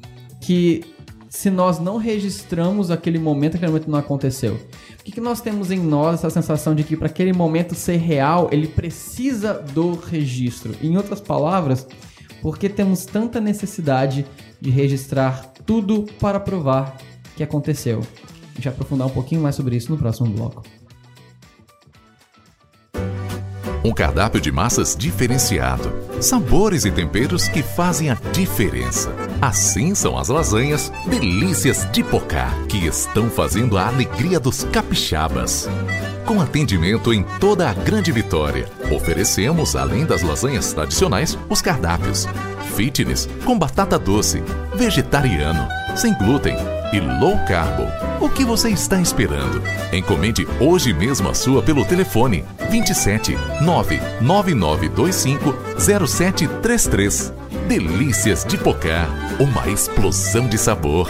que 0.47 0.81
se 1.29 1.49
nós 1.49 1.77
não 1.77 1.97
registramos 1.97 2.89
aquele 2.89 3.19
momento, 3.19 3.55
aquele 3.55 3.69
momento 3.69 3.91
não 3.91 3.99
aconteceu? 3.99 4.57
Por 4.95 5.03
que, 5.03 5.11
que 5.11 5.19
nós 5.19 5.41
temos 5.41 5.71
em 5.71 5.77
nós 5.77 6.19
essa 6.19 6.29
sensação 6.29 6.73
de 6.73 6.85
que 6.85 6.95
para 6.95 7.07
aquele 7.07 7.33
momento 7.33 7.75
ser 7.75 7.97
real, 7.97 8.47
ele 8.49 8.65
precisa 8.65 9.53
do 9.53 9.95
registro? 9.95 10.73
Em 10.81 10.95
outras 10.95 11.19
palavras, 11.19 11.85
por 12.41 12.57
que 12.57 12.69
temos 12.69 13.05
tanta 13.05 13.41
necessidade 13.41 14.25
de 14.61 14.69
registrar 14.69 15.51
tudo 15.65 16.05
para 16.17 16.39
provar 16.39 16.95
que 17.35 17.43
aconteceu? 17.43 17.99
A 17.99 18.55
gente 18.55 18.63
vai 18.63 18.73
aprofundar 18.73 19.05
um 19.05 19.11
pouquinho 19.11 19.41
mais 19.41 19.53
sobre 19.53 19.75
isso 19.75 19.91
no 19.91 19.97
próximo 19.97 20.29
bloco. 20.29 20.63
Um 23.87 23.93
cardápio 23.93 24.41
de 24.41 24.51
massas 24.51 24.97
diferenciado. 24.97 25.93
Sabores 26.19 26.83
e 26.83 26.91
temperos 26.91 27.47
que 27.47 27.63
fazem 27.63 28.09
a 28.09 28.15
diferença. 28.33 29.09
Assim 29.41 29.95
são 29.95 30.17
as 30.17 30.27
lasanhas 30.27 30.91
Delícias 31.05 31.89
de 31.89 32.03
Pocá, 32.03 32.51
que 32.67 32.85
estão 32.85 33.29
fazendo 33.29 33.77
a 33.77 33.87
alegria 33.87 34.41
dos 34.41 34.65
capixabas. 34.65 35.69
Com 36.25 36.41
atendimento 36.41 37.13
em 37.13 37.23
toda 37.39 37.69
a 37.69 37.73
Grande 37.73 38.11
Vitória, 38.11 38.67
oferecemos, 38.93 39.73
além 39.73 40.05
das 40.05 40.21
lasanhas 40.21 40.73
tradicionais, 40.73 41.39
os 41.49 41.61
cardápios 41.61 42.27
fitness 42.75 43.29
com 43.45 43.57
batata 43.57 43.97
doce, 43.97 44.43
vegetariano, 44.75 45.65
sem 45.95 46.13
glúten 46.13 46.57
e 46.91 46.99
low 46.99 47.37
carbo. 47.47 48.06
O 48.19 48.27
que 48.29 48.43
você 48.43 48.69
está 48.69 48.99
esperando? 48.99 49.61
Encomende 49.93 50.47
hoje 50.59 50.91
mesmo 50.91 51.29
a 51.29 51.35
sua 51.35 51.61
pelo 51.61 51.85
telefone 51.85 52.43
27 52.71 53.37
99925 53.61 55.53
0733. 55.79 57.31
Delícias 57.67 58.43
de 58.43 58.57
Pocá, 58.57 59.07
uma 59.39 59.69
explosão 59.69 60.47
de 60.47 60.57
sabor. 60.57 61.07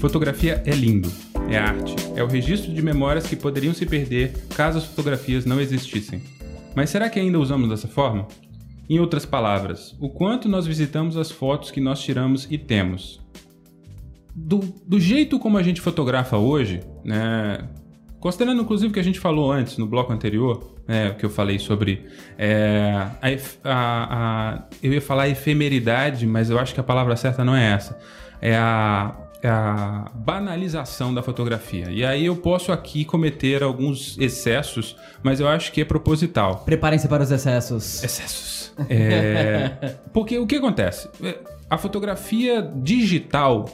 Fotografia 0.00 0.60
é 0.66 0.72
lindo, 0.72 1.12
é 1.54 1.58
arte, 1.58 1.94
é 2.16 2.22
o 2.22 2.26
registro 2.26 2.72
de 2.72 2.82
memórias 2.82 3.26
que 3.26 3.36
poderiam 3.36 3.74
se 3.74 3.86
perder 3.86 4.32
caso 4.56 4.78
as 4.78 4.84
fotografias 4.84 5.44
não 5.44 5.60
existissem. 5.60 6.22
Mas 6.74 6.90
será 6.90 7.08
que 7.10 7.18
ainda 7.20 7.38
usamos 7.38 7.68
dessa 7.68 7.88
forma? 7.88 8.26
Em 8.88 8.98
outras 8.98 9.24
palavras, 9.24 9.96
o 10.00 10.08
quanto 10.08 10.48
nós 10.48 10.66
visitamos 10.66 11.16
as 11.16 11.30
fotos 11.30 11.70
que 11.70 11.80
nós 11.80 12.00
tiramos 12.02 12.46
e 12.50 12.58
temos? 12.58 13.20
Do, 14.34 14.58
do 14.86 14.98
jeito 14.98 15.38
como 15.38 15.58
a 15.58 15.62
gente 15.62 15.80
fotografa 15.80 16.36
hoje, 16.38 16.80
né, 17.04 17.58
considerando 18.18 18.62
inclusive 18.62 18.90
o 18.90 18.92
que 18.92 19.00
a 19.00 19.04
gente 19.04 19.20
falou 19.20 19.52
antes 19.52 19.76
no 19.76 19.86
bloco 19.86 20.12
anterior, 20.12 20.74
né, 20.88 21.10
que 21.10 21.24
eu 21.24 21.30
falei 21.30 21.58
sobre 21.58 22.06
é, 22.38 22.92
a, 23.20 23.28
a- 23.64 24.54
a- 24.54 24.68
eu 24.82 24.92
ia 24.92 25.00
falar 25.02 25.28
efemeridade, 25.28 26.26
mas 26.26 26.48
eu 26.50 26.58
acho 26.58 26.72
que 26.72 26.80
a 26.80 26.82
palavra 26.84 27.14
certa 27.16 27.44
não 27.44 27.54
é 27.54 27.72
essa. 27.72 27.98
É 28.40 28.56
a, 28.56 29.14
a 29.48 30.10
banalização 30.14 31.12
da 31.12 31.22
fotografia. 31.22 31.90
E 31.90 32.04
aí 32.04 32.26
eu 32.26 32.36
posso 32.36 32.70
aqui 32.72 33.04
cometer 33.04 33.62
alguns 33.62 34.16
excessos, 34.18 34.96
mas 35.22 35.40
eu 35.40 35.48
acho 35.48 35.72
que 35.72 35.80
é 35.80 35.84
proposital. 35.84 36.58
Preparem-se 36.64 37.08
para 37.08 37.22
os 37.22 37.30
excessos. 37.30 38.02
Excessos. 38.04 38.72
É, 38.88 39.96
porque 40.12 40.38
o 40.38 40.46
que 40.46 40.56
acontece? 40.56 41.08
É, 41.22 41.38
A 41.68 41.76
fotografia 41.76 42.62
digital, 42.76 43.68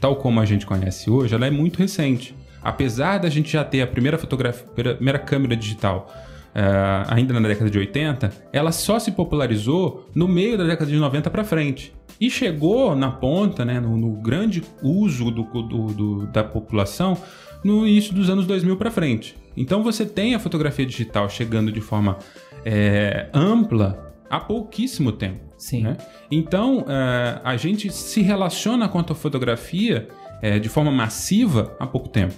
tal 0.00 0.16
como 0.16 0.40
a 0.40 0.44
gente 0.44 0.66
conhece 0.66 1.08
hoje, 1.08 1.34
ela 1.34 1.46
é 1.46 1.50
muito 1.50 1.78
recente. 1.78 2.34
Apesar 2.62 3.18
da 3.18 3.28
gente 3.28 3.52
já 3.52 3.64
ter 3.64 3.82
a 3.82 3.86
primeira 3.86 4.18
fotografia, 4.18 4.64
primeira 4.74 5.18
câmera 5.18 5.56
digital 5.56 6.12
é, 6.54 6.62
ainda 7.08 7.32
na 7.38 7.48
década 7.48 7.70
de 7.70 7.78
80, 7.78 8.30
ela 8.52 8.72
só 8.72 8.98
se 8.98 9.10
popularizou 9.12 10.08
no 10.14 10.28
meio 10.28 10.58
da 10.58 10.64
década 10.64 10.90
de 10.90 10.96
90 10.96 11.30
para 11.30 11.44
frente. 11.44 11.94
E 12.24 12.30
chegou 12.30 12.94
na 12.94 13.10
ponta, 13.10 13.64
né, 13.64 13.80
no, 13.80 13.96
no 13.96 14.12
grande 14.12 14.62
uso 14.82 15.30
do, 15.30 15.42
do- 15.42 15.86
do- 15.88 16.26
da 16.28 16.44
população 16.44 17.16
no 17.64 17.86
início 17.86 18.14
dos 18.14 18.30
anos 18.30 18.46
2000 18.46 18.76
para 18.76 18.90
frente. 18.92 19.36
Então 19.56 19.82
você 19.82 20.06
tem 20.06 20.34
a 20.34 20.38
fotografia 20.38 20.86
digital 20.86 21.28
chegando 21.28 21.72
de 21.72 21.80
forma 21.80 22.16
é, 22.64 23.28
ampla 23.34 24.14
há 24.30 24.38
pouquíssimo 24.38 25.10
tempo. 25.12 25.40
Sim. 25.58 25.82
né? 25.82 25.96
Então 26.30 26.84
é, 26.88 27.40
a 27.42 27.56
gente 27.56 27.90
se 27.92 28.20
relaciona 28.22 28.88
com 28.88 28.98
a 29.00 29.04
fotografia 29.14 30.06
é, 30.40 30.58
de 30.58 30.68
forma 30.68 30.90
massiva 30.92 31.76
há 31.80 31.86
pouco 31.86 32.08
tempo. 32.08 32.34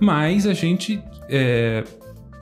Mas 0.00 0.46
a 0.46 0.52
gente 0.52 1.02
é, 1.30 1.82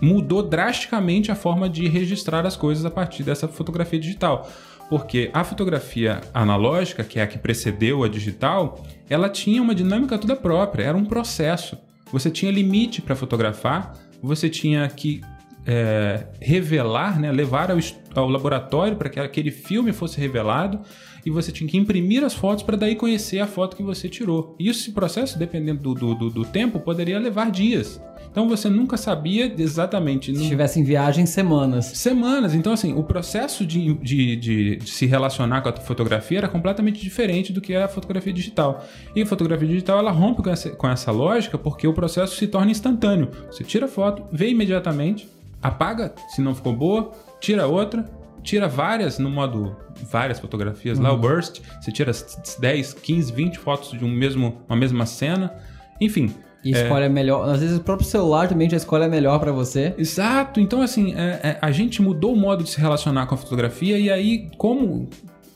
mudou 0.01 0.43
drasticamente 0.43 1.31
a 1.31 1.35
forma 1.37 1.69
de 1.69 1.87
registrar 1.89 2.45
as 2.47 2.57
coisas 2.57 2.85
a 2.85 2.91
partir 2.91 3.23
dessa 3.23 3.47
fotografia 3.47 3.99
digital. 4.01 4.49
Porque 4.93 5.31
a 5.33 5.43
fotografia 5.43 6.21
analógica, 6.35 7.03
que 7.03 7.19
é 7.19 7.23
a 7.23 7.27
que 7.27 7.39
precedeu 7.39 8.05
a 8.05 8.09
digital, 8.09 8.85
ela 9.09 9.31
tinha 9.31 9.63
uma 9.63 9.75
dinâmica 9.75 10.19
toda 10.19 10.37
própria, 10.37 10.85
era 10.85 10.99
um 10.99 11.07
processo. 11.07 11.79
Você 12.13 12.31
tinha 12.31 12.53
limite 12.53 13.01
para 13.01 13.17
fotografar, 13.17 13.95
você 14.23 14.51
tinha 14.51 14.87
que 14.91 15.23
é, 15.67 16.25
revelar, 16.41 17.21
né, 17.21 17.31
levar 17.31 17.71
ao, 17.71 17.79
ao 18.15 18.29
laboratório 18.29 18.97
para 18.97 19.09
que 19.09 19.21
aquele 19.21 19.51
filme 19.51 19.93
fosse 19.93 20.19
revelado 20.21 20.81
e 21.25 21.31
você 21.31 21.53
tinha 21.53 21.69
que 21.71 21.77
imprimir 21.77 22.25
as 22.25 22.35
fotos 22.35 22.65
para 22.65 22.77
daí 22.77 22.97
conhecer 22.97 23.39
a 23.39 23.47
foto 23.47 23.77
que 23.77 23.83
você 23.83 24.09
tirou. 24.09 24.57
E 24.59 24.69
esse 24.69 24.91
processo, 24.91 25.39
dependendo 25.39 25.95
do, 25.95 26.15
do, 26.15 26.31
do- 26.31 26.45
tempo, 26.45 26.81
poderia 26.81 27.19
levar 27.21 27.49
dias. 27.51 28.03
Então 28.29 28.49
você 28.49 28.69
nunca 28.69 28.97
sabia 28.97 29.55
exatamente. 29.57 30.35
Se 30.35 30.43
estivesse 30.43 30.81
em 30.81 30.83
viagem, 30.83 31.27
semanas. 31.27 31.85
Semanas. 31.87 32.55
Então, 32.55 32.73
assim, 32.73 32.93
o 32.95 33.05
processo 33.05 33.65
de, 33.65 33.95
de, 33.95 34.35
de- 34.37 34.77
de 34.77 34.91
se 34.91 35.07
relacionar 35.07 35.61
com 35.61 35.69
a 35.69 35.73
fotografia 35.77 36.39
era 36.39 36.49
completamente 36.49 37.01
diferente 37.01 37.53
do 37.53 37.61
que 37.61 37.73
é 37.73 37.85
a 37.85 37.89
fotografia 37.89 38.33
digital. 38.33 38.85
E 39.15 39.23
a 39.23 39.27
fotografia 39.27 39.69
digital, 39.69 40.01
ela 40.01 40.11
rompe 40.11 40.43
com 40.43 40.51
essa, 40.51 40.71
com 40.71 40.89
essa 40.89 41.13
lógica 41.13 41.57
porque 41.57 41.87
o 41.87 41.93
processo 41.93 42.35
se 42.35 42.49
torna 42.49 42.71
instantâneo. 42.73 43.29
Você 43.49 43.63
tira 43.63 43.85
a 43.87 43.89
foto, 43.89 44.25
vê 44.33 44.49
imediatamente, 44.49 45.29
apaga 45.63 46.13
se 46.29 46.41
não 46.41 46.55
ficou 46.55 46.75
boa, 46.75 47.13
tira 47.41 47.67
outra, 47.67 48.05
tira 48.43 48.69
várias 48.69 49.19
no 49.19 49.31
modo 49.31 49.77
várias 50.11 50.41
fotografias 50.41 50.99
lá, 50.99 51.13
o 51.13 51.17
burst, 51.19 51.61
você 51.81 51.93
tira 51.93 52.11
as 52.11 52.57
10, 52.59 52.95
15, 52.95 53.33
20 53.33 53.59
fotos 53.59 53.91
de 53.97 54.05
um 54.05 54.11
mesmo, 54.11 54.59
uma 54.69 54.77
mesma 54.77 55.07
cena. 55.07 55.55
Enfim, 56.01 56.35
E 56.65 56.73
escolhe 56.73 57.05
a 57.05 57.09
melhor. 57.09 57.49
Às 57.49 57.61
vezes 57.61 57.77
o 57.79 57.81
próprio 57.83 58.07
celular 58.09 58.49
também 58.49 58.69
já 58.69 58.77
escolhe 58.77 59.05
a 59.05 59.09
melhor 59.09 59.39
pra 59.39 59.53
você. 59.53 59.95
Exato. 59.99 60.59
Então, 60.61 60.81
assim, 60.83 61.13
é- 61.15 61.41
é, 61.43 61.59
a 61.61 61.71
gente 61.71 62.01
mudou 62.03 62.33
o 62.33 62.37
modo 62.37 62.65
de 62.65 62.71
se 62.71 62.81
relacionar 62.81 63.27
com 63.27 63.35
a 63.35 63.39
fotografia 63.39 63.99
e 63.99 64.11
aí, 64.11 64.49
como 64.59 65.09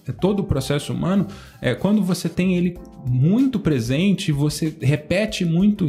é 0.06 0.12
todo 0.12 0.40
o 0.40 0.44
processo 0.44 0.92
humano, 0.92 1.26
é, 1.60 1.74
quando 1.74 2.02
você 2.02 2.28
tem 2.28 2.56
ele 2.56 2.78
muito 3.08 3.58
presente, 3.58 4.30
você 4.30 4.76
repete 4.80 5.44
muito, 5.44 5.88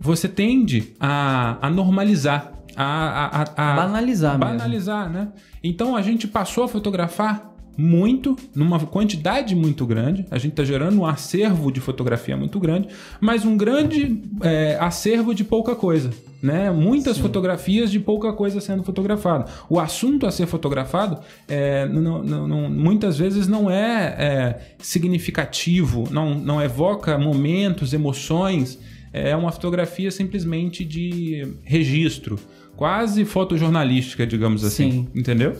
você 0.00 0.26
tende 0.28 0.94
a, 0.98 1.58
a 1.66 1.68
normalizar, 1.70 2.52
a, 2.84 3.26
a, 3.26 3.42
a- 3.42 3.72
a- 3.72 3.76
Banalizar 3.76 4.38
mesmo. 4.38 4.52
banalizar, 4.58 5.10
né? 5.10 5.28
Então 5.62 5.96
a 5.96 6.02
gente 6.02 6.26
passou 6.28 6.64
a 6.64 6.68
fotografar 6.68 7.46
muito, 7.80 8.36
numa 8.56 8.80
quantidade 8.80 9.54
muito 9.54 9.86
grande. 9.86 10.26
A 10.32 10.38
gente 10.38 10.50
está 10.52 10.64
gerando 10.64 11.00
um 11.00 11.06
acervo 11.06 11.70
de 11.70 11.78
fotografia 11.80 12.36
muito 12.36 12.58
grande, 12.58 12.88
mas 13.20 13.44
um 13.44 13.56
grande 13.56 14.20
é, 14.42 14.76
acervo 14.80 15.32
de 15.32 15.44
pouca 15.44 15.76
coisa. 15.76 16.10
Né? 16.42 16.70
Muitas 16.72 17.18
fotografias 17.18 17.90
de 17.90 17.98
pouca 18.00 18.32
coisa 18.32 18.60
sendo 18.60 18.82
fotografada. 18.84 19.44
O 19.70 19.78
assunto 19.78 20.26
a 20.26 20.30
ser 20.32 20.46
fotografado 20.46 21.20
é, 21.48 21.86
não- 21.86 22.22
não- 22.22 22.48
não- 22.48 22.70
muitas 22.70 23.16
vezes 23.18 23.46
não 23.46 23.70
é, 23.70 24.14
é, 24.18 24.60
significativo, 24.78 26.04
não, 26.10 26.34
não 26.34 26.60
evoca 26.62 27.16
momentos, 27.18 27.92
emoções. 27.92 28.78
É 29.12 29.34
uma 29.36 29.50
fotografia 29.50 30.10
simplesmente 30.10 30.84
de 30.84 31.54
registro, 31.64 32.38
quase 32.78 33.24
fotojornalística, 33.24 34.24
digamos 34.24 34.64
assim. 34.64 34.90
Sim. 34.92 35.08
Entendeu? 35.12 35.56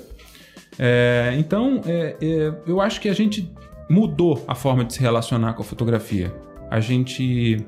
É, 0.78 1.34
então, 1.36 1.82
é, 1.84 2.16
é, 2.22 2.52
eu 2.64 2.80
acho 2.80 3.00
que 3.00 3.08
a 3.08 3.12
gente 3.12 3.50
mudou 3.90 4.44
a 4.46 4.54
forma 4.54 4.84
de 4.84 4.94
se 4.94 5.00
relacionar 5.00 5.54
com 5.54 5.62
a 5.62 5.64
fotografia. 5.64 6.32
A 6.70 6.78
gente 6.78 7.58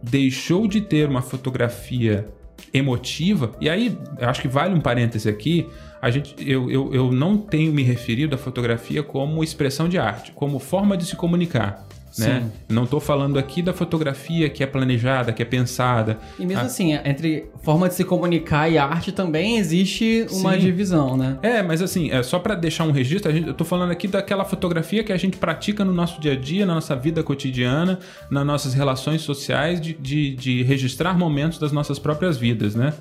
deixou 0.00 0.68
de 0.68 0.80
ter 0.80 1.08
uma 1.08 1.22
fotografia 1.22 2.28
emotiva, 2.72 3.50
e 3.60 3.68
aí 3.68 3.98
eu 4.16 4.28
acho 4.28 4.40
que 4.42 4.48
vale 4.48 4.74
um 4.74 4.80
parêntese 4.80 5.28
aqui. 5.28 5.66
A 6.00 6.08
gente, 6.08 6.34
eu, 6.38 6.70
eu, 6.70 6.94
eu 6.94 7.10
não 7.10 7.36
tenho 7.36 7.72
me 7.72 7.82
referido 7.82 8.36
à 8.36 8.38
fotografia 8.38 9.02
como 9.02 9.42
expressão 9.42 9.88
de 9.88 9.98
arte, 9.98 10.30
como 10.32 10.60
forma 10.60 10.96
de 10.96 11.04
se 11.04 11.16
comunicar. 11.16 11.84
Né? 12.18 12.50
Não 12.68 12.84
estou 12.84 12.98
falando 13.00 13.38
aqui 13.38 13.62
da 13.62 13.72
fotografia 13.72 14.48
que 14.48 14.62
é 14.62 14.66
planejada, 14.66 15.32
que 15.32 15.42
é 15.42 15.44
pensada. 15.44 16.18
E 16.38 16.44
mesmo 16.44 16.62
Ah. 16.62 16.66
assim, 16.66 16.92
entre 17.04 17.46
forma 17.62 17.88
de 17.88 17.94
se 17.94 18.04
comunicar 18.04 18.68
e 18.68 18.76
arte 18.78 19.12
também 19.12 19.58
existe 19.58 20.26
uma 20.32 20.54
Sim. 20.54 20.58
divisão, 20.58 21.16
né? 21.16 21.38
É, 21.42 21.62
mas 21.62 21.80
assim, 21.80 22.10
é 22.10 22.22
só 22.22 22.38
pra 22.38 22.54
deixar 22.54 22.84
um 22.84 22.90
registro, 22.90 23.30
a 23.30 23.34
gente, 23.34 23.48
eu 23.48 23.54
tô 23.54 23.64
falando 23.64 23.90
aqui 23.90 24.08
daquela 24.08 24.44
fotografia 24.44 25.04
que 25.04 25.12
a 25.12 25.16
gente 25.16 25.36
pratica 25.36 25.84
no 25.84 25.92
nosso 25.92 26.20
dia 26.20 26.32
a 26.32 26.36
dia, 26.36 26.66
na 26.66 26.74
nossa 26.74 26.96
vida 26.96 27.22
cotidiana, 27.22 27.98
nas 28.30 28.44
nossas 28.46 28.74
relações 28.74 29.20
sociais, 29.22 29.80
de, 29.80 29.92
de, 29.94 30.34
de 30.34 30.62
registrar 30.62 31.16
momentos 31.16 31.58
das 31.58 31.70
nossas 31.72 31.98
próprias 31.98 32.36
vidas, 32.36 32.74
né? 32.74 32.92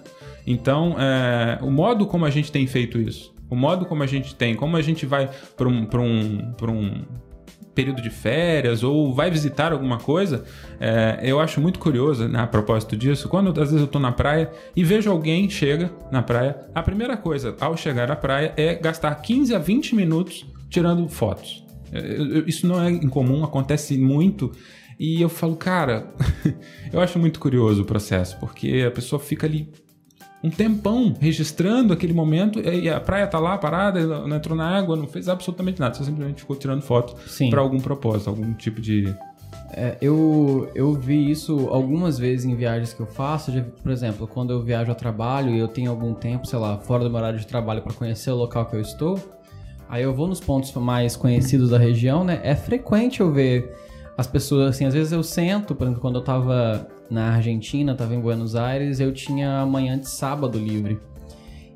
Então, 0.45 0.95
é, 0.99 1.57
o 1.61 1.69
modo 1.69 2.05
como 2.07 2.25
a 2.25 2.29
gente 2.29 2.51
tem 2.51 2.65
feito 2.65 2.97
isso, 2.99 3.33
o 3.49 3.55
modo 3.55 3.85
como 3.85 4.03
a 4.03 4.07
gente 4.07 4.33
tem, 4.35 4.55
como 4.55 4.77
a 4.77 4.81
gente 4.81 5.05
vai 5.05 5.29
para 5.57 5.67
um, 5.67 5.85
pra 5.85 5.99
um, 5.99 6.53
pra 6.57 6.71
um 6.71 7.01
período 7.79 8.01
de 8.01 8.09
férias 8.09 8.83
ou 8.83 9.13
vai 9.13 9.31
visitar 9.31 9.71
alguma 9.71 9.97
coisa, 9.97 10.43
é, 10.81 11.21
eu 11.23 11.39
acho 11.39 11.61
muito 11.61 11.79
curioso, 11.79 12.27
né, 12.27 12.41
a 12.41 12.45
propósito 12.45 12.97
disso, 12.97 13.29
quando 13.29 13.49
às 13.51 13.71
vezes 13.71 13.79
eu 13.79 13.87
tô 13.87 13.99
na 13.99 14.11
praia 14.11 14.51
e 14.75 14.83
vejo 14.83 15.09
alguém 15.09 15.49
chega 15.49 15.89
na 16.11 16.21
praia, 16.21 16.57
a 16.75 16.83
primeira 16.83 17.15
coisa 17.15 17.55
ao 17.57 17.77
chegar 17.77 18.11
à 18.11 18.17
praia 18.17 18.53
é 18.57 18.75
gastar 18.75 19.15
15 19.15 19.55
a 19.55 19.59
20 19.59 19.95
minutos 19.95 20.45
tirando 20.69 21.07
fotos. 21.07 21.63
Isso 22.45 22.67
não 22.67 22.83
é 22.83 22.91
incomum, 22.91 23.45
acontece 23.45 23.97
muito. 23.97 24.51
E 24.99 25.21
eu 25.21 25.29
falo, 25.29 25.55
cara, 25.55 26.13
eu 26.91 26.99
acho 26.99 27.17
muito 27.17 27.39
curioso 27.39 27.83
o 27.83 27.85
processo, 27.85 28.37
porque 28.41 28.83
a 28.85 28.91
pessoa 28.91 29.21
fica 29.21 29.47
ali 29.47 29.69
um 30.43 30.49
tempão 30.49 31.13
registrando 31.19 31.91
aquele 31.91 32.13
momento 32.13 32.59
e 32.59 32.89
a 32.89 32.99
praia 32.99 33.27
tá 33.27 33.39
lá 33.39 33.57
parada, 33.57 34.05
não 34.25 34.37
entrou 34.37 34.55
na 34.55 34.65
água, 34.65 34.95
não 34.95 35.07
fez 35.07 35.27
absolutamente 35.27 35.79
nada, 35.79 35.95
só 35.95 36.03
simplesmente 36.03 36.41
ficou 36.41 36.55
tirando 36.55 36.81
foto 36.81 37.15
para 37.49 37.59
algum 37.59 37.79
propósito, 37.79 38.29
algum 38.29 38.53
tipo 38.53 38.79
de. 38.79 39.13
É, 39.71 39.97
eu, 40.01 40.71
eu 40.73 40.93
vi 40.93 41.29
isso 41.29 41.67
algumas 41.69 42.17
vezes 42.17 42.45
em 42.45 42.55
viagens 42.55 42.93
que 42.93 43.01
eu 43.01 43.05
faço. 43.05 43.51
Vi, 43.51 43.61
por 43.61 43.91
exemplo, 43.91 44.27
quando 44.27 44.51
eu 44.51 44.61
viajo 44.61 44.91
a 44.91 44.95
trabalho 44.95 45.51
e 45.51 45.59
eu 45.59 45.67
tenho 45.67 45.91
algum 45.91 46.13
tempo, 46.13 46.47
sei 46.47 46.57
lá, 46.57 46.77
fora 46.77 47.03
do 47.03 47.09
meu 47.09 47.19
horário 47.19 47.37
de 47.37 47.45
trabalho 47.45 47.81
para 47.81 47.93
conhecer 47.93 48.31
o 48.31 48.35
local 48.35 48.65
que 48.65 48.75
eu 48.75 48.81
estou, 48.81 49.19
aí 49.89 50.03
eu 50.03 50.13
vou 50.13 50.27
nos 50.27 50.39
pontos 50.39 50.73
mais 50.73 51.15
conhecidos 51.15 51.69
da 51.69 51.77
região, 51.77 52.23
né? 52.23 52.39
É 52.43 52.55
frequente 52.55 53.19
eu 53.19 53.31
ver 53.31 53.75
as 54.17 54.25
pessoas, 54.25 54.69
assim, 54.69 54.85
às 54.85 54.93
vezes 54.93 55.11
eu 55.11 55.21
sento, 55.21 55.75
por 55.75 55.83
exemplo, 55.83 56.01
quando 56.01 56.15
eu 56.15 56.23
tava 56.23 56.87
na 57.09 57.33
Argentina, 57.35 57.95
tava 57.95 58.13
em 58.15 58.19
Buenos 58.19 58.55
Aires, 58.55 58.99
eu 58.99 59.11
tinha 59.13 59.59
amanhã 59.61 59.97
de 59.97 60.07
sábado 60.09 60.57
livre. 60.57 60.99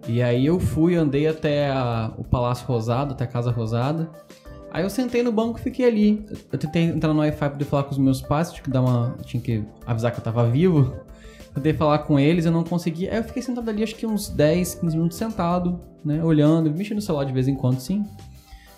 E 0.07 0.21
aí 0.21 0.45
eu 0.45 0.59
fui, 0.59 0.95
andei 0.95 1.27
até 1.27 1.69
a- 1.71 2.11
o 2.17 2.23
Palácio 2.23 2.67
Rosado, 2.67 3.13
até 3.13 3.23
a 3.23 3.27
Casa 3.27 3.51
Rosada. 3.51 4.09
Aí 4.71 4.83
eu 4.83 4.89
sentei 4.89 5.21
no 5.23 5.31
banco 5.31 5.59
e 5.59 5.61
fiquei 5.61 5.85
ali. 5.85 6.25
Eu 6.51 6.57
tentei 6.59 6.83
entrar 6.85 7.13
no 7.13 7.19
Wi-Fi 7.19 7.37
pra 7.37 7.49
poder 7.51 7.65
falar 7.65 7.83
com 7.83 7.91
os 7.91 7.97
meus 7.97 8.21
pais, 8.21 8.51
tinha 8.51 8.63
que 8.63 8.69
dar 8.71 8.81
uma. 8.81 9.15
Tinha 9.23 9.41
que 9.41 9.63
avisar 9.85 10.11
que 10.11 10.19
eu 10.19 10.23
tava 10.23 10.47
vivo. 10.49 10.93
Tentei 11.53 11.73
falar 11.73 11.99
com 11.99 12.19
eles, 12.19 12.45
eu 12.45 12.51
não 12.51 12.63
consegui. 12.63 13.07
Aí 13.07 13.17
eu 13.17 13.23
fiquei 13.23 13.41
sentado 13.43 13.69
ali 13.69 13.83
acho 13.83 13.95
que 13.95 14.07
uns 14.07 14.27
10, 14.29 14.73
15 14.75 14.95
minutos 14.97 15.17
sentado, 15.17 15.79
né? 16.03 16.23
Olhando, 16.23 16.71
mexendo 16.71 16.95
no 16.95 17.01
celular 17.01 17.25
de 17.25 17.31
vez 17.31 17.47
em 17.47 17.53
quando, 17.55 17.79
sim. 17.79 18.03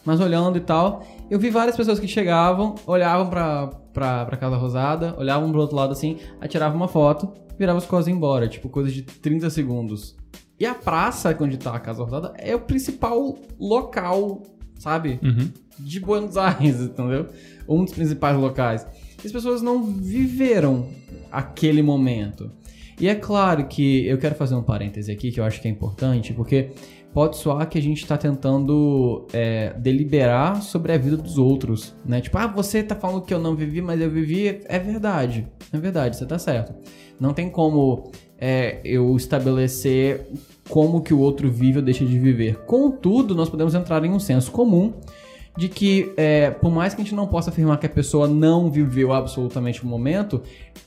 Mas 0.03 0.19
olhando 0.19 0.57
e 0.57 0.61
tal. 0.61 1.01
Eu 1.31 1.39
vi 1.39 1.49
várias 1.49 1.77
pessoas 1.77 1.97
que 1.99 2.07
chegavam, 2.07 2.75
olhavam 2.85 3.29
pra, 3.29 3.69
pra, 3.95 4.25
pra 4.25 4.37
Casa 4.37 4.57
Rosada, 4.57 5.15
olhavam 5.17 5.49
pro 5.49 5.61
outro 5.61 5.75
lado 5.75 5.93
assim, 5.93 6.17
aí 6.39 6.47
tiravam 6.49 6.75
uma 6.75 6.87
foto, 6.87 7.31
viravam 7.57 7.79
as 7.79 7.85
coisas 7.85 8.07
e 8.07 8.11
embora. 8.11 8.47
Tipo, 8.47 8.69
coisa 8.69 8.91
de 8.91 9.01
30 9.01 9.49
segundos. 9.49 10.15
E 10.59 10.65
a 10.65 10.75
praça 10.75 11.35
onde 11.39 11.57
tá 11.57 11.73
a 11.73 11.79
Casa 11.79 12.03
Rosada 12.03 12.33
é 12.37 12.53
o 12.53 12.59
principal 12.59 13.37
local, 13.57 14.43
sabe? 14.77 15.19
Uhum. 15.23 15.49
de 15.79 15.99
Buenos 15.99 16.37
Aires, 16.37 16.79
entendeu? 16.81 17.27
Um 17.67 17.83
dos 17.83 17.93
principais 17.93 18.37
locais. 18.37 18.85
E 19.23 19.25
as 19.25 19.31
pessoas 19.31 19.61
não 19.61 19.83
viveram 19.83 20.89
aquele 21.31 21.81
momento. 21.81 22.51
E 22.99 23.07
é 23.07 23.15
claro 23.15 23.65
que 23.67 24.05
eu 24.05 24.17
quero 24.17 24.35
fazer 24.35 24.55
um 24.55 24.63
parêntese 24.63 25.11
aqui 25.11 25.31
que 25.31 25.39
eu 25.39 25.43
acho 25.43 25.61
que 25.61 25.67
é 25.67 25.71
importante, 25.71 26.33
porque 26.33 26.71
pode 27.15 27.37
soar 27.37 27.69
que 27.69 27.77
a 27.77 27.81
gente 27.81 28.03
está 28.03 28.17
tentando 28.17 29.25
é, 29.31 29.73
deliberar 29.77 30.61
sobre 30.61 30.91
a 30.91 30.97
vida 30.97 31.15
dos 31.15 31.37
outros, 31.37 31.95
né? 32.05 32.19
Tipo, 32.19 32.37
ah, 32.37 32.45
você 32.45 32.83
tá 32.83 32.93
falando 32.93 33.21
que 33.21 33.33
eu 33.33 33.39
não 33.39 33.55
vivi, 33.55 33.81
mas 33.81 34.01
eu 34.01 34.11
vivi. 34.11 34.59
É 34.65 34.77
verdade, 34.77 35.47
é 35.71 35.77
verdade, 35.77 36.17
você 36.17 36.25
tá 36.25 36.37
certo. 36.37 36.75
Não 37.17 37.33
tem 37.33 37.49
como 37.49 38.11
é, 38.37 38.81
eu 38.83 39.15
estabelecer 39.15 40.27
como 40.67 41.01
que 41.01 41.13
o 41.13 41.19
outro 41.19 41.49
vive 41.49 41.77
ou 41.77 41.85
deixa 41.85 42.05
de 42.05 42.19
viver. 42.19 42.65
Contudo, 42.65 43.33
nós 43.33 43.47
podemos 43.47 43.73
entrar 43.73 44.03
em 44.03 44.11
um 44.11 44.19
senso 44.19 44.51
comum 44.51 44.91
de 45.57 45.69
que, 45.69 46.11
é, 46.17 46.51
por 46.51 46.69
mais 46.69 46.93
que 46.93 47.01
a 47.01 47.03
gente 47.05 47.15
não 47.15 47.27
possa 47.27 47.49
afirmar 47.49 47.79
que 47.79 47.85
a 47.85 47.89
pessoa 47.89 48.27
não 48.27 48.69
viveu 48.69 49.13
absolutamente 49.13 49.81
o 49.85 49.87
momento, 49.87 50.41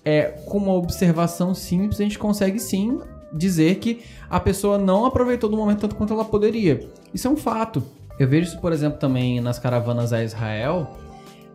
é, 0.04 0.24
com 0.44 0.58
uma 0.58 0.74
observação 0.74 1.54
simples 1.54 1.98
a 1.98 2.02
gente 2.02 2.18
consegue 2.18 2.58
sim 2.58 3.00
dizer 3.32 3.76
que 3.76 4.02
a 4.28 4.40
pessoa 4.40 4.78
não 4.78 5.04
aproveitou 5.04 5.48
do 5.48 5.56
momento 5.56 5.80
tanto 5.80 5.94
quanto 5.94 6.12
ela 6.12 6.24
poderia. 6.24 6.88
Isso 7.12 7.26
é 7.26 7.30
um 7.30 7.36
fato. 7.36 7.82
Eu 8.18 8.28
vejo 8.28 8.48
isso, 8.48 8.60
por 8.60 8.72
exemplo, 8.72 8.98
também 8.98 9.40
nas 9.40 9.58
caravanas 9.58 10.12
a 10.12 10.22
Israel. 10.22 10.96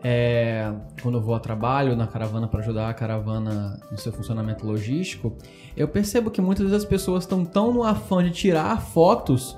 É, 0.06 0.70
quando 1.02 1.18
eu 1.18 1.22
vou 1.22 1.34
a 1.34 1.40
trabalho 1.40 1.96
na 1.96 2.06
caravana 2.06 2.46
para 2.48 2.60
ajudar 2.60 2.90
a 2.90 2.94
caravana 2.94 3.80
no 3.90 3.98
seu 3.98 4.12
funcionamento 4.12 4.66
logístico, 4.66 5.34
eu 5.78 5.88
percebo 5.88 6.30
que 6.30 6.42
muitas 6.42 6.66
vezes 6.66 6.84
as 6.84 6.90
pessoas 6.90 7.24
estão 7.24 7.46
tão 7.46 7.74
no 7.74 7.84
afã 7.84 8.22
de 8.24 8.32
tirar 8.32 8.82
fotos 8.82 9.58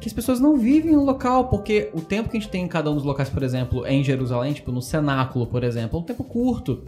que 0.00 0.08
as 0.08 0.12
pessoas 0.12 0.38
não 0.38 0.56
vivem 0.56 0.92
no 0.92 1.04
local, 1.04 1.48
porque 1.48 1.90
o 1.94 2.00
tempo 2.00 2.28
que 2.28 2.36
a 2.36 2.40
gente 2.40 2.50
tem 2.50 2.64
em 2.64 2.68
cada 2.68 2.90
um 2.90 2.94
dos 2.94 3.04
locais, 3.04 3.28
por 3.28 3.42
exemplo, 3.42 3.84
é 3.86 3.92
em 3.92 4.04
Jerusalém, 4.04 4.52
tipo 4.52 4.70
no 4.70 4.82
cenáculo, 4.82 5.46
por 5.46 5.64
exemplo, 5.64 5.98
é 5.98 6.02
um 6.02 6.04
tempo 6.04 6.22
curto. 6.22 6.84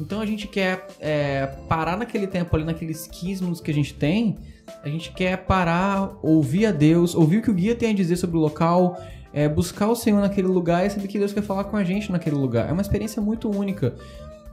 Então 0.00 0.20
a 0.20 0.26
gente 0.26 0.46
quer 0.46 0.86
é, 1.00 1.46
parar 1.68 1.96
naquele 1.96 2.26
tempo 2.26 2.54
ali, 2.54 2.64
naqueles 2.64 3.06
15 3.06 3.40
minutos 3.42 3.60
que 3.60 3.70
a 3.70 3.74
gente 3.74 3.94
tem, 3.94 4.36
a 4.82 4.88
gente 4.88 5.12
quer 5.12 5.38
parar, 5.38 6.12
ouvir 6.22 6.66
a 6.66 6.72
Deus, 6.72 7.14
ouvir 7.14 7.38
o 7.38 7.42
que 7.42 7.50
o 7.50 7.54
guia 7.54 7.74
tem 7.74 7.90
a 7.90 7.94
dizer 7.94 8.16
sobre 8.16 8.36
o 8.36 8.40
local, 8.40 9.00
é, 9.32 9.48
buscar 9.48 9.88
o 9.88 9.96
Senhor 9.96 10.20
naquele 10.20 10.48
lugar 10.48 10.84
e 10.86 10.90
saber 10.90 11.08
que 11.08 11.18
Deus 11.18 11.32
quer 11.32 11.42
falar 11.42 11.64
com 11.64 11.76
a 11.76 11.84
gente 11.84 12.12
naquele 12.12 12.36
lugar. 12.36 12.68
É 12.68 12.72
uma 12.72 12.82
experiência 12.82 13.20
muito 13.22 13.50
única. 13.50 13.94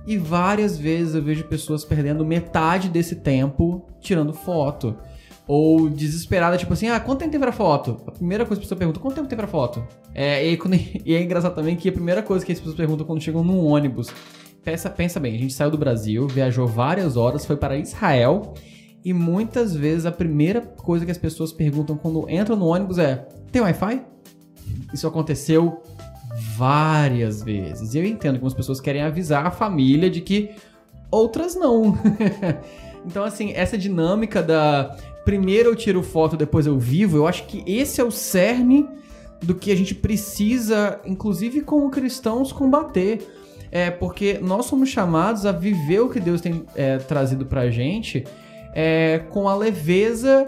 E 0.06 0.18
várias 0.18 0.78
vezes 0.78 1.16
eu 1.16 1.22
vejo 1.24 1.46
pessoas 1.46 1.86
perdendo 1.86 2.26
metade 2.26 2.90
desse 2.90 3.16
tempo 3.16 3.86
tirando 4.02 4.34
foto. 4.34 4.96
Ou 5.46 5.90
desesperada, 5.90 6.58
tipo 6.58 6.72
assim, 6.72 6.88
ah, 6.88 7.00
quanto 7.02 7.20
tempo 7.20 7.32
tem 7.32 7.40
pra 7.40 7.52
foto? 7.52 8.02
A 8.08 8.12
primeira 8.12 8.46
coisa 8.46 8.60
que 8.60 8.64
a 8.64 8.66
pessoa 8.66 8.78
pergunta, 8.78 9.00
quanto 9.00 9.16
tempo 9.16 9.28
tem 9.28 9.38
pra 9.38 9.48
foto? 9.48 9.86
É, 10.16 10.46
e, 10.46 10.56
quando- 10.58 10.76
e 11.06 11.14
é 11.16 11.22
engraçado 11.22 11.54
também 11.56 11.76
que 11.76 11.89
a 11.89 11.91
primeira 11.91 12.22
coisa 12.24 12.46
que 12.46 12.52
as 12.52 12.60
pessoas 12.60 12.76
perguntam 12.76 13.06
quando 13.06 13.22
chegam 13.22 13.44
num 13.44 13.66
ônibus. 13.66 14.08
Pensa, 14.64 14.89
pensa 14.89 15.20
bem, 15.20 15.36
a 15.36 15.38
gente 15.38 15.53
saiu 15.53 15.70
do 15.70 15.78
Brasil, 15.78 16.28
viajou 16.28 16.66
várias 16.66 17.18
horas, 17.18 17.45
foi 17.45 17.57
para 17.57 17.78
Israel. 17.78 18.53
E 19.03 19.11
muitas 19.11 19.76
vezes 19.76 20.05
a 20.05 20.11
primeira 20.11 20.61
coisa 20.61 21.03
que 21.03 21.11
as 21.11 21.18
pessoas 21.18 21.51
perguntam 21.51 21.97
quando 21.97 22.30
entram 22.30 22.55
no 22.55 22.68
ônibus 22.68 22.97
é: 22.97 23.28
tem 23.51 23.61
Wi-Fi? 23.61 24.01
Isso 24.93 25.05
aconteceu 25.05 25.82
várias 26.55 27.43
vezes. 27.43 27.93
E 27.93 27.97
eu 27.97 28.05
entendo 28.05 28.39
que 28.39 28.45
as 28.45 28.53
pessoas 28.53 28.80
querem 28.80 29.01
avisar 29.01 29.45
a 29.45 29.51
família 29.51 30.09
de 30.09 30.22
que 30.22 30.51
outras 31.11 31.55
não. 31.55 31.97
então, 33.05 33.24
assim, 33.24 33.51
essa 33.53 33.78
dinâmica 33.78 34.41
da 34.41 34.95
primeiro 35.26 35.70
eu 35.70 35.76
tiro 35.76 36.01
foto, 36.03 36.36
depois 36.36 36.66
eu 36.66 36.78
vivo, 36.78 37.18
eu 37.18 37.28
acho 37.28 37.45
que 37.45 37.64
esse 37.66 37.99
é 38.01 38.03
o 38.03 38.11
cerne 38.11 38.88
do 39.41 39.55
que 39.55 39.72
a 39.72 39.76
gente 39.76 39.93
precisa, 39.93 40.99
inclusive 41.05 41.61
como 41.61 41.89
cristãos, 41.89 42.51
combater. 42.51 43.28
É 43.76 43.89
porque 43.89 44.38
nós 44.39 44.67
somos 44.67 44.89
chamados 44.89 45.47
a 45.47 45.51
viver 45.51 45.99
o 46.01 46.07
que 46.07 46.19
Deus 46.19 46.41
tem 46.41 46.63
é, 46.76 46.99
trazido 46.99 47.43
pra 47.43 47.71
gente 47.71 48.24
é, 48.71 49.17
com 49.32 49.49
a 49.49 49.55
leveza 49.55 50.47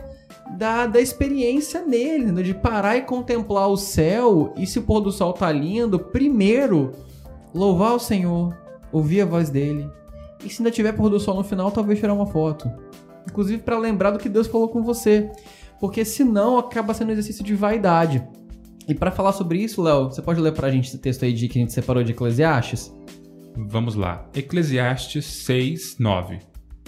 da, 0.56 0.86
da 0.86 1.02
experiência 1.02 1.84
nele, 1.84 2.32
né? 2.32 2.44
de 2.44 2.54
parar 2.54 2.98
e 2.98 3.02
contemplar 3.02 3.68
o 3.68 3.78
céu 3.78 4.54
e 4.56 4.68
se 4.68 4.78
o 4.78 4.84
pôr 4.84 5.02
do 5.02 5.12
sol 5.12 5.34
tá 5.34 5.52
lindo, 5.52 5.98
primeiro 5.98 6.92
louvar 7.52 7.96
o 7.96 8.00
Senhor, 8.00 8.56
ouvir 8.92 9.22
a 9.22 9.26
voz 9.26 9.50
dele. 9.50 9.90
E 10.46 10.48
se 10.48 10.62
ainda 10.62 10.70
tiver 10.70 10.92
pôr 10.92 11.10
do 11.10 11.20
sol 11.20 11.34
no 11.34 11.44
final, 11.44 11.72
talvez 11.72 12.00
tirar 12.00 12.14
uma 12.14 12.28
foto. 12.28 12.70
Inclusive 13.28 13.64
para 13.64 13.80
lembrar 13.80 14.12
do 14.12 14.20
que 14.20 14.30
Deus 14.30 14.46
falou 14.46 14.70
com 14.70 14.84
você. 14.84 15.32
Porque 15.80 16.06
senão 16.06 16.60
acaba 16.60 16.94
sendo 16.94 17.10
um 17.10 17.14
exercício 17.14 17.44
de 17.44 17.56
vaidade. 17.56 18.24
E 18.88 18.94
para 18.94 19.12
falar 19.12 19.34
sobre 19.34 19.60
isso, 19.60 19.82
Léo, 19.82 20.06
você 20.06 20.22
pode 20.22 20.40
ler 20.40 20.54
pra 20.54 20.70
gente 20.70 20.88
esse 20.88 20.98
texto 20.98 21.26
aí 21.26 21.34
de 21.34 21.48
que 21.48 21.58
a 21.58 21.62
gente 21.62 21.74
separou 21.74 22.04
de 22.04 22.12
Eclesiastes? 22.12 22.94
Vamos 23.56 23.96
lá. 23.96 24.30
Eclesiastes 24.36 25.26
6, 25.26 25.98
9. 25.98 26.40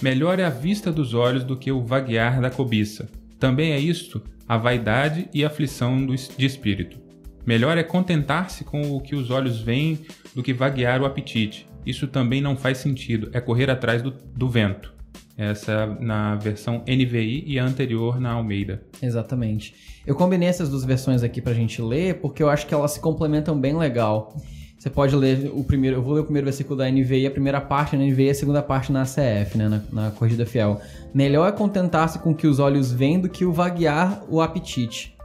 Melhor 0.01 0.39
é 0.39 0.43
a 0.43 0.49
vista 0.49 0.91
dos 0.91 1.13
olhos 1.13 1.43
do 1.43 1.57
que 1.57 1.71
o 1.71 1.83
vaguear 1.83 2.39
da 2.39 2.51
cobiça. 2.51 3.09
Também 3.39 3.71
é 3.71 3.79
isto 3.79 4.21
a 4.47 4.57
vaidade 4.57 5.27
e 5.33 5.43
a 5.43 5.47
aflição 5.47 6.05
de 6.05 6.45
espírito. 6.45 6.99
Melhor 7.45 7.77
é 7.77 7.83
contentar-se 7.83 8.63
com 8.63 8.91
o 8.91 9.01
que 9.01 9.15
os 9.15 9.29
olhos 9.31 9.59
veem 9.59 9.99
do 10.35 10.43
que 10.43 10.53
vaguear 10.53 11.01
o 11.01 11.05
apetite. 11.05 11.67
Isso 11.85 12.07
também 12.07 12.41
não 12.41 12.55
faz 12.55 12.77
sentido, 12.77 13.29
é 13.33 13.41
correr 13.41 13.69
atrás 13.69 14.01
do, 14.01 14.11
do 14.11 14.49
vento. 14.49 14.93
Essa 15.37 15.85
na 15.99 16.35
versão 16.35 16.83
NVI 16.87 17.43
e 17.45 17.59
a 17.59 17.65
anterior 17.65 18.19
na 18.19 18.31
Almeida. 18.31 18.81
Exatamente. 19.01 19.75
Eu 20.05 20.15
combinei 20.15 20.49
essas 20.49 20.69
duas 20.69 20.83
versões 20.83 21.21
aqui 21.21 21.41
pra 21.41 21.53
gente 21.53 21.81
ler 21.81 22.15
porque 22.15 22.41
eu 22.41 22.49
acho 22.49 22.65
que 22.65 22.73
elas 22.73 22.91
se 22.91 22.99
complementam 22.99 23.59
bem 23.59 23.77
legal. 23.77 24.35
Você 24.79 24.89
pode 24.89 25.15
ler 25.15 25.51
o 25.53 25.63
primeiro, 25.63 25.97
eu 25.97 26.01
vou 26.01 26.13
ler 26.13 26.21
o 26.21 26.23
primeiro 26.23 26.45
versículo 26.45 26.77
da 26.77 26.89
NVI, 26.89 27.27
a 27.27 27.31
primeira 27.31 27.59
parte 27.59 27.95
na 27.95 28.03
NVI 28.03 28.25
e 28.25 28.29
a 28.29 28.35
segunda 28.35 28.61
parte 28.61 28.91
na 28.91 29.01
ACF, 29.01 29.57
né, 29.57 29.67
na, 29.67 29.81
na 29.91 30.11
Corrida 30.11 30.45
Fiel. 30.45 30.79
Melhor 31.13 31.47
é 31.47 31.51
contentar-se 31.51 32.19
com 32.19 32.31
o 32.31 32.35
que 32.35 32.47
os 32.47 32.59
olhos 32.59 32.91
veem 32.91 33.19
do 33.19 33.27
que 33.27 33.43
o 33.43 33.51
vaguear 33.51 34.23
o 34.29 34.39
apetite. 34.39 35.15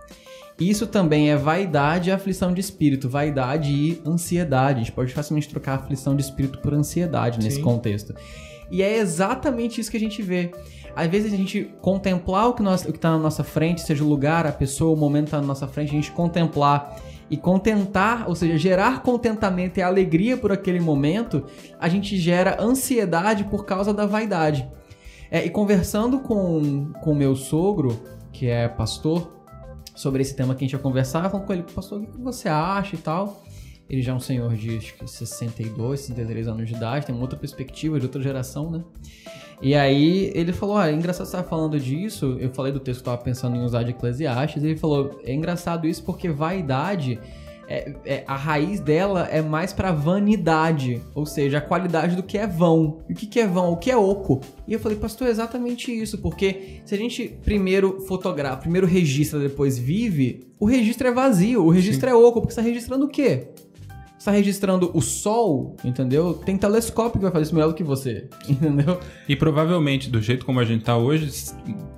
Isso 0.59 0.87
também 0.87 1.31
é 1.31 1.37
vaidade 1.37 2.09
e 2.09 2.13
aflição 2.13 2.53
de 2.53 2.61
espírito, 2.61 3.09
vaidade 3.09 3.71
e 3.73 4.03
ansiedade. 4.07 4.81
A 4.81 4.85
gente 4.85 4.93
pode 4.93 5.13
facilmente 5.13 5.49
trocar 5.49 5.75
aflição 5.75 6.15
de 6.15 6.23
espírito 6.23 6.59
por 6.59 6.73
ansiedade 6.73 7.39
nesse 7.39 7.57
Sim. 7.57 7.63
contexto. 7.63 8.15
E 8.71 8.83
é 8.83 8.97
exatamente 8.99 9.81
isso 9.81 9.91
que 9.91 9.97
a 9.97 10.01
gente 10.01 10.23
vê. 10.23 10.53
Às 10.95 11.11
vezes 11.11 11.33
a 11.33 11.37
gente 11.37 11.71
contemplar 11.81 12.49
o 12.49 12.55
que, 12.55 12.63
nós, 12.63 12.85
o 12.85 12.93
que 12.93 12.99
tá 12.99 13.11
na 13.11 13.19
nossa 13.19 13.43
frente, 13.43 13.81
seja 13.81 14.05
o 14.05 14.09
lugar, 14.09 14.47
a 14.47 14.53
pessoa, 14.53 14.95
o 14.95 14.97
momento 14.97 15.31
tá 15.31 15.41
na 15.41 15.47
nossa 15.47 15.67
frente, 15.67 15.91
a 15.91 15.95
gente 15.95 16.13
contemplar 16.13 16.97
e 17.31 17.37
contentar, 17.37 18.29
ou 18.29 18.35
seja, 18.35 18.59
gerar 18.59 19.03
contentamento 19.03 19.79
e 19.79 19.83
alegria 19.83 20.37
por 20.37 20.53
aquele 20.53 20.81
momento, 20.81 21.45
a 21.81 21.89
gente 21.89 22.19
gera 22.19 22.63
ansiedade 22.63 23.45
por 23.45 23.65
causa 23.65 23.93
da 23.95 24.05
vaidade. 24.05 24.69
É, 25.31 25.43
e 25.47 25.49
conversando 25.49 26.21
com 26.21 26.93
o 27.07 27.15
meu 27.15 27.35
sogro, 27.35 27.99
que 28.31 28.49
é 28.49 28.69
pastor, 28.69 29.43
sobre 29.95 30.21
esse 30.21 30.37
tema 30.37 30.55
que 30.55 30.65
a 30.65 30.67
gente 30.67 30.75
ia 30.75 30.79
conversar, 30.79 31.31
falando 31.31 31.47
com 31.47 31.53
ele, 31.55 31.63
pastor, 31.63 32.03
o 32.03 32.07
que 32.07 32.21
você 32.21 32.51
acha 32.51 32.97
e 32.97 32.99
tal. 32.99 33.42
Ele 33.93 34.01
já 34.01 34.13
é 34.13 34.15
um 34.15 34.21
senhor 34.21 34.55
de 34.57 34.79
acho 34.79 34.95
que 34.95 35.07
62, 35.07 36.01
63 36.01 36.49
anos 36.49 36.67
de 36.67 36.75
idade, 36.75 37.05
tem 37.05 37.15
uma 37.15 37.21
outra 37.21 37.39
perspectiva, 37.39 38.01
de 38.01 38.07
outra 38.07 38.23
geração, 38.23 38.71
né? 38.71 38.83
E 39.61 39.75
aí 39.75 40.33
ele 40.35 40.51
falou: 40.51 40.77
Olha, 40.77 40.91
é 40.91 40.95
engraçado 40.95 41.27
você 41.27 41.37
estar 41.37 41.49
falando 41.49 41.79
disso. 41.79 42.37
Eu 42.41 42.49
falei 42.55 42.73
do 42.73 42.81
texto 42.81 43.03
que 43.03 43.09
eu 43.09 43.13
estava 43.13 43.23
pensando 43.23 43.55
em 43.55 43.61
usar 43.61 43.83
de 43.83 43.91
Eclesiastes. 43.91 44.63
E 44.63 44.67
ele 44.69 44.77
falou: 44.79 45.21
É 45.25 45.35
engraçado 45.35 45.87
isso 45.87 46.03
porque 46.03 46.31
vaidade, 46.31 47.21
é, 47.69 47.95
é- 48.05 48.25
a 48.27 48.35
raiz 48.35 48.81
dela 48.81 49.29
é 49.31 49.43
mais 49.43 49.75
pra 49.75 49.93
vanidade. 49.93 51.01
Ou 51.15 51.27
seja, 51.27 51.59
a 51.59 51.61
qualidade 51.61 52.17
do 52.17 52.23
que 52.23 52.39
é 52.39 52.47
vão. 52.47 53.03
E 53.09 53.13
o 53.13 53.15
que, 53.17 53.27
que 53.27 53.39
é 53.39 53.47
vão? 53.47 53.73
O 53.73 53.77
que 53.77 53.91
é 53.91 53.97
oco? 53.97 54.41
E 54.67 54.73
eu 54.73 54.81
falei: 54.81 54.97
Pastor, 54.97 55.29
é 55.29 55.31
exatamente 55.31 55.93
isso. 55.93 56.17
Porque 56.19 56.81
se 56.85 56.95
a 56.95 56.99
gente 56.99 57.29
primeiro 57.45 58.01
fotografa, 58.01 58.57
primeiro 58.57 58.87
registra, 58.87 59.39
depois 59.39 59.79
vive, 59.79 60.47
o 60.59 60.65
registro 60.65 61.07
é 61.07 61.13
vazio. 61.13 61.63
O 61.65 61.71
registro 61.71 62.09
é 62.09 62.15
oco. 62.15 62.41
Porque 62.41 62.55
você 62.55 62.61
está 62.61 62.69
registrando 62.69 63.05
o 63.05 63.09
quê? 63.09 63.49
Você 64.23 64.27
tá 64.27 64.37
registrando 64.37 64.89
o 64.95 65.01
sol, 65.03 65.75
entendeu? 65.85 66.35
Tem 66.35 66.57
telescópio 66.57 67.19
que 67.19 67.23
vai 67.25 67.33
fazer 67.33 67.43
isso 67.47 67.55
melhor 67.57 67.67
do 67.71 67.75
que 67.75 67.83
você, 67.83 68.29
entendeu? 68.49 69.01
E 69.29 69.35
provavelmente, 69.35 70.09
do 70.09 70.23
jeito 70.23 70.47
como 70.47 70.61
a 70.61 70.65
gente 70.65 70.85
tá 70.85 70.97
hoje, 70.97 71.29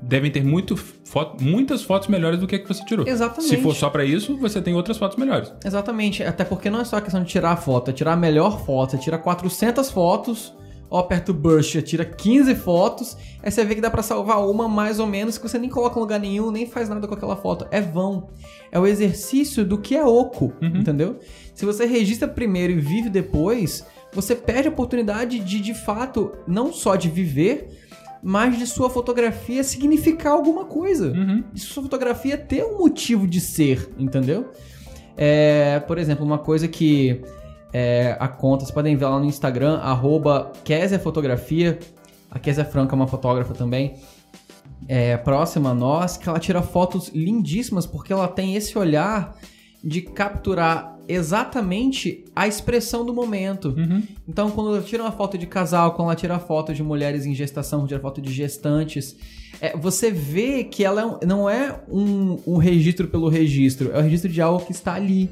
devem 0.01 0.31
ter 0.31 0.43
muito 0.43 0.75
foto- 0.75 1.45
muitas 1.45 1.83
fotos 1.83 2.09
melhores 2.09 2.41
do 2.41 2.47
que 2.47 2.57
a 2.57 2.59
que 2.59 2.66
você 2.66 2.83
tirou. 2.87 3.07
Exatamente. 3.07 3.51
Se 3.51 3.59
for 3.59 3.75
só 3.75 3.91
pra 3.91 4.07
isso, 4.07 4.39
você 4.39 4.62
tem 4.62 4.75
outras 4.75 4.97
fotos 4.97 5.18
melhores. 5.18 5.53
Exatamente, 5.62 6.22
até 6.22 6.45
porque 6.45 6.70
não 6.70 6.81
é 6.81 6.85
só 6.87 6.97
a 6.97 7.03
questão 7.03 7.22
de 7.22 7.29
tirar 7.29 7.51
a 7.53 7.57
foto, 7.59 7.91
é 7.91 7.93
tirar 7.93 8.14
a 8.14 8.16
melhor 8.16 8.64
foto. 8.64 8.93
Você 8.93 8.97
tira 8.99 9.18
400 9.18 9.91
fotos, 9.91 10.55
ou 10.95 11.01
aperta 11.01 11.32
o 11.32 11.34
brush, 11.34 11.82
tira 11.82 12.05
15 12.05 12.55
fotos, 12.55 13.16
aí 13.42 13.51
você 13.51 13.64
vê 13.64 13.74
que 13.74 13.80
dá 13.80 13.90
pra 13.90 14.01
salvar 14.01 14.49
uma 14.49 14.68
mais 14.68 15.01
ou 15.01 15.09
menos 15.09 15.36
que 15.36 15.49
você 15.49 15.59
nem 15.59 15.68
coloca 15.68 15.99
em 15.99 16.01
lugar 16.01 16.20
nenhum, 16.20 16.53
nem 16.53 16.66
faz 16.66 16.88
nada 16.88 17.09
com 17.09 17.14
aquela 17.14 17.34
foto. 17.34 17.66
É 17.72 17.80
vão. 17.80 18.28
É 18.70 18.78
o 18.78 18.86
exercício 18.86 19.64
do 19.64 19.76
que 19.76 19.97
é 19.97 20.05
oco, 20.05 20.53
entendeu? 20.62 21.18
Se 21.53 21.66
você 21.66 21.84
registra 21.84 22.28
primeiro 22.28 22.74
e 22.74 22.76
vive 22.76 23.11
depois, 23.11 23.84
você 24.12 24.36
perde 24.36 24.68
a 24.68 24.70
oportunidade 24.70 25.40
de, 25.40 25.59
de 25.59 25.74
fato, 25.74 26.30
não 26.47 26.72
só 26.72 26.95
de 26.95 27.11
viver, 27.11 27.76
mas 28.22 28.57
de 28.57 28.64
sua 28.64 28.88
fotografia 28.88 29.64
significar 29.64 30.32
alguma 30.32 30.64
coisa. 30.64 31.11
De 31.53 31.61
sua 31.61 31.82
fotografia 31.82 32.38
ter 32.38 32.64
um 32.64 32.78
motivo 32.78 33.26
de 33.26 33.40
ser, 33.40 33.90
entendeu? 33.99 34.53
É, 35.16 35.80
por 35.88 35.99
exemplo, 35.99 36.24
uma 36.24 36.38
coisa 36.38 36.68
que 36.68 37.20
é, 37.77 38.16
a 38.20 38.29
conta, 38.29 38.61
vocês 38.64 38.70
podem 38.70 38.95
ver 38.95 39.07
lá 39.07 39.18
no 39.18 39.25
Instagram, 39.25 39.79
arroba 39.79 40.53
Fotografia. 41.03 41.77
A 42.31 42.39
Kézia 42.39 42.64
Franca 42.64 42.95
é 42.95 42.97
uma 42.97 43.09
fotógrafa 43.09 43.53
também. 43.53 43.97
É, 44.87 45.16
próxima 45.16 45.70
a 45.70 45.75
nós, 45.75 46.16
que 46.16 46.29
ela 46.29 46.39
tira 46.39 46.62
fotos 46.62 47.09
lindíssimas, 47.09 47.85
porque 47.85 48.12
ela 48.12 48.29
tem 48.29 48.55
esse 48.55 48.79
olhar 48.79 49.35
de 49.83 50.03
capturar 50.03 50.93
exatamente 51.09 52.24
a 52.34 52.46
expressão 52.46 53.05
do 53.05 53.12
momento. 53.12 53.74
Então, 54.28 54.50
quando 54.50 54.74
ela 54.74 54.82
tira 54.82 55.02
uma 55.02 55.12
foto 55.12 55.36
de 55.36 55.46
casal, 55.46 55.92
quando 55.92 56.09
ela 56.09 56.16
tira 56.16 56.38
foto 56.38 56.72
de 56.72 56.82
mulheres 56.82 57.26
em 57.26 57.34
gestação, 57.34 57.80
quando 57.80 57.88
tira 57.88 58.00
foto 58.00 58.20
de 58.20 58.32
gestantes, 58.32 59.16
é, 59.61 59.76
você 59.76 60.11
vê 60.11 60.64
que 60.64 60.84
ela 60.84 61.18
é 61.22 61.26
não 61.26 61.48
é 61.48 61.80
um, 61.88 62.38
um 62.46 62.57
registro 62.57 63.09
pelo 63.09 63.28
registro, 63.28 63.92
é 63.92 63.98
o 63.98 64.02
registro 64.02 64.30
de 64.30 64.40
algo 64.42 64.64
que 64.64 64.72
está 64.72 64.94
ali, 64.94 65.30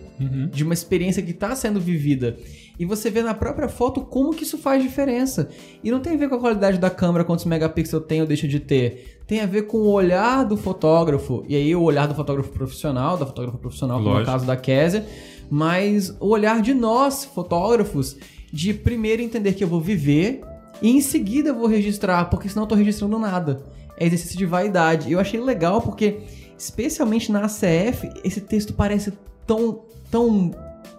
de 0.51 0.65
uma 0.65 0.75
experiência 0.75 1.23
que 1.23 1.33
está 1.33 1.55
sendo 1.55 1.81
vivida. 1.81 2.37
E 2.79 2.87
você 2.87 3.11
vê 3.11 3.23
na 3.23 3.35
própria 3.35 3.69
foto 3.69 4.01
como 4.01 4.33
que 4.33 4.45
isso 4.45 4.57
faz 4.57 4.83
diferença. 4.83 5.49
E 5.85 5.91
não 5.91 6.01
tem 6.01 6.15
a 6.15 6.17
ver 6.17 6.29
com 6.29 6.37
a 6.37 6.39
qualidade 6.41 6.79
da 6.79 6.91
câmera, 6.91 7.25
quantos 7.25 7.45
megapixels 7.45 8.05
tem 8.07 8.21
ou 8.21 8.27
deixa 8.27 8.49
de 8.49 8.59
ter. 8.59 9.21
Tem 9.27 9.41
a 9.41 9.47
ver 9.47 9.63
com 9.63 9.77
o 9.77 9.91
olhar 9.91 10.45
do 10.45 10.57
fotógrafo. 10.57 11.45
E 11.49 11.55
aí 11.55 11.77
o 11.77 11.83
olhar 11.83 12.09
do 12.09 12.15
fotógrafo 12.15 12.51
profissional, 12.51 13.17
da 13.17 13.27
fotógrafa 13.27 13.59
profissional, 13.59 13.99
como 13.99 14.09
é 14.09 14.13
o 14.13 14.15
Lógico. 14.15 14.33
caso 14.33 14.47
da 14.47 14.57
Késia. 14.57 15.07
Mas 15.55 16.17
o 16.19 16.29
olhar 16.29 16.63
de 16.63 16.73
nós, 16.73 17.27
fotógrafos, 17.27 18.17
de 18.51 18.73
primeiro 18.73 19.21
entender 19.21 19.53
que 19.53 19.63
eu 19.63 19.69
vou 19.69 19.83
viver 19.83 20.41
e 20.81 20.89
em 20.89 21.03
seguida 21.03 21.51
eu 21.51 21.55
vou 21.55 21.67
registrar, 21.67 22.25
porque 22.31 22.49
senão 22.49 22.63
eu 22.63 22.67
tô 22.67 22.75
registrando 22.75 23.19
nada. 23.19 23.63
É 23.99 24.07
exercício 24.07 24.39
de 24.39 24.47
vaidade. 24.47 25.13
Eu 25.13 25.21
achei 25.21 25.39
legal 25.39 25.83
porque, 25.83 26.21
especialmente 26.57 27.31
na 27.31 27.45
ACF, 27.45 28.09
esse 28.25 28.41
texto 28.41 28.73
parece 28.73 29.13
tão, 29.47 29.83
tão 30.11 30.53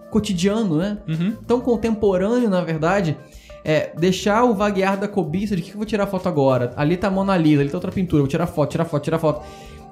cotidiano, 0.08 0.76
né? 0.76 0.98
Tão 1.48 1.60
contemporâneo, 1.60 2.48
na 2.48 2.60
verdade. 2.60 3.16
É, 3.64 3.92
deixar 3.98 4.44
o 4.44 4.54
vaguear 4.54 4.96
da 4.96 5.08
cobiça 5.08 5.56
de 5.56 5.62
que 5.62 5.70
que 5.70 5.74
eu 5.74 5.78
vou 5.78 5.86
tirar 5.86 6.06
foto 6.06 6.28
agora? 6.28 6.72
Ali 6.76 6.96
tá 6.96 7.08
a 7.08 7.10
Mona 7.10 7.36
Lisa, 7.36 7.60
ali 7.60 7.70
tá 7.70 7.76
outra 7.76 7.90
pintura, 7.90 8.22
vou 8.22 8.28
tirar 8.28 8.46
foto, 8.46 8.70
tirar 8.70 8.84
foto, 8.84 9.02
tirar 9.02 9.18
foto. 9.18 9.44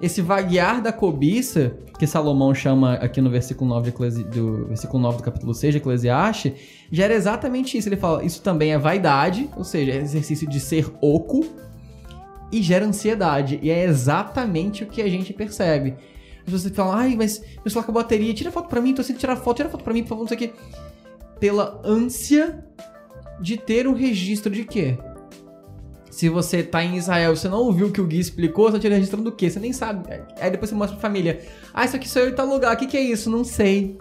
Esse 0.03 0.21
vaguear 0.21 0.83
da 0.83 0.93
cobiça, 0.93 1.75
que 1.97 2.07
Salomão 2.09 2.53
chama 2.53 2.95
aqui 2.95 3.21
no 3.21 3.31
versículo 3.31 3.71
9, 3.71 3.85
de 3.85 3.89
Eclesi- 3.91 4.25
do, 4.25 4.67
versículo 4.67 5.01
9 5.01 5.19
do 5.19 5.23
capítulo 5.23 5.55
6 5.55 5.73
de 5.75 5.79
Eclesiastes, 5.79 6.53
gera 6.91 7.15
exatamente 7.15 7.79
isso. 7.79 7.89
Ele 7.89 7.97
fala, 7.97 8.25
isso 8.25 8.43
também 8.43 8.73
é 8.73 8.79
vaidade, 8.79 9.49
ou 9.57 9.63
seja, 9.63 9.93
é 9.93 9.97
exercício 9.99 10.49
de 10.49 10.59
ser 10.59 10.91
oco, 11.01 11.45
e 12.51 12.61
gera 12.61 12.85
ansiedade. 12.85 13.61
E 13.63 13.71
é 13.71 13.85
exatamente 13.85 14.83
o 14.83 14.87
que 14.89 15.01
a 15.01 15.09
gente 15.09 15.33
percebe. 15.33 15.95
As 16.45 16.53
pessoas 16.53 16.75
falam, 16.75 16.93
ai, 16.93 17.15
mas 17.17 17.41
meu 17.41 17.71
celular 17.71 17.87
com 17.87 17.93
a 17.93 18.03
bateria, 18.03 18.35
tira 18.35 18.51
foto 18.51 18.69
pra 18.69 18.81
mim, 18.81 18.93
tô 18.93 19.03
sem 19.05 19.15
tirar 19.15 19.37
foto, 19.37 19.59
tira 19.59 19.69
foto 19.69 19.85
pra 19.85 19.95
mim, 19.95 20.03
por 20.03 20.09
favor, 20.11 20.23
não 20.23 20.29
sei 20.29 20.37
o 20.37 20.41
quê. 20.41 20.53
Pela 21.39 21.81
ânsia 21.85 22.65
de 23.41 23.57
ter 23.57 23.87
um 23.87 23.95
registro 23.95 24.53
de 24.53 24.65
quê? 24.65 24.99
Se 26.13 26.29
você 26.29 26.63
tá 26.63 26.85
em 26.85 26.99
Israel, 26.99 27.35
você 27.35 27.49
não 27.49 27.61
ouviu 27.61 27.87
o 27.87 27.91
que 27.91 28.01
o 28.01 28.07
Gui 28.07 28.19
explicou, 28.19 28.67
você 28.67 28.73
tá 28.73 28.81
te 28.81 28.89
registrando 28.89 29.25
do 29.25 29.33
quê? 29.33 29.49
Você 29.49 29.59
nem 29.59 29.73
sabe. 29.73 30.05
Aí 30.39 30.51
depois 30.51 30.69
você 30.69 30.77
mostra 30.77 30.95
pra 30.99 31.09
família. 31.09 31.41
Ah, 31.73 31.87
isso 31.87 31.97
aqui 31.97 32.07
sou 32.07 32.21
eu 32.21 32.29
em 32.29 32.35
tal 32.35 32.47
lugar, 32.47 32.75
o 32.75 32.79
que, 32.79 32.87
que 32.87 32.99
é 32.99 33.01
isso? 33.01 33.31
Não 33.31 33.43
sei. 33.43 33.97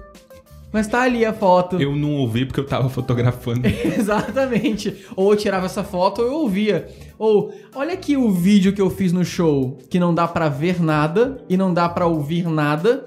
Mas 0.73 0.87
tá 0.87 1.03
ali 1.03 1.25
a 1.25 1.31
foto. 1.31 1.81
Eu 1.81 1.95
não 1.95 2.15
ouvi 2.15 2.45
porque 2.45 2.59
eu 2.59 2.65
tava 2.65 2.89
fotografando. 2.89 3.61
Exatamente. 3.97 5.05
Ou 5.15 5.31
eu 5.31 5.37
tirava 5.37 5.67
essa 5.67 5.85
foto 5.85 6.21
ou 6.21 6.27
eu 6.27 6.33
ouvia. 6.33 6.89
Ou, 7.17 7.53
olha 7.73 7.93
aqui 7.93 8.17
o 8.17 8.29
vídeo 8.29 8.73
que 8.73 8.81
eu 8.81 8.89
fiz 8.89 9.13
no 9.13 9.23
show, 9.23 9.77
que 9.89 9.97
não 9.97 10.13
dá 10.13 10.27
pra 10.27 10.49
ver 10.49 10.81
nada 10.81 11.41
e 11.47 11.55
não 11.55 11.73
dá 11.73 11.87
pra 11.87 12.07
ouvir 12.07 12.45
nada. 12.45 13.05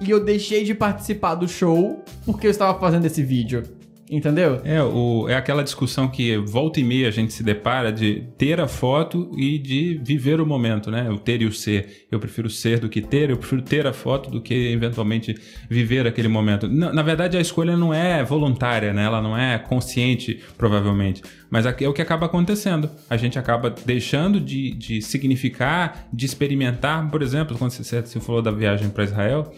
E 0.00 0.10
eu 0.10 0.24
deixei 0.24 0.64
de 0.64 0.74
participar 0.74 1.34
do 1.34 1.46
show 1.46 2.02
porque 2.24 2.46
eu 2.46 2.50
estava 2.50 2.78
fazendo 2.80 3.04
esse 3.04 3.22
vídeo. 3.22 3.75
Entendeu? 4.08 4.60
É, 4.64 4.80
o, 4.82 5.28
é 5.28 5.34
aquela 5.34 5.64
discussão 5.64 6.06
que 6.08 6.36
volta 6.36 6.78
e 6.78 6.84
meia 6.84 7.08
a 7.08 7.10
gente 7.10 7.32
se 7.32 7.42
depara 7.42 7.92
de 7.92 8.22
ter 8.38 8.60
a 8.60 8.68
foto 8.68 9.32
e 9.36 9.58
de 9.58 10.00
viver 10.02 10.40
o 10.40 10.46
momento, 10.46 10.90
né? 10.92 11.10
O 11.10 11.18
ter 11.18 11.42
e 11.42 11.44
o 11.44 11.52
ser. 11.52 12.06
Eu 12.10 12.20
prefiro 12.20 12.48
ser 12.48 12.78
do 12.78 12.88
que 12.88 13.00
ter, 13.00 13.30
eu 13.30 13.36
prefiro 13.36 13.62
ter 13.62 13.84
a 13.84 13.92
foto 13.92 14.30
do 14.30 14.40
que 14.40 14.54
eventualmente 14.54 15.34
viver 15.68 16.06
aquele 16.06 16.28
momento. 16.28 16.68
Na, 16.68 16.92
na 16.92 17.02
verdade, 17.02 17.36
a 17.36 17.40
escolha 17.40 17.76
não 17.76 17.92
é 17.92 18.22
voluntária, 18.22 18.92
né? 18.92 19.04
Ela 19.04 19.20
não 19.20 19.36
é 19.36 19.58
consciente, 19.58 20.40
provavelmente. 20.56 21.22
Mas 21.50 21.66
é 21.66 21.88
o 21.88 21.92
que 21.92 22.02
acaba 22.02 22.26
acontecendo. 22.26 22.88
A 23.10 23.16
gente 23.16 23.38
acaba 23.38 23.74
deixando 23.84 24.40
de, 24.40 24.70
de 24.70 25.02
significar, 25.02 26.06
de 26.12 26.26
experimentar. 26.26 27.10
Por 27.10 27.22
exemplo, 27.22 27.58
quando 27.58 27.72
você, 27.72 28.02
você 28.02 28.20
falou 28.20 28.40
da 28.40 28.52
viagem 28.52 28.88
para 28.88 29.02
Israel 29.02 29.52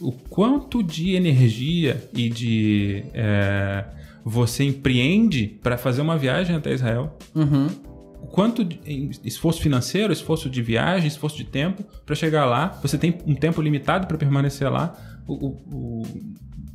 o 0.00 0.12
quanto 0.12 0.82
de 0.82 1.14
energia 1.14 2.08
e 2.14 2.28
de 2.28 3.04
é, 3.12 3.84
você 4.24 4.64
empreende 4.64 5.58
para 5.62 5.76
fazer 5.76 6.00
uma 6.00 6.16
viagem 6.16 6.56
até 6.56 6.72
Israel. 6.72 7.16
Uhum. 7.34 7.66
O 8.22 8.26
quanto 8.26 8.64
de 8.64 8.80
esforço 9.24 9.60
financeiro, 9.60 10.12
esforço 10.12 10.48
de 10.48 10.62
viagem, 10.62 11.08
esforço 11.08 11.36
de 11.36 11.44
tempo 11.44 11.82
para 12.04 12.14
chegar 12.14 12.44
lá. 12.44 12.78
Você 12.82 12.96
tem 12.96 13.18
um 13.26 13.34
tempo 13.34 13.60
limitado 13.60 14.06
para 14.06 14.16
permanecer 14.16 14.70
lá. 14.70 14.94
O, 15.26 15.34
o, 15.34 15.48
o, 15.72 16.02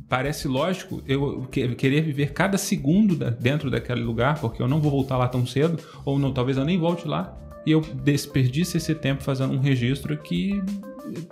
parece 0.08 0.48
lógico 0.48 1.02
eu 1.06 1.46
querer 1.46 2.02
viver 2.02 2.32
cada 2.32 2.58
segundo 2.58 3.16
dentro 3.40 3.70
daquele 3.70 4.02
lugar, 4.02 4.40
porque 4.40 4.62
eu 4.62 4.68
não 4.68 4.80
vou 4.80 4.90
voltar 4.90 5.16
lá 5.16 5.28
tão 5.28 5.46
cedo, 5.46 5.82
ou 6.04 6.18
não, 6.18 6.32
talvez 6.32 6.56
eu 6.56 6.64
nem 6.64 6.78
volte 6.78 7.06
lá. 7.06 7.36
E 7.64 7.72
eu 7.72 7.80
desperdice 7.80 8.76
esse 8.76 8.94
tempo 8.94 9.22
fazendo 9.22 9.52
um 9.52 9.58
registro 9.58 10.16
que 10.16 10.62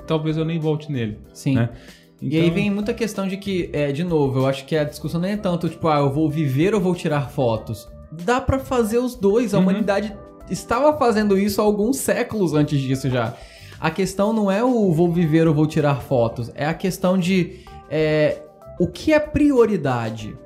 talvez 0.07 0.37
eu 0.37 0.45
nem 0.45 0.59
volte 0.59 0.91
nele. 0.91 1.19
Sim. 1.33 1.55
Né? 1.55 1.71
Então... 2.17 2.29
E 2.29 2.37
aí 2.37 2.43
então 2.45 2.55
vem 2.55 2.71
muita 2.71 2.95
questão 2.95 3.29
de 3.29 3.37
que, 3.37 3.71
é, 3.73 3.93
de 3.93 4.05
novo, 4.05 4.41
eu 4.41 4.47
acho 4.47 4.65
que 4.65 4.77
a 4.77 4.85
discussão 4.85 5.21
não 5.21 5.29
é 5.29 5.37
tanto, 5.37 5.69
tipo, 5.69 5.89
ah, 5.89 5.99
eu 5.99 6.13
vou 6.13 6.31
viver 6.31 6.75
ou 6.75 6.81
vou 6.81 6.95
tirar 6.95 7.31
fotos. 7.31 7.89
Dá 8.11 8.41
para 8.41 8.59
fazer 8.59 8.99
os 8.99 9.15
dois. 9.15 9.53
A 9.53 9.59
uhum. 9.59 9.65
humanidade 9.65 10.15
estava 10.51 10.97
fazendo 10.97 11.39
isso 11.39 11.61
há 11.61 11.65
alguns 11.65 11.97
séculos 11.97 12.55
antes 12.55 12.81
disso 12.81 13.11
já. 13.11 13.35
A 13.81 13.91
questão 13.91 14.33
não 14.33 14.51
é 14.51 14.63
o 14.63 14.93
vou 14.93 15.13
viver 15.13 15.47
ou 15.47 15.55
vou 15.55 15.67
tirar 15.67 15.97
fotos. 15.97 16.51
É 16.55 16.65
a 16.65 16.75
questão 16.75 17.19
de 17.19 17.61
é, 17.91 18.43
o 18.79 18.87
que 18.87 19.13
é 19.13 19.21
prioridade. 19.21 20.37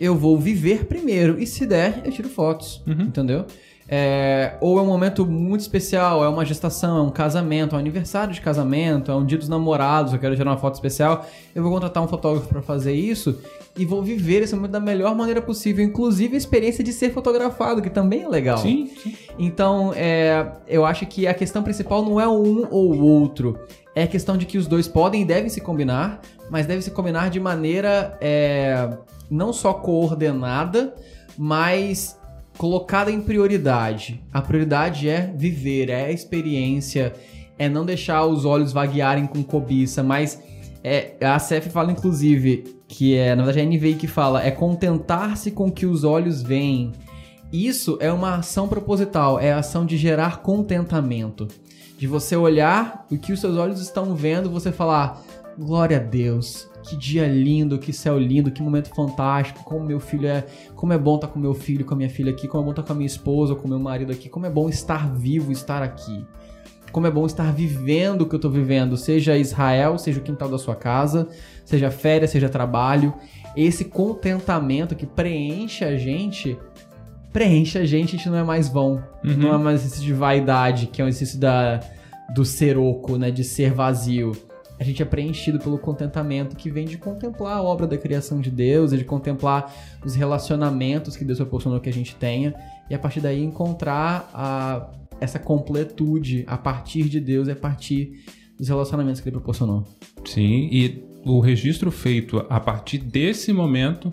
Eu 0.00 0.16
vou 0.16 0.38
viver 0.38 0.86
primeiro 0.86 1.38
e 1.38 1.46
se 1.46 1.66
der, 1.66 2.02
eu 2.04 2.10
tiro 2.10 2.28
fotos. 2.28 2.82
Uhum. 2.86 3.02
Entendeu? 3.02 3.44
É, 3.94 4.54
ou 4.58 4.78
é 4.78 4.82
um 4.82 4.86
momento 4.86 5.26
muito 5.26 5.60
especial, 5.60 6.24
é 6.24 6.28
uma 6.28 6.46
gestação, 6.46 6.96
é 6.96 7.02
um 7.02 7.10
casamento, 7.10 7.74
é 7.74 7.76
um 7.76 7.78
aniversário 7.78 8.32
de 8.32 8.40
casamento, 8.40 9.10
é 9.10 9.14
um 9.14 9.22
dia 9.22 9.36
dos 9.36 9.50
namorados, 9.50 10.14
eu 10.14 10.18
quero 10.18 10.34
tirar 10.34 10.50
uma 10.50 10.56
foto 10.56 10.76
especial, 10.76 11.26
eu 11.54 11.62
vou 11.62 11.70
contratar 11.70 12.02
um 12.02 12.08
fotógrafo 12.08 12.48
para 12.48 12.62
fazer 12.62 12.94
isso 12.94 13.38
e 13.76 13.84
vou 13.84 14.02
viver 14.02 14.40
esse 14.40 14.54
momento 14.54 14.70
da 14.70 14.80
melhor 14.80 15.14
maneira 15.14 15.42
possível, 15.42 15.84
inclusive 15.84 16.36
a 16.36 16.38
experiência 16.38 16.82
de 16.82 16.90
ser 16.90 17.12
fotografado, 17.12 17.82
que 17.82 17.90
também 17.90 18.22
é 18.22 18.28
legal. 18.30 18.56
Sim, 18.56 18.90
sim. 19.02 19.14
Então, 19.38 19.92
é, 19.94 20.52
eu 20.66 20.86
acho 20.86 21.04
que 21.04 21.26
a 21.26 21.34
questão 21.34 21.62
principal 21.62 22.02
não 22.02 22.18
é 22.18 22.26
um 22.26 22.66
ou 22.70 22.94
o 22.94 23.04
outro, 23.04 23.58
é 23.94 24.04
a 24.04 24.06
questão 24.06 24.38
de 24.38 24.46
que 24.46 24.56
os 24.56 24.66
dois 24.66 24.88
podem 24.88 25.20
e 25.20 25.24
devem 25.26 25.50
se 25.50 25.60
combinar, 25.60 26.22
mas 26.48 26.64
devem 26.64 26.80
se 26.80 26.90
combinar 26.90 27.28
de 27.28 27.38
maneira 27.38 28.16
é, 28.22 28.88
não 29.30 29.52
só 29.52 29.74
coordenada, 29.74 30.94
mas 31.36 32.18
colocada 32.56 33.10
em 33.10 33.20
prioridade. 33.20 34.22
A 34.32 34.40
prioridade 34.40 35.08
é 35.08 35.32
viver, 35.36 35.88
é 35.88 36.06
a 36.06 36.12
experiência, 36.12 37.12
é 37.58 37.68
não 37.68 37.84
deixar 37.84 38.24
os 38.26 38.44
olhos 38.44 38.72
vaguearem 38.72 39.26
com 39.26 39.42
cobiça, 39.42 40.02
mas 40.02 40.42
é, 40.84 41.14
a 41.22 41.38
CF 41.38 41.70
fala 41.70 41.92
inclusive 41.92 42.76
que 42.88 43.16
é, 43.16 43.34
na 43.34 43.44
verdade 43.44 43.60
é 43.60 43.62
a 43.62 43.78
NVI 43.78 43.94
que 43.94 44.06
fala, 44.06 44.44
é 44.44 44.50
contentar-se 44.50 45.50
com 45.50 45.68
o 45.68 45.72
que 45.72 45.86
os 45.86 46.04
olhos 46.04 46.42
veem. 46.42 46.92
Isso 47.52 47.96
é 48.00 48.12
uma 48.12 48.36
ação 48.36 48.68
proposital, 48.68 49.38
é 49.38 49.52
a 49.52 49.58
ação 49.58 49.86
de 49.86 49.96
gerar 49.96 50.42
contentamento. 50.42 51.48
De 51.98 52.06
você 52.06 52.34
olhar 52.34 53.06
o 53.10 53.16
que 53.16 53.32
os 53.32 53.40
seus 53.40 53.56
olhos 53.56 53.80
estão 53.80 54.14
vendo, 54.14 54.50
você 54.50 54.72
falar, 54.72 55.22
glória 55.58 55.98
a 55.98 56.00
Deus, 56.00 56.68
que 56.82 56.96
dia 56.96 57.26
lindo, 57.26 57.78
que 57.78 57.92
céu 57.92 58.18
lindo, 58.18 58.50
que 58.50 58.60
momento 58.60 58.88
fantástico, 58.94 59.62
como 59.64 59.84
meu 59.84 60.00
filho 60.00 60.26
é, 60.26 60.44
como 60.74 60.92
é 60.92 60.98
bom 60.98 61.14
estar 61.14 61.28
com 61.28 61.38
meu 61.38 61.54
filho, 61.54 61.84
com 61.84 61.94
a 61.94 61.96
minha 61.96 62.10
filha 62.10 62.30
aqui, 62.32 62.48
como 62.48 62.62
é 62.62 62.64
bom 62.66 62.70
estar 62.72 62.82
com 62.82 62.92
a 62.92 62.96
minha 62.96 63.06
esposa, 63.06 63.54
com 63.54 63.68
meu 63.68 63.78
marido 63.78 64.12
aqui, 64.12 64.28
como 64.28 64.46
é 64.46 64.50
bom 64.50 64.68
estar 64.68 65.12
vivo, 65.14 65.52
estar 65.52 65.82
aqui. 65.82 66.26
Como 66.90 67.06
é 67.06 67.10
bom 67.10 67.24
estar 67.24 67.50
vivendo 67.52 68.22
o 68.22 68.26
que 68.26 68.34
eu 68.34 68.38
estou 68.38 68.50
vivendo, 68.50 68.98
seja 68.98 69.38
Israel, 69.38 69.96
seja 69.96 70.20
o 70.20 70.22
quintal 70.22 70.48
da 70.48 70.58
sua 70.58 70.76
casa, 70.76 71.26
seja 71.64 71.90
férias, 71.90 72.30
seja 72.30 72.50
trabalho. 72.50 73.14
Esse 73.56 73.86
contentamento 73.86 74.94
que 74.94 75.06
preenche 75.06 75.86
a 75.86 75.96
gente, 75.96 76.58
preenche 77.32 77.78
a 77.78 77.86
gente, 77.86 78.14
a 78.14 78.18
gente 78.18 78.28
não 78.28 78.36
é 78.36 78.44
mais 78.44 78.68
vão. 78.68 79.02
Uhum. 79.24 79.36
Não 79.38 79.54
é 79.54 79.58
mais 79.58 79.80
exercício 79.80 80.04
de 80.04 80.12
vaidade, 80.12 80.88
que 80.88 81.00
é 81.00 81.04
um 81.04 81.08
exercício 81.08 81.40
da, 81.40 81.80
do 82.34 82.44
ser 82.44 82.76
oco, 82.76 83.16
né? 83.16 83.30
De 83.30 83.42
ser 83.42 83.72
vazio 83.72 84.32
a 84.82 84.84
gente 84.84 85.00
é 85.00 85.04
preenchido 85.04 85.60
pelo 85.60 85.78
contentamento 85.78 86.56
que 86.56 86.68
vem 86.68 86.84
de 86.84 86.98
contemplar 86.98 87.58
a 87.58 87.62
obra 87.62 87.86
da 87.86 87.96
criação 87.96 88.40
de 88.40 88.50
Deus 88.50 88.92
e 88.92 88.98
de 88.98 89.04
contemplar 89.04 89.72
os 90.04 90.16
relacionamentos 90.16 91.16
que 91.16 91.24
Deus 91.24 91.38
proporcionou 91.38 91.80
que 91.80 91.88
a 91.88 91.92
gente 91.92 92.16
tenha 92.16 92.52
e 92.90 92.94
a 92.94 92.98
partir 92.98 93.20
daí 93.20 93.40
encontrar 93.40 94.28
a, 94.34 94.90
essa 95.20 95.38
completude 95.38 96.42
a 96.48 96.58
partir 96.58 97.04
de 97.04 97.20
Deus 97.20 97.46
e 97.46 97.52
a 97.52 97.56
partir 97.56 98.24
dos 98.58 98.68
relacionamentos 98.68 99.20
que 99.20 99.28
Ele 99.28 99.36
proporcionou. 99.36 99.84
Sim, 100.24 100.68
e 100.72 101.04
o 101.24 101.38
registro 101.38 101.92
feito 101.92 102.44
a 102.50 102.58
partir 102.58 102.98
desse 102.98 103.52
momento, 103.52 104.10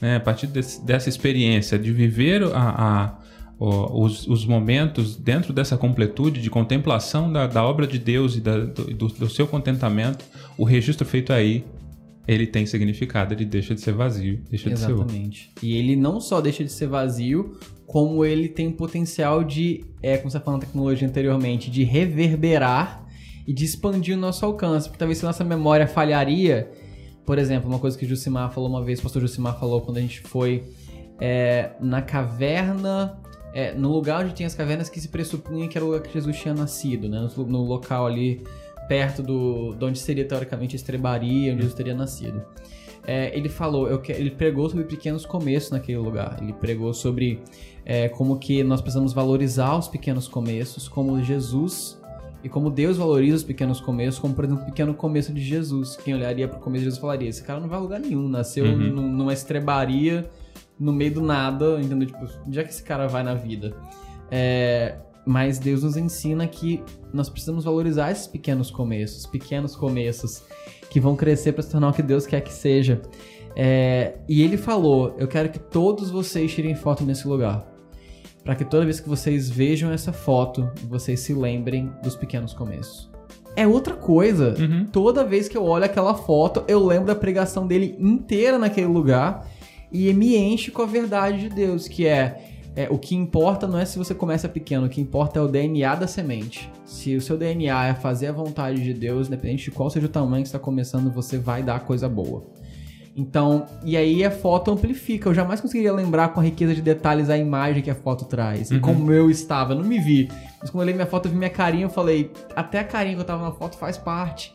né, 0.00 0.16
a 0.16 0.20
partir 0.20 0.46
desse, 0.46 0.82
dessa 0.82 1.10
experiência 1.10 1.78
de 1.78 1.92
viver 1.92 2.42
a, 2.42 2.48
a 2.54 3.18
os, 3.58 4.26
os, 4.26 4.44
momentos 4.44 5.16
dentro 5.16 5.52
dessa 5.52 5.78
completude 5.78 6.42
de 6.42 6.50
contemplação 6.50 7.32
da, 7.32 7.46
da 7.46 7.64
obra 7.64 7.86
de 7.86 7.98
Deus 7.98 8.36
e 8.36 8.40
da, 8.40 8.58
do, 8.58 9.08
do, 9.08 9.30
seu 9.30 9.46
contentamento, 9.46 10.24
o 10.58 10.64
registro 10.64 11.06
feito 11.06 11.32
aí, 11.32 11.64
ele 12.28 12.46
tem 12.46 12.66
significado, 12.66 13.32
ele 13.32 13.46
deixa 13.46 13.74
de 13.74 13.80
ser 13.80 13.92
vazio, 13.92 14.42
deixa 14.50 14.68
Exatamente. 14.68 14.72
de 14.72 14.76
ser 14.76 14.92
Exatamente. 14.92 15.50
E 15.62 15.76
ele 15.76 15.96
não 15.96 16.20
só 16.20 16.40
deixa 16.40 16.62
de 16.62 16.70
ser 16.70 16.88
vazio, 16.88 17.56
como 17.86 18.24
ele 18.24 18.48
tem 18.48 18.70
potencial 18.70 19.42
de, 19.42 19.84
é, 20.02 20.18
como 20.18 20.30
você 20.30 20.40
falou 20.40 20.60
na 20.60 20.66
tecnologia 20.66 21.08
anteriormente, 21.08 21.70
de 21.70 21.82
reverberar 21.82 23.06
e 23.46 23.54
de 23.54 23.64
expandir 23.64 24.16
o 24.16 24.20
nosso 24.20 24.44
alcance. 24.44 24.88
Porque 24.88 24.98
talvez 24.98 25.18
se 25.18 25.24
nossa 25.24 25.44
memória 25.44 25.86
falharia, 25.86 26.70
por 27.24 27.38
exemplo, 27.38 27.70
uma 27.70 27.78
coisa 27.78 27.96
que 27.96 28.04
Jusimar 28.04 28.52
falou 28.52 28.68
uma 28.68 28.84
vez, 28.84 28.98
o 28.98 29.02
pastor 29.02 29.22
Jusimar 29.22 29.58
falou 29.58 29.80
quando 29.80 29.96
a 29.96 30.00
gente 30.00 30.20
foi 30.20 30.64
é, 31.20 31.70
na 31.80 32.02
caverna 32.02 33.18
é, 33.56 33.72
no 33.72 33.90
lugar 33.90 34.22
onde 34.22 34.34
tinha 34.34 34.46
as 34.46 34.54
cavernas 34.54 34.90
que 34.90 35.00
se 35.00 35.08
pressupunha 35.08 35.66
que 35.66 35.78
era 35.78 35.82
o 35.82 35.88
lugar 35.88 36.02
que 36.02 36.12
Jesus 36.12 36.38
tinha 36.38 36.52
nascido, 36.52 37.08
né? 37.08 37.26
No, 37.34 37.46
no 37.46 37.62
local 37.62 38.06
ali 38.06 38.44
perto 38.86 39.22
do, 39.22 39.74
de 39.74 39.82
onde 39.82 39.98
seria 39.98 40.28
teoricamente 40.28 40.74
a 40.74 40.76
estrebaria, 40.76 41.54
onde 41.54 41.62
Jesus 41.62 41.74
teria 41.74 41.94
nascido. 41.94 42.42
É, 43.06 43.34
ele 43.34 43.48
falou, 43.48 43.88
eu, 43.88 44.02
ele 44.08 44.30
pregou 44.30 44.68
sobre 44.68 44.84
pequenos 44.84 45.24
começos 45.24 45.70
naquele 45.70 45.96
lugar. 45.96 46.36
Ele 46.42 46.52
pregou 46.52 46.92
sobre 46.92 47.40
é, 47.82 48.10
como 48.10 48.38
que 48.38 48.62
nós 48.62 48.82
precisamos 48.82 49.14
valorizar 49.14 49.74
os 49.78 49.88
pequenos 49.88 50.28
começos, 50.28 50.86
como 50.86 51.22
Jesus 51.22 51.98
e 52.44 52.50
como 52.50 52.68
Deus 52.68 52.98
valoriza 52.98 53.36
os 53.36 53.42
pequenos 53.42 53.80
começos, 53.80 54.20
como 54.20 54.34
por 54.34 54.44
exemplo 54.44 54.64
o 54.64 54.66
pequeno 54.66 54.92
começo 54.92 55.32
de 55.32 55.40
Jesus. 55.40 55.96
Quem 55.96 56.12
olharia 56.12 56.46
para 56.46 56.58
o 56.58 56.60
começo 56.60 56.80
de 56.80 56.90
Jesus 56.90 57.00
falaria: 57.00 57.30
esse 57.30 57.42
cara 57.42 57.58
não 57.58 57.68
vai 57.68 57.78
a 57.78 57.80
lugar 57.80 58.00
nenhum, 58.00 58.28
nasceu 58.28 58.66
uhum. 58.66 58.90
numa 58.90 59.32
estrebaria 59.32 60.28
no 60.78 60.92
meio 60.92 61.14
do 61.14 61.22
nada, 61.22 61.80
entendeu? 61.80 62.06
Tipo, 62.06 62.26
onde 62.46 62.58
é 62.58 62.64
que 62.64 62.70
esse 62.70 62.82
cara 62.82 63.06
vai 63.06 63.22
na 63.22 63.34
vida? 63.34 63.74
É, 64.30 64.96
mas 65.24 65.58
Deus 65.58 65.82
nos 65.82 65.96
ensina 65.96 66.46
que 66.46 66.82
nós 67.12 67.28
precisamos 67.28 67.64
valorizar 67.64 68.10
esses 68.12 68.26
pequenos 68.26 68.70
começos, 68.70 69.26
pequenos 69.26 69.74
começos 69.74 70.42
que 70.90 71.00
vão 71.00 71.16
crescer 71.16 71.52
para 71.52 71.62
se 71.62 71.70
tornar 71.70 71.88
o 71.88 71.92
que 71.92 72.02
Deus 72.02 72.26
quer 72.26 72.40
que 72.40 72.52
seja. 72.52 73.02
É, 73.56 74.18
e 74.28 74.42
ele 74.42 74.56
falou: 74.56 75.14
Eu 75.18 75.26
quero 75.26 75.48
que 75.48 75.58
todos 75.58 76.10
vocês 76.10 76.54
tirem 76.54 76.74
foto 76.74 77.04
nesse 77.04 77.26
lugar. 77.26 77.66
Para 78.44 78.54
que 78.54 78.64
toda 78.64 78.84
vez 78.84 79.00
que 79.00 79.08
vocês 79.08 79.50
vejam 79.50 79.90
essa 79.90 80.12
foto, 80.12 80.70
vocês 80.88 81.18
se 81.18 81.34
lembrem 81.34 81.90
dos 82.00 82.14
pequenos 82.14 82.52
começos. 82.54 83.10
É 83.56 83.66
outra 83.66 83.94
coisa. 83.94 84.54
Uhum. 84.56 84.86
Toda 84.86 85.24
vez 85.24 85.48
que 85.48 85.56
eu 85.56 85.64
olho 85.64 85.84
aquela 85.84 86.14
foto, 86.14 86.62
eu 86.68 86.84
lembro 86.84 87.06
da 87.06 87.14
pregação 87.14 87.66
dele 87.66 87.96
inteira 87.98 88.56
naquele 88.56 88.86
lugar 88.86 89.44
e 89.90 90.12
me 90.12 90.36
enche 90.36 90.70
com 90.70 90.82
a 90.82 90.86
verdade 90.86 91.40
de 91.40 91.48
Deus, 91.48 91.88
que 91.88 92.06
é, 92.06 92.52
é, 92.74 92.88
o 92.90 92.98
que 92.98 93.14
importa 93.14 93.66
não 93.66 93.78
é 93.78 93.84
se 93.84 93.98
você 93.98 94.14
começa 94.14 94.48
pequeno, 94.48 94.86
o 94.86 94.88
que 94.88 95.00
importa 95.00 95.38
é 95.38 95.42
o 95.42 95.48
DNA 95.48 95.94
da 95.94 96.06
semente. 96.06 96.70
Se 96.84 97.16
o 97.16 97.20
seu 97.20 97.38
DNA 97.38 97.88
é 97.88 97.94
fazer 97.94 98.28
a 98.28 98.32
vontade 98.32 98.82
de 98.82 98.92
Deus, 98.92 99.28
independente 99.28 99.64
de 99.64 99.70
qual 99.70 99.88
seja 99.88 100.06
o 100.06 100.10
tamanho 100.10 100.42
que 100.42 100.48
está 100.48 100.58
começando, 100.58 101.10
você 101.10 101.38
vai 101.38 101.62
dar 101.62 101.80
coisa 101.80 102.08
boa. 102.08 102.44
Então, 103.16 103.64
e 103.82 103.96
aí 103.96 104.22
a 104.22 104.30
foto 104.30 104.70
amplifica. 104.70 105.30
Eu 105.30 105.34
jamais 105.34 105.58
conseguiria 105.58 105.90
lembrar 105.90 106.34
com 106.34 106.40
a 106.40 106.42
riqueza 106.42 106.74
de 106.74 106.82
detalhes 106.82 107.30
a 107.30 107.38
imagem 107.38 107.82
que 107.82 107.90
a 107.90 107.94
foto 107.94 108.26
traz. 108.26 108.70
E 108.70 108.78
como 108.78 109.10
eu 109.10 109.30
estava, 109.30 109.72
eu 109.72 109.78
não 109.78 109.86
me 109.86 109.98
vi. 109.98 110.28
Mas 110.60 110.68
quando 110.68 110.74
eu 110.74 110.80
olhei 110.82 110.94
minha 110.94 111.06
foto, 111.06 111.24
eu 111.24 111.32
vi 111.32 111.38
minha 111.38 111.48
carinha, 111.48 111.86
eu 111.86 111.90
falei, 111.90 112.30
até 112.54 112.78
a 112.78 112.84
carinha 112.84 113.14
que 113.14 113.22
eu 113.22 113.24
tava 113.24 113.42
na 113.42 113.52
foto 113.52 113.78
faz 113.78 113.96
parte. 113.96 114.54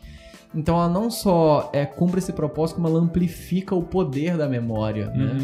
Então 0.54 0.74
ela 0.76 0.88
não 0.88 1.10
só 1.10 1.70
é, 1.72 1.84
cumpre 1.86 2.18
esse 2.18 2.32
propósito, 2.32 2.76
como 2.76 2.88
ela 2.88 2.98
amplifica 3.00 3.74
o 3.74 3.82
poder 3.82 4.36
da 4.36 4.48
memória, 4.48 5.06
né? 5.06 5.38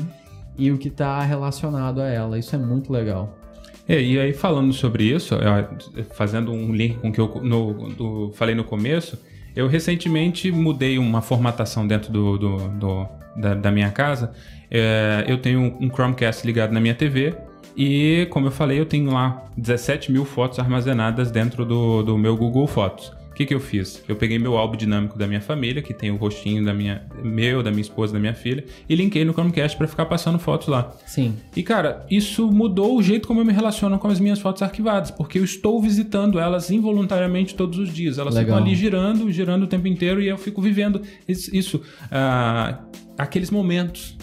E 0.59 0.71
o 0.73 0.77
que 0.79 0.91
tá 0.91 1.21
relacionado 1.23 2.01
a 2.01 2.07
ela. 2.09 2.39
Isso 2.39 2.55
é 2.55 2.59
muito 2.59 2.93
legal. 2.93 3.37
É, 3.89 4.03
e 4.03 4.19
aí 4.19 4.33
falando 4.35 4.73
sobre 4.73 5.05
isso, 5.05 5.35
fazendo 6.11 6.53
um 6.53 6.75
link 6.75 6.99
com 6.99 7.09
o 7.09 7.13
que 7.13 7.21
eu 7.21 7.29
no- 7.43 7.73
do- 7.95 8.33
falei 8.35 8.55
no 8.55 8.65
começo, 8.65 9.19
eu 9.57 9.67
recentemente 9.67 10.53
mudei 10.53 10.99
uma 10.99 11.23
formatação 11.23 11.87
dentro 11.87 12.13
do, 12.13 12.37
do- 12.39 12.69
do- 12.69 13.07
da, 13.37 13.55
da 13.55 13.71
minha 13.71 13.91
casa. 13.91 14.33
É, 14.71 15.25
eu 15.27 15.39
tenho 15.39 15.75
um 15.81 15.89
Chromecast 15.89 16.47
ligado 16.47 16.73
na 16.73 16.81
minha 16.81 16.95
TV 16.95 17.35
e, 17.77 18.27
como 18.31 18.49
eu 18.49 18.51
falei, 18.51 18.79
eu 18.79 18.85
tenho 18.85 19.11
lá 19.11 19.45
17 19.57 20.13
mil 20.13 20.25
fotos 20.27 20.59
armazenadas 20.59 21.31
dentro 21.31 21.65
do, 21.65 22.03
do 22.03 22.19
meu 22.19 22.37
Google 22.37 22.67
Fotos. 22.67 23.17
O 23.39 23.41
que, 23.41 23.47
que 23.47 23.55
eu 23.55 23.61
fiz? 23.61 24.03
Eu 24.09 24.17
peguei 24.17 24.37
meu 24.37 24.57
álbum 24.57 24.77
dinâmico 24.77 25.17
da 25.17 25.25
minha 25.25 25.41
família, 25.41 25.81
que 25.81 25.95
tem 25.95 26.11
o 26.11 26.17
rostinho 26.17 26.65
da 26.65 26.75
minha, 26.75 27.07
meu, 27.23 27.63
da 27.63 27.71
minha 27.71 27.83
esposa, 27.83 28.13
da 28.13 28.19
minha 28.19 28.35
filha, 28.35 28.65
e 28.89 28.97
linkei 28.97 29.25
no 29.25 29.33
Chromecast 29.33 29.79
para 29.79 29.87
ficar 29.87 30.07
passando 30.07 30.41
fotos 30.41 30.67
lá. 30.67 30.93
Sim. 31.07 31.37
E 31.55 31.63
cara, 31.63 32.05
isso 32.11 32.51
mudou 32.51 32.99
o 32.99 33.01
jeito 33.01 33.29
como 33.29 33.39
eu 33.39 33.45
me 33.45 33.53
relaciono 33.53 33.97
com 33.97 34.09
as 34.09 34.19
minhas 34.19 34.41
fotos 34.41 34.61
arquivadas, 34.61 35.13
porque 35.13 35.39
eu 35.39 35.45
estou 35.45 35.81
visitando 35.81 36.41
elas 36.41 36.69
involuntariamente 36.73 37.55
todos 37.55 37.79
os 37.79 37.95
dias. 37.95 38.19
Elas 38.19 38.35
Legal. 38.35 38.57
ficam 38.57 38.67
ali 38.67 38.75
girando, 38.75 39.31
girando 39.31 39.63
o 39.63 39.67
tempo 39.69 39.87
inteiro 39.87 40.21
e 40.21 40.27
eu 40.27 40.37
fico 40.37 40.61
vivendo 40.61 41.01
isso, 41.29 41.81
ah, 42.11 42.81
aqueles 43.17 43.53
momentos. 43.53 44.17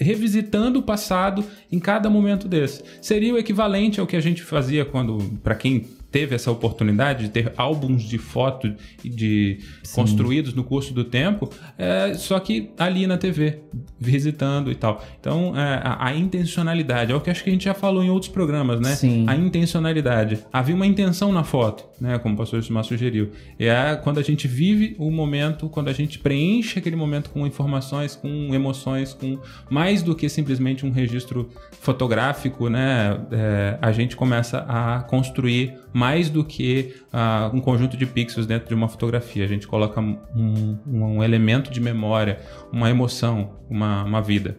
Revisitando 0.00 0.78
o 0.78 0.82
passado 0.82 1.44
em 1.70 1.78
cada 1.78 2.08
momento 2.08 2.48
desse. 2.48 2.82
Seria 3.02 3.34
o 3.34 3.38
equivalente 3.38 4.00
ao 4.00 4.06
que 4.06 4.16
a 4.16 4.20
gente 4.20 4.42
fazia 4.42 4.82
quando, 4.82 5.18
para 5.42 5.54
quem 5.54 5.84
teve 6.16 6.34
essa 6.34 6.50
oportunidade 6.50 7.24
de 7.24 7.30
ter 7.30 7.52
álbuns 7.58 8.02
de 8.02 8.16
foto 8.16 8.74
de 9.04 9.58
construídos 9.94 10.54
no 10.54 10.64
curso 10.64 10.94
do 10.94 11.04
tempo, 11.04 11.50
é, 11.76 12.14
só 12.14 12.40
que 12.40 12.70
ali 12.78 13.06
na 13.06 13.18
TV, 13.18 13.60
visitando 14.00 14.72
e 14.72 14.74
tal. 14.74 15.04
Então, 15.20 15.52
é, 15.54 15.78
a, 15.84 16.06
a 16.06 16.14
intencionalidade, 16.16 17.12
é 17.12 17.14
o 17.14 17.20
que 17.20 17.28
acho 17.28 17.44
que 17.44 17.50
a 17.50 17.52
gente 17.52 17.66
já 17.66 17.74
falou 17.74 18.02
em 18.02 18.08
outros 18.08 18.32
programas, 18.32 18.80
né? 18.80 18.94
Sim. 18.94 19.26
A 19.28 19.36
intencionalidade. 19.36 20.38
Havia 20.50 20.74
uma 20.74 20.86
intenção 20.86 21.30
na 21.32 21.44
foto, 21.44 21.84
né? 22.00 22.18
Como 22.18 22.34
o 22.34 22.38
pastor 22.38 22.62
Sumar 22.62 22.84
sugeriu. 22.84 23.32
É 23.58 23.94
quando 24.02 24.18
a 24.18 24.22
gente 24.22 24.48
vive 24.48 24.96
o 24.98 25.10
momento, 25.10 25.68
quando 25.68 25.88
a 25.88 25.92
gente 25.92 26.18
preenche 26.18 26.78
aquele 26.78 26.96
momento 26.96 27.28
com 27.28 27.46
informações, 27.46 28.16
com 28.16 28.54
emoções, 28.54 29.12
com 29.12 29.38
mais 29.68 30.02
do 30.02 30.14
que 30.14 30.30
simplesmente 30.30 30.86
um 30.86 30.90
registro 30.90 31.50
fotográfico, 31.78 32.70
né? 32.70 33.20
É, 33.30 33.78
a 33.82 33.92
gente 33.92 34.16
começa 34.16 34.64
a 34.66 35.02
construir 35.02 35.74
mais 35.96 36.28
do 36.28 36.44
que 36.44 36.94
ah, 37.10 37.50
um 37.54 37.58
conjunto 37.58 37.96
de 37.96 38.04
pixels 38.04 38.46
dentro 38.46 38.68
de 38.68 38.74
uma 38.74 38.86
fotografia. 38.86 39.46
A 39.46 39.48
gente 39.48 39.66
coloca 39.66 39.98
um, 39.98 40.78
um 40.86 41.24
elemento 41.24 41.70
de 41.70 41.80
memória, 41.80 42.38
uma 42.70 42.90
emoção, 42.90 43.54
uma, 43.70 44.04
uma 44.04 44.20
vida. 44.20 44.58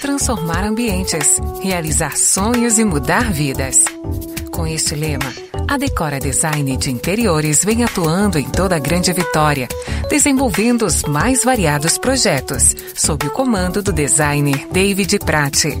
Transformar 0.00 0.62
ambientes, 0.62 1.40
realizar 1.60 2.16
sonhos 2.16 2.78
e 2.78 2.84
mudar 2.84 3.32
vidas. 3.32 3.84
Com 4.52 4.68
este 4.68 4.94
lema, 4.94 5.32
a 5.68 5.76
Decora 5.76 6.20
Design 6.20 6.76
de 6.76 6.92
Interiores 6.92 7.64
vem 7.64 7.82
atuando 7.82 8.38
em 8.38 8.48
toda 8.48 8.76
a 8.76 8.78
Grande 8.78 9.12
Vitória, 9.12 9.66
desenvolvendo 10.08 10.86
os 10.86 11.02
mais 11.02 11.42
variados 11.42 11.98
projetos, 11.98 12.72
sob 12.94 13.26
o 13.26 13.30
comando 13.32 13.82
do 13.82 13.92
designer 13.92 14.68
David 14.70 15.18
Prati. 15.18 15.76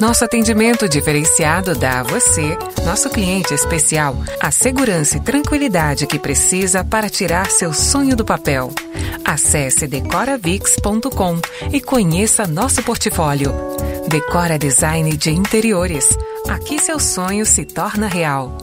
Nosso 0.00 0.24
atendimento 0.24 0.88
diferenciado 0.88 1.74
dá 1.74 2.00
a 2.00 2.02
você, 2.02 2.56
nosso 2.86 3.10
cliente 3.10 3.52
especial, 3.52 4.16
a 4.40 4.50
segurança 4.50 5.18
e 5.18 5.20
tranquilidade 5.20 6.06
que 6.06 6.18
precisa 6.18 6.82
para 6.82 7.10
tirar 7.10 7.50
seu 7.50 7.74
sonho 7.74 8.16
do 8.16 8.24
papel. 8.24 8.72
Acesse 9.22 9.86
decoravix.com 9.86 11.38
e 11.70 11.82
conheça 11.82 12.46
nosso 12.46 12.82
portfólio. 12.82 13.52
Decora 14.08 14.58
Design 14.58 15.14
de 15.18 15.32
Interiores. 15.32 16.08
Aqui 16.48 16.78
seu 16.78 16.98
sonho 16.98 17.44
se 17.44 17.66
torna 17.66 18.08
real. 18.08 18.56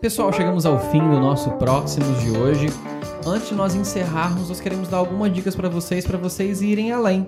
Pessoal, 0.00 0.32
chegamos 0.32 0.64
ao 0.64 0.78
fim 0.90 1.00
do 1.00 1.18
nosso 1.18 1.50
Próximos 1.52 2.20
de 2.20 2.30
hoje. 2.30 2.68
Antes 3.26 3.48
de 3.48 3.54
nós 3.54 3.74
encerrarmos, 3.74 4.48
nós 4.48 4.60
queremos 4.60 4.88
dar 4.88 4.98
algumas 4.98 5.32
dicas 5.32 5.56
para 5.56 5.68
vocês, 5.68 6.06
para 6.06 6.16
vocês 6.16 6.62
irem 6.62 6.92
além. 6.92 7.26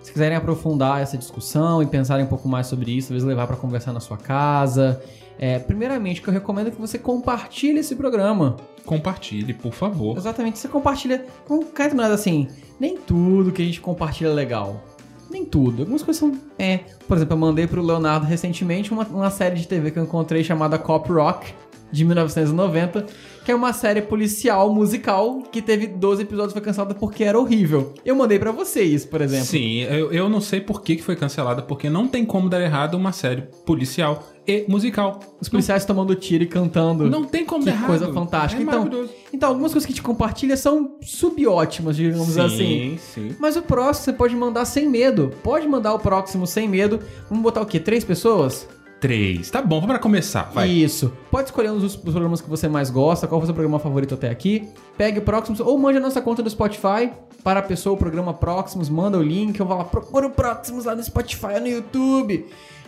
Se 0.00 0.12
quiserem 0.12 0.36
aprofundar 0.36 1.02
essa 1.02 1.18
discussão 1.18 1.82
e 1.82 1.86
pensarem 1.86 2.24
um 2.24 2.28
pouco 2.28 2.48
mais 2.48 2.68
sobre 2.68 2.96
isso, 2.96 3.08
talvez 3.08 3.24
levar 3.24 3.48
para 3.48 3.56
conversar 3.56 3.92
na 3.92 4.00
sua 4.00 4.16
casa. 4.16 5.02
É, 5.38 5.58
primeiramente, 5.58 6.20
que 6.20 6.28
eu 6.28 6.32
recomendo 6.32 6.70
que 6.70 6.80
você 6.80 6.98
compartilhe 6.98 7.78
esse 7.78 7.94
programa. 7.94 8.56
Compartilhe, 8.84 9.54
por 9.54 9.72
favor. 9.72 10.16
Exatamente, 10.16 10.58
você 10.58 10.68
compartilha. 10.68 11.24
Com 11.46 11.64
caso 11.64 12.00
assim, 12.00 12.48
nem 12.80 12.96
tudo 12.96 13.52
que 13.52 13.62
a 13.62 13.64
gente 13.64 13.80
compartilha 13.80 14.28
é 14.28 14.32
legal. 14.32 14.82
Nem 15.30 15.44
tudo. 15.44 15.82
Algumas 15.82 16.02
coisas 16.02 16.18
são. 16.18 16.36
É. 16.58 16.80
Por 17.06 17.16
exemplo, 17.16 17.34
eu 17.34 17.38
mandei 17.38 17.66
pro 17.66 17.82
Leonardo 17.82 18.26
recentemente 18.26 18.90
uma, 18.90 19.04
uma 19.04 19.30
série 19.30 19.56
de 19.56 19.68
TV 19.68 19.90
que 19.90 19.98
eu 19.98 20.02
encontrei 20.02 20.42
chamada 20.42 20.78
Cop 20.78 21.10
Rock, 21.12 21.52
de 21.92 22.04
1990, 22.04 23.06
que 23.48 23.52
é 23.52 23.54
uma 23.54 23.72
série 23.72 24.02
policial 24.02 24.70
musical 24.74 25.40
que 25.50 25.62
teve 25.62 25.86
12 25.86 26.20
episódios 26.20 26.50
e 26.50 26.52
foi 26.52 26.60
cancelada 26.60 26.94
porque 26.94 27.24
era 27.24 27.40
horrível. 27.40 27.94
Eu 28.04 28.14
mandei 28.14 28.38
pra 28.38 28.52
você 28.52 28.82
isso, 28.82 29.08
por 29.08 29.22
exemplo. 29.22 29.46
Sim, 29.46 29.84
eu, 29.84 30.12
eu 30.12 30.28
não 30.28 30.38
sei 30.38 30.60
por 30.60 30.82
que 30.82 30.96
que 30.96 31.02
foi 31.02 31.16
cancelada, 31.16 31.62
porque 31.62 31.88
não 31.88 32.06
tem 32.06 32.26
como 32.26 32.46
dar 32.50 32.60
errado 32.60 32.92
uma 32.92 33.10
série 33.10 33.48
policial 33.64 34.22
e 34.46 34.66
musical. 34.68 35.20
Os 35.40 35.48
policiais 35.48 35.86
tomando 35.86 36.14
tiro 36.14 36.44
e 36.44 36.46
cantando. 36.46 37.08
Não 37.08 37.24
tem 37.24 37.46
como 37.46 37.64
Que 37.64 37.70
dar 37.70 37.76
errado. 37.76 37.86
coisa 37.86 38.12
fantástica. 38.12 38.60
É 38.60 38.64
então, 38.64 39.08
então, 39.32 39.48
algumas 39.48 39.72
coisas 39.72 39.86
que 39.86 39.92
a 39.92 39.94
gente 39.94 40.02
compartilha 40.04 40.54
são 40.54 40.98
subótimas, 41.00 41.96
digamos 41.96 42.36
assim. 42.36 42.98
sim. 42.98 43.34
Mas 43.38 43.56
o 43.56 43.62
próximo 43.62 44.04
você 44.04 44.12
pode 44.12 44.36
mandar 44.36 44.66
sem 44.66 44.86
medo. 44.86 45.32
Pode 45.42 45.66
mandar 45.66 45.94
o 45.94 45.98
próximo 45.98 46.46
sem 46.46 46.68
medo. 46.68 47.00
Vamos 47.30 47.42
botar 47.42 47.62
o 47.62 47.66
quê? 47.66 47.80
Três 47.80 48.04
pessoas? 48.04 48.68
Três. 49.00 49.50
Tá 49.50 49.62
bom, 49.62 49.76
vamos 49.76 49.94
pra 49.94 49.98
começar. 49.98 50.50
Vai. 50.52 50.68
Isso. 50.68 51.12
Pode 51.30 51.48
escolher 51.48 51.70
um 51.70 51.78
dos 51.78 51.94
programas 51.94 52.40
que 52.40 52.50
você 52.50 52.68
mais 52.68 52.90
gosta, 52.90 53.26
qual 53.26 53.40
foi 53.40 53.44
o 53.44 53.46
seu 53.46 53.54
programa 53.54 53.78
favorito 53.78 54.14
até 54.14 54.28
aqui. 54.28 54.68
Pegue 54.96 55.20
o 55.20 55.22
Próximos 55.22 55.60
ou 55.60 55.78
mande 55.78 55.98
a 55.98 56.00
nossa 56.00 56.20
conta 56.20 56.42
do 56.42 56.50
Spotify 56.50 57.10
para 57.44 57.60
a 57.60 57.62
pessoa, 57.62 57.94
o 57.94 57.96
programa 57.96 58.34
Próximos, 58.34 58.88
manda 58.88 59.16
o 59.16 59.22
link, 59.22 59.58
eu 59.58 59.66
vou 59.66 59.76
lá, 59.76 59.84
procura 59.84 60.26
o 60.26 60.30
Próximos 60.30 60.84
lá 60.84 60.96
no 60.96 61.02
Spotify 61.02 61.54
ou 61.54 61.60
no 61.60 61.68
YouTube. 61.68 62.46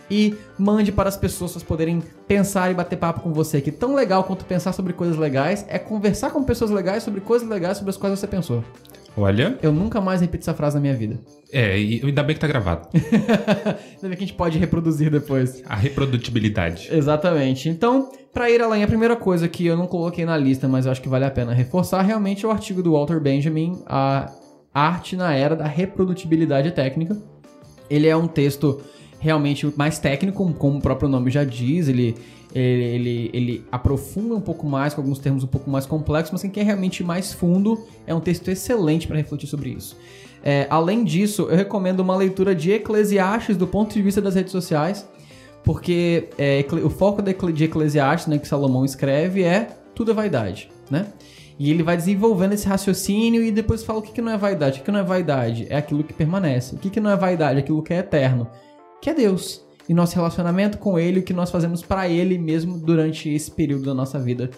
E 0.09 0.35
mande 0.59 0.91
para 0.91 1.07
as 1.07 1.15
pessoas 1.15 1.53
para 1.53 1.63
poderem 1.65 2.03
pensar 2.27 2.69
e 2.69 2.73
bater 2.73 2.97
papo 2.97 3.21
com 3.21 3.31
você. 3.31 3.61
Que 3.61 3.71
tão 3.71 3.95
legal 3.95 4.25
quanto 4.25 4.43
pensar 4.43 4.73
sobre 4.73 4.91
coisas 4.91 5.15
legais 5.15 5.65
é 5.69 5.79
conversar 5.79 6.31
com 6.31 6.43
pessoas 6.43 6.69
legais 6.69 7.03
sobre 7.03 7.21
coisas 7.21 7.47
legais 7.47 7.77
sobre 7.77 7.91
as 7.91 7.95
quais 7.95 8.19
você 8.19 8.27
pensou. 8.27 8.61
Olha. 9.15 9.57
Eu 9.61 9.71
nunca 9.71 9.99
mais 9.99 10.21
repito 10.21 10.43
essa 10.43 10.53
frase 10.53 10.75
na 10.75 10.81
minha 10.81 10.95
vida. 10.95 11.19
É, 11.51 11.77
e 11.77 12.01
ainda 12.03 12.23
bem 12.23 12.33
que 12.33 12.39
tá 12.39 12.47
gravado. 12.47 12.87
Ainda 12.95 14.07
bem 14.07 14.11
que 14.11 14.23
a 14.23 14.27
gente 14.27 14.33
pode 14.33 14.57
reproduzir 14.57 15.11
depois. 15.11 15.61
A 15.67 15.75
reprodutibilidade. 15.75 16.87
Exatamente. 16.89 17.67
Então, 17.67 18.09
para 18.33 18.49
ir 18.49 18.61
além, 18.61 18.83
a 18.83 18.87
primeira 18.87 19.17
coisa 19.17 19.49
que 19.49 19.65
eu 19.65 19.75
não 19.75 19.85
coloquei 19.85 20.23
na 20.23 20.37
lista, 20.37 20.67
mas 20.67 20.85
eu 20.85 20.91
acho 20.93 21.01
que 21.01 21.09
vale 21.09 21.25
a 21.25 21.31
pena 21.31 21.53
reforçar, 21.53 22.01
realmente 22.01 22.45
é 22.45 22.47
o 22.47 22.51
artigo 22.51 22.81
do 22.81 22.93
Walter 22.93 23.19
Benjamin, 23.19 23.83
A 23.85 24.31
Arte 24.73 25.17
na 25.17 25.33
Era 25.33 25.55
da 25.55 25.65
Reprodutibilidade 25.65 26.71
Técnica. 26.71 27.17
Ele 27.89 28.07
é 28.07 28.15
um 28.15 28.27
texto 28.27 28.81
realmente 29.19 29.71
mais 29.75 29.99
técnico, 29.99 30.51
como 30.53 30.77
o 30.77 30.81
próprio 30.81 31.09
nome 31.09 31.29
já 31.29 31.43
diz, 31.43 31.89
ele, 31.89 32.15
ele, 32.59 33.29
ele, 33.33 33.65
aprofunda 33.71 34.35
um 34.35 34.41
pouco 34.41 34.67
mais, 34.67 34.93
com 34.93 35.01
alguns 35.01 35.19
termos 35.19 35.43
um 35.43 35.47
pouco 35.47 35.69
mais 35.69 35.85
complexos, 35.85 36.31
mas 36.31 36.41
quem 36.41 36.51
quer 36.51 36.63
realmente 36.63 37.01
ir 37.01 37.05
mais 37.05 37.33
fundo, 37.33 37.85
é 38.05 38.13
um 38.13 38.19
texto 38.19 38.49
excelente 38.49 39.07
para 39.07 39.17
refletir 39.17 39.47
sobre 39.47 39.69
isso. 39.69 39.97
É, 40.43 40.67
além 40.69 41.03
disso, 41.03 41.43
eu 41.43 41.55
recomendo 41.55 41.99
uma 41.99 42.15
leitura 42.15 42.55
de 42.55 42.71
Eclesiastes 42.71 43.55
do 43.55 43.67
ponto 43.67 43.93
de 43.93 44.01
vista 44.01 44.21
das 44.21 44.35
redes 44.35 44.51
sociais, 44.51 45.07
porque 45.63 46.29
é, 46.37 46.65
o 46.83 46.89
foco 46.89 47.21
de 47.21 47.63
Eclesiastes, 47.63 48.27
né, 48.27 48.37
que 48.37 48.47
Salomão 48.47 48.83
escreve, 48.83 49.43
é 49.43 49.77
tudo 49.93 50.11
é 50.11 50.13
vaidade, 50.13 50.69
né? 50.89 51.07
E 51.59 51.69
ele 51.69 51.83
vai 51.83 51.95
desenvolvendo 51.95 52.53
esse 52.53 52.67
raciocínio 52.67 53.43
e 53.43 53.51
depois 53.51 53.83
fala 53.83 53.99
o 53.99 54.01
que, 54.01 54.11
que 54.11 54.21
não 54.21 54.31
é 54.31 54.37
vaidade. 54.37 54.77
O 54.77 54.79
que, 54.79 54.85
que 54.85 54.91
não 54.91 54.99
é 54.99 55.03
vaidade? 55.03 55.67
É 55.69 55.77
aquilo 55.77 56.03
que 56.03 56.11
permanece. 56.11 56.73
O 56.73 56.79
que, 56.79 56.89
que 56.89 56.99
não 56.99 57.11
é 57.11 57.15
vaidade? 57.15 57.59
Aquilo 57.59 57.83
que 57.83 57.93
é 57.93 57.97
eterno. 57.97 58.47
Que 58.99 59.11
é 59.11 59.13
Deus. 59.13 59.63
E 59.89 59.93
nosso 59.93 60.15
relacionamento 60.15 60.77
com 60.77 60.97
Ele, 60.97 61.19
o 61.19 61.23
que 61.23 61.33
nós 61.33 61.49
fazemos 61.51 61.81
para 61.81 62.07
Ele 62.07 62.37
mesmo 62.37 62.77
durante 62.77 63.29
esse 63.29 63.51
período 63.51 63.85
da 63.85 63.93
nossa 63.93 64.19
vida 64.19 64.49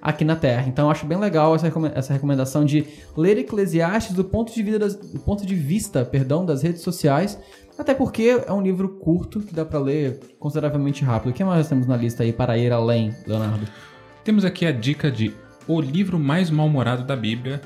aqui 0.00 0.24
na 0.24 0.34
Terra. 0.34 0.66
Então 0.66 0.86
eu 0.86 0.90
acho 0.90 1.06
bem 1.06 1.16
legal 1.18 1.54
essa, 1.54 1.66
recome- 1.66 1.92
essa 1.94 2.12
recomendação 2.12 2.64
de 2.64 2.84
ler 3.16 3.38
Eclesiastes 3.38 4.14
do 4.16 4.24
ponto 4.24 4.52
de, 4.52 4.78
das- 4.78 4.96
do 4.96 5.20
ponto 5.20 5.46
de 5.46 5.54
vista 5.54 6.04
perdão, 6.04 6.44
das 6.44 6.62
redes 6.62 6.82
sociais. 6.82 7.38
Até 7.78 7.94
porque 7.94 8.42
é 8.46 8.52
um 8.52 8.60
livro 8.60 8.88
curto 8.88 9.40
que 9.40 9.54
dá 9.54 9.64
pra 9.64 9.78
ler 9.78 10.18
consideravelmente 10.38 11.04
rápido. 11.04 11.30
O 11.30 11.32
que 11.32 11.44
mais 11.44 11.58
nós 11.58 11.68
temos 11.68 11.86
na 11.86 11.96
lista 11.96 12.22
aí 12.24 12.32
para 12.32 12.58
ir 12.58 12.72
além, 12.72 13.14
Leonardo? 13.26 13.66
Temos 14.24 14.44
aqui 14.44 14.66
a 14.66 14.72
dica 14.72 15.10
de 15.10 15.32
O 15.68 15.80
Livro 15.80 16.18
Mais 16.18 16.50
Mal-Humorado 16.50 17.04
da 17.04 17.14
Bíblia, 17.16 17.60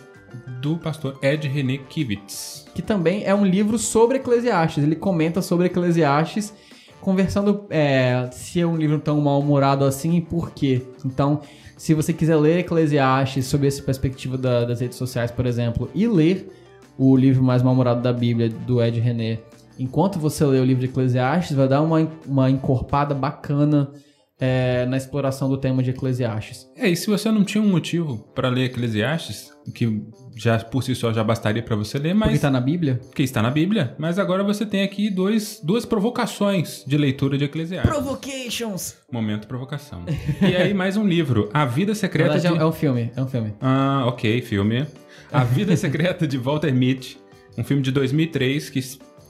do 0.60 0.76
pastor 0.76 1.18
Ed 1.22 1.48
René 1.48 1.78
Kivitz. 1.78 2.66
que 2.74 2.82
também 2.82 3.24
é 3.24 3.34
um 3.34 3.44
livro 3.46 3.78
sobre 3.78 4.18
Eclesiastes. 4.18 4.84
Ele 4.84 4.94
comenta 4.96 5.40
sobre 5.40 5.66
Eclesiastes, 5.66 6.52
conversando 7.00 7.64
é, 7.70 8.28
se 8.32 8.60
é 8.60 8.66
um 8.66 8.76
livro 8.76 8.98
tão 8.98 9.20
mal-humorado 9.20 9.84
assim 9.84 10.16
e 10.16 10.20
por 10.20 10.50
quê. 10.50 10.82
Então, 11.04 11.40
se 11.76 11.94
você 11.94 12.12
quiser 12.12 12.36
ler 12.36 12.58
Eclesiastes 12.60 13.46
sob 13.46 13.66
essa 13.66 13.82
perspectiva 13.82 14.36
da- 14.36 14.64
das 14.64 14.80
redes 14.80 14.98
sociais, 14.98 15.30
por 15.30 15.46
exemplo, 15.46 15.90
e 15.94 16.06
ler 16.08 16.50
o 16.98 17.16
livro 17.16 17.42
mais 17.42 17.62
mal-humorado 17.62 18.00
da 18.00 18.12
Bíblia, 18.12 18.48
do 18.48 18.82
Ed 18.82 18.98
René, 18.98 19.38
enquanto 19.78 20.18
você 20.18 20.44
lê 20.44 20.58
o 20.58 20.64
livro 20.64 20.80
de 20.80 20.86
Eclesiastes, 20.86 21.54
vai 21.56 21.68
dar 21.68 21.82
uma, 21.82 22.08
uma 22.26 22.50
encorpada 22.50 23.14
bacana 23.14 23.90
é, 24.38 24.84
na 24.86 24.96
exploração 24.96 25.48
do 25.48 25.56
tema 25.56 25.82
de 25.82 25.90
Eclesiastes. 25.90 26.70
É, 26.76 26.88
e 26.88 26.96
se 26.96 27.06
você 27.06 27.30
não 27.30 27.42
tinha 27.44 27.62
um 27.62 27.68
motivo 27.68 28.18
para 28.34 28.48
ler 28.48 28.64
Eclesiastes, 28.64 29.50
que 29.74 30.02
já 30.36 30.58
por 30.58 30.82
si 30.82 30.94
só 30.94 31.12
já 31.12 31.24
bastaria 31.24 31.62
para 31.62 31.74
você 31.74 31.98
ler, 31.98 32.14
mas 32.14 32.28
Porque 32.28 32.40
tá 32.40 32.50
na 32.50 32.60
Bíblia? 32.60 33.00
porque 33.06 33.22
está 33.22 33.40
na 33.40 33.50
Bíblia, 33.50 33.94
mas 33.98 34.18
agora 34.18 34.44
você 34.44 34.66
tem 34.66 34.82
aqui 34.82 35.08
dois, 35.08 35.60
duas 35.64 35.86
provocações 35.86 36.84
de 36.86 36.96
leitura 36.98 37.38
de 37.38 37.44
Eclesiastes. 37.44 37.90
Provocations! 37.90 38.96
Momento 39.10 39.46
provocação. 39.48 40.04
E 40.42 40.54
aí 40.54 40.74
mais 40.74 40.96
um 40.96 41.06
livro, 41.06 41.48
A 41.54 41.64
Vida 41.64 41.94
Secreta 41.94 42.32
verdade, 42.34 42.54
de 42.54 42.60
é 42.62 42.66
um 42.66 42.72
filme, 42.72 43.10
é 43.16 43.22
um 43.22 43.26
filme. 43.26 43.54
Ah, 43.60 44.04
ok, 44.06 44.42
filme. 44.42 44.86
A 45.32 45.42
Vida 45.44 45.74
Secreta 45.78 46.26
de 46.26 46.36
Walter 46.36 46.72
Mitty, 46.74 47.18
um 47.56 47.64
filme 47.64 47.82
de 47.82 47.90
2003 47.90 48.68
que, 48.68 48.80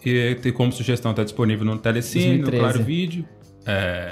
que 0.00 0.34
tem 0.42 0.52
como 0.52 0.72
sugestão 0.72 1.12
está 1.12 1.22
disponível 1.22 1.64
no 1.64 1.78
Telecine, 1.78 2.38
no 2.38 2.50
2013. 2.50 2.58
Claro 2.60 2.84
Vídeo. 2.84 3.24
É, 3.66 4.10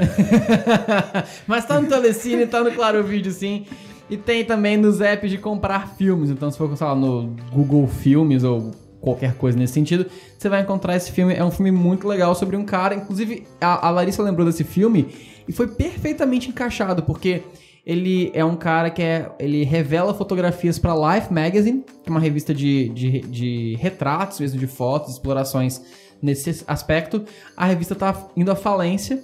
Mas 1.47 1.65
tá 1.65 1.81
no 1.81 1.89
Telecine, 1.89 2.47
tá 2.47 2.63
no 2.63 2.73
Claro 2.73 3.05
Vídeo, 3.05 3.31
sim. 3.31 3.67
E 4.11 4.17
tem 4.17 4.45
também 4.45 4.77
nos 4.77 5.01
apps 5.01 5.31
de 5.31 5.39
comprar 5.39 5.95
filmes. 5.97 6.29
Então, 6.29 6.51
se 6.51 6.59
for, 6.59 6.77
sei 6.77 6.87
lá, 6.87 6.95
no 6.95 7.35
Google 7.53 7.87
Filmes 7.87 8.43
ou 8.43 8.73
qualquer 9.01 9.35
coisa 9.35 9.59
nesse 9.59 9.75
sentido, 9.75 10.07
você 10.37 10.49
vai 10.49 10.63
encontrar 10.63 10.97
esse 10.97 11.13
filme. 11.13 11.35
É 11.35 11.45
um 11.45 11.51
filme 11.51 11.71
muito 11.71 12.09
legal 12.09 12.35
sobre 12.35 12.57
um 12.57 12.65
cara. 12.65 12.95
Inclusive, 12.95 13.47
a, 13.61 13.87
a 13.87 13.91
Larissa 13.91 14.23
lembrou 14.23 14.47
desse 14.47 14.65
filme 14.65 15.09
e 15.47 15.53
foi 15.53 15.69
perfeitamente 15.69 16.49
encaixado, 16.49 17.03
porque 17.03 17.43
ele 17.87 18.31
é 18.35 18.45
um 18.45 18.57
cara 18.57 18.91
que 18.91 19.03
é, 19.03 19.31
ele 19.39 19.63
revela 19.63 20.15
fotografias 20.15 20.79
para 20.79 20.95
Life 20.95 21.33
Magazine, 21.33 21.85
que 22.03 22.09
é 22.09 22.11
uma 22.11 22.21
revista 22.21 22.55
de, 22.55 22.89
de, 22.91 23.21
de 23.21 23.77
retratos, 23.79 24.41
mesmo 24.41 24.59
de 24.59 24.67
fotos, 24.67 25.13
explorações 25.13 25.83
nesse 26.21 26.65
aspecto. 26.67 27.25
A 27.57 27.67
revista 27.67 27.95
tá 27.95 28.29
indo 28.35 28.51
à 28.51 28.57
falência. 28.57 29.23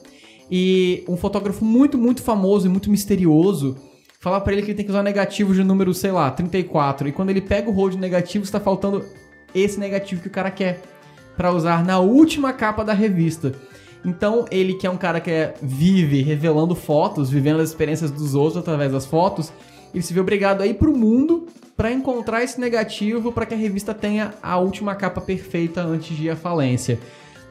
E 0.50 1.04
um 1.08 1.16
fotógrafo 1.16 1.64
muito, 1.64 1.96
muito 1.96 2.22
famoso 2.22 2.66
e 2.66 2.68
muito 2.70 2.90
misterioso 2.90 3.76
fala 4.18 4.40
pra 4.40 4.52
ele 4.52 4.62
que 4.62 4.68
ele 4.68 4.76
tem 4.76 4.84
que 4.84 4.90
usar 4.90 5.02
negativo 5.02 5.54
de 5.54 5.64
número, 5.64 5.94
sei 5.94 6.10
lá, 6.10 6.30
34. 6.30 7.08
E 7.08 7.12
quando 7.12 7.30
ele 7.30 7.40
pega 7.40 7.70
o 7.70 7.72
rolo 7.72 7.90
de 7.90 7.98
negativo, 7.98 8.44
está 8.44 8.60
faltando 8.60 9.02
esse 9.54 9.80
negativo 9.80 10.20
que 10.20 10.28
o 10.28 10.30
cara 10.30 10.50
quer 10.50 10.80
pra 11.36 11.50
usar 11.52 11.82
na 11.84 11.98
última 12.00 12.52
capa 12.52 12.84
da 12.84 12.92
revista. 12.92 13.54
Então, 14.04 14.44
ele 14.50 14.74
que 14.74 14.86
é 14.86 14.90
um 14.90 14.96
cara 14.96 15.20
que 15.20 15.30
é- 15.30 15.54
vive 15.62 16.20
revelando 16.22 16.74
fotos, 16.74 17.30
vivendo 17.30 17.60
as 17.60 17.70
experiências 17.70 18.10
dos 18.10 18.34
outros 18.34 18.58
através 18.58 18.92
das 18.92 19.06
fotos, 19.06 19.52
ele 19.94 20.02
se 20.02 20.12
vê 20.12 20.20
obrigado 20.20 20.62
a 20.62 20.66
ir 20.66 20.74
pro 20.74 20.96
mundo 20.96 21.46
pra 21.76 21.90
encontrar 21.90 22.42
esse 22.42 22.60
negativo 22.60 23.32
para 23.32 23.46
que 23.46 23.54
a 23.54 23.56
revista 23.56 23.94
tenha 23.94 24.34
a 24.42 24.58
última 24.58 24.94
capa 24.94 25.20
perfeita 25.20 25.82
antes 25.82 26.14
de 26.14 26.24
ir 26.24 26.30
à 26.30 26.36
falência. 26.36 26.98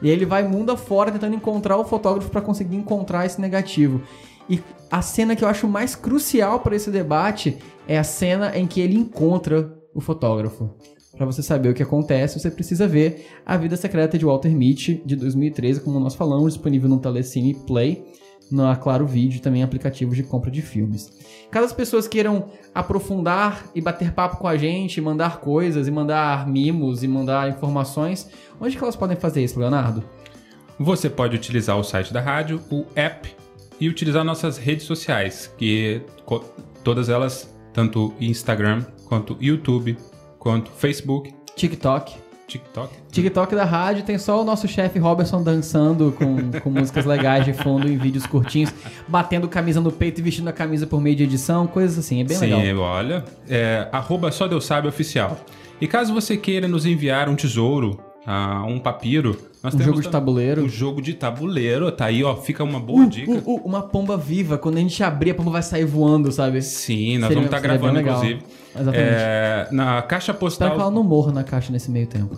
E 0.02 0.08
aí 0.08 0.12
ele 0.12 0.26
vai 0.26 0.46
mundo 0.46 0.72
afora 0.72 1.10
tentando 1.10 1.34
encontrar 1.34 1.76
o 1.76 1.84
fotógrafo 1.84 2.30
para 2.30 2.40
conseguir 2.40 2.76
encontrar 2.76 3.26
esse 3.26 3.40
negativo. 3.40 4.00
E 4.48 4.60
a 4.90 5.02
cena 5.02 5.36
que 5.36 5.44
eu 5.44 5.48
acho 5.48 5.68
mais 5.68 5.94
crucial 5.94 6.60
para 6.60 6.74
esse 6.74 6.90
debate 6.90 7.58
é 7.86 7.98
a 7.98 8.04
cena 8.04 8.56
em 8.56 8.66
que 8.66 8.80
ele 8.80 8.96
encontra 8.96 9.72
o 9.94 10.00
fotógrafo. 10.00 10.70
Para 11.16 11.26
você 11.26 11.42
saber 11.42 11.68
o 11.68 11.74
que 11.74 11.82
acontece, 11.82 12.40
você 12.40 12.50
precisa 12.50 12.88
ver 12.88 13.26
A 13.44 13.56
Vida 13.56 13.76
Secreta 13.76 14.16
de 14.16 14.24
Walter 14.24 14.50
Mitty, 14.50 15.02
de 15.04 15.16
2013, 15.16 15.80
como 15.80 16.00
nós 16.00 16.14
falamos, 16.14 16.54
disponível 16.54 16.88
no 16.88 16.98
Telecine 16.98 17.54
Play, 17.54 18.02
na 18.50 18.76
Claro 18.76 19.06
Vídeo 19.06 19.40
também 19.40 19.62
aplicativos 19.62 20.16
de 20.16 20.22
compra 20.22 20.50
de 20.50 20.62
filmes. 20.62 21.12
Caso 21.50 21.66
as 21.66 21.72
pessoas 21.72 22.08
queiram 22.08 22.50
aprofundar 22.74 23.64
e 23.74 23.80
bater 23.80 24.12
papo 24.12 24.36
com 24.36 24.46
a 24.46 24.56
gente, 24.56 25.00
mandar 25.00 25.38
coisas 25.40 25.88
e 25.88 25.90
mandar 25.90 26.46
mimos 26.46 27.02
e 27.02 27.08
mandar 27.08 27.48
informações, 27.48 28.30
onde 28.60 28.76
que 28.76 28.82
elas 28.82 28.96
podem 28.96 29.16
fazer 29.16 29.42
isso, 29.42 29.58
Leonardo? 29.58 30.02
Você 30.78 31.10
pode 31.10 31.36
utilizar 31.36 31.78
o 31.78 31.84
site 31.84 32.12
da 32.12 32.20
rádio, 32.20 32.60
o 32.70 32.86
app 32.94 33.34
e 33.78 33.88
utilizar 33.88 34.24
nossas 34.24 34.58
redes 34.58 34.86
sociais, 34.86 35.52
que 35.58 36.02
todas 36.82 37.08
elas, 37.08 37.54
tanto 37.72 38.14
Instagram, 38.20 38.84
quanto 39.04 39.36
YouTube, 39.40 39.96
quanto 40.38 40.70
Facebook, 40.70 41.34
TikTok. 41.56 42.29
TikTok. 42.50 42.94
TikTok 43.10 43.54
da 43.54 43.64
rádio 43.64 44.02
tem 44.02 44.18
só 44.18 44.40
o 44.40 44.44
nosso 44.44 44.66
chefe 44.66 44.98
Robertson 44.98 45.42
dançando 45.42 46.12
com, 46.12 46.60
com 46.60 46.70
músicas 46.70 47.04
legais 47.04 47.44
de 47.44 47.52
fundo 47.52 47.88
em 47.88 47.96
vídeos 47.96 48.26
curtinhos, 48.26 48.72
batendo 49.06 49.48
camisa 49.48 49.80
no 49.80 49.92
peito 49.92 50.20
e 50.20 50.22
vestindo 50.22 50.48
a 50.48 50.52
camisa 50.52 50.86
por 50.86 51.00
meio 51.00 51.14
de 51.16 51.24
edição, 51.24 51.66
coisas 51.66 51.98
assim, 51.98 52.20
é 52.20 52.24
bem 52.24 52.36
Sim, 52.36 52.54
legal. 52.54 52.78
olha. 52.82 53.24
É, 53.48 53.88
arroba 53.92 54.32
só 54.32 54.48
Deus 54.48 54.64
sabe 54.64 54.88
oficial. 54.88 55.38
E 55.80 55.86
caso 55.86 56.12
você 56.12 56.36
queira 56.36 56.68
nos 56.68 56.84
enviar 56.84 57.28
um 57.28 57.36
tesouro, 57.36 57.98
ah, 58.26 58.64
um 58.66 58.78
papiro, 58.78 59.36
nós 59.62 59.74
Um 59.74 59.80
jogo 59.80 60.00
de 60.00 60.08
tabuleiro. 60.08 60.62
Um 60.64 60.68
jogo 60.68 61.02
de 61.02 61.14
tabuleiro, 61.14 61.90
tá 61.92 62.06
aí, 62.06 62.24
ó. 62.24 62.34
Fica 62.36 62.64
uma 62.64 62.80
boa 62.80 63.06
dica. 63.06 63.30
Uh, 63.30 63.54
uh, 63.54 63.62
uma 63.64 63.82
pomba 63.82 64.16
viva, 64.16 64.56
quando 64.56 64.76
a 64.76 64.80
gente 64.80 65.02
abrir, 65.02 65.30
a 65.30 65.34
pomba 65.34 65.50
vai 65.50 65.62
sair 65.62 65.84
voando, 65.84 66.32
sabe? 66.32 66.62
Sim, 66.62 67.18
nós 67.18 67.28
Seria- 67.28 67.42
vamos 67.42 67.46
estar 67.46 67.60
bem 67.60 67.78
gravando, 67.78 68.00
inclusive. 68.00 68.42
Exatamente. 68.74 69.10
É, 69.10 69.68
na 69.70 70.02
caixa 70.02 70.32
postal. 70.32 70.68
Espero 70.68 70.74
que 70.74 70.80
ela 70.80 70.90
não 70.90 71.02
morra 71.02 71.32
na 71.32 71.44
caixa 71.44 71.72
nesse 71.72 71.90
meio 71.90 72.06
tempo. 72.06 72.36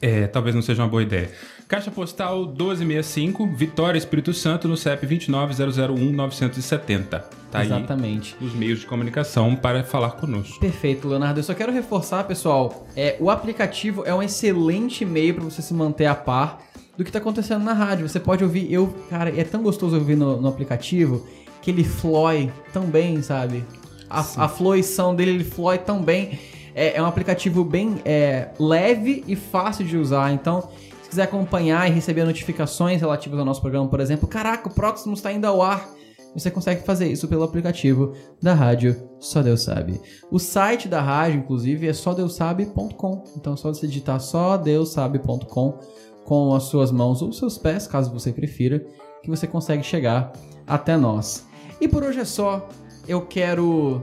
É, 0.00 0.28
talvez 0.28 0.54
não 0.54 0.62
seja 0.62 0.82
uma 0.82 0.88
boa 0.88 1.02
ideia. 1.02 1.28
Caixa 1.66 1.90
postal 1.90 2.46
1265, 2.46 3.46
Vitória, 3.48 3.98
Espírito 3.98 4.32
Santo, 4.32 4.68
no 4.68 4.76
CEP 4.76 5.04
29001-970. 5.06 7.24
Tá 7.50 7.64
Exatamente. 7.64 8.36
aí 8.40 8.46
os 8.46 8.54
meios 8.54 8.78
de 8.80 8.86
comunicação 8.86 9.56
para 9.56 9.82
falar 9.82 10.12
conosco. 10.12 10.60
Perfeito, 10.60 11.08
Leonardo. 11.08 11.40
Eu 11.40 11.44
só 11.44 11.54
quero 11.54 11.72
reforçar, 11.72 12.22
pessoal, 12.24 12.86
é, 12.94 13.16
o 13.18 13.28
aplicativo 13.28 14.04
é 14.04 14.14
um 14.14 14.22
excelente 14.22 15.04
meio 15.04 15.34
para 15.34 15.42
você 15.44 15.60
se 15.60 15.74
manter 15.74 16.06
a 16.06 16.14
par 16.14 16.62
do 16.96 17.04
que 17.04 17.10
tá 17.10 17.18
acontecendo 17.18 17.64
na 17.64 17.72
rádio. 17.72 18.08
Você 18.08 18.20
pode 18.20 18.44
ouvir, 18.44 18.72
eu, 18.72 18.94
cara, 19.10 19.32
é 19.38 19.44
tão 19.44 19.62
gostoso 19.62 19.96
ouvir 19.96 20.16
no, 20.16 20.40
no 20.40 20.48
aplicativo 20.48 21.26
que 21.60 21.70
ele 21.70 21.84
flói 21.84 22.50
tão 22.72 22.86
bem, 22.86 23.20
sabe? 23.20 23.62
A, 24.08 24.20
a 24.20 24.48
fluição 24.48 25.14
dele, 25.14 25.32
ele 25.32 25.44
flói 25.44 25.76
tão 25.78 26.02
bem. 26.02 26.38
É, 26.78 26.96
é 26.96 27.02
um 27.02 27.06
aplicativo 27.06 27.64
bem 27.64 28.00
é, 28.04 28.50
leve 28.56 29.24
e 29.26 29.34
fácil 29.34 29.84
de 29.84 29.96
usar. 29.96 30.32
Então, 30.32 30.68
se 31.02 31.08
quiser 31.08 31.24
acompanhar 31.24 31.88
e 31.88 31.92
receber 31.92 32.24
notificações 32.24 33.00
relativas 33.00 33.36
ao 33.36 33.44
nosso 33.44 33.60
programa, 33.60 33.88
por 33.88 33.98
exemplo, 33.98 34.28
caraca, 34.28 34.68
o 34.68 34.72
Proximus 34.72 35.18
está 35.18 35.32
indo 35.32 35.44
ao 35.44 35.60
ar. 35.60 35.88
Você 36.34 36.52
consegue 36.52 36.84
fazer 36.84 37.10
isso 37.10 37.26
pelo 37.26 37.42
aplicativo 37.42 38.14
da 38.40 38.54
rádio 38.54 38.94
Só 39.18 39.42
Deus 39.42 39.62
Sabe. 39.62 40.00
O 40.30 40.38
site 40.38 40.86
da 40.86 41.00
rádio, 41.00 41.40
inclusive, 41.40 41.88
é 41.88 41.92
sódeusabe.com. 41.92 43.24
Então 43.36 43.54
é 43.54 43.56
só 43.56 43.74
você 43.74 43.88
digitar 43.88 44.20
sódeusabe.com 44.20 45.80
com 46.24 46.54
as 46.54 46.64
suas 46.64 46.92
mãos 46.92 47.22
ou 47.22 47.32
seus 47.32 47.58
pés, 47.58 47.88
caso 47.88 48.12
você 48.12 48.30
prefira, 48.30 48.86
que 49.22 49.30
você 49.30 49.48
consegue 49.48 49.82
chegar 49.82 50.30
até 50.64 50.96
nós. 50.96 51.44
E 51.80 51.88
por 51.88 52.04
hoje 52.04 52.20
é 52.20 52.24
só. 52.24 52.68
Eu 53.08 53.22
quero 53.22 54.02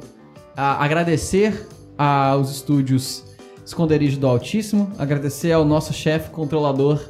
ah, 0.57 0.83
agradecer 0.83 1.67
aos 1.97 2.51
estúdios 2.51 3.23
Esconderijo 3.65 4.19
do 4.19 4.27
Altíssimo, 4.27 4.91
agradecer 4.97 5.51
ao 5.51 5.65
nosso 5.65 5.91
chefe 5.91 6.29
controlador 6.29 7.01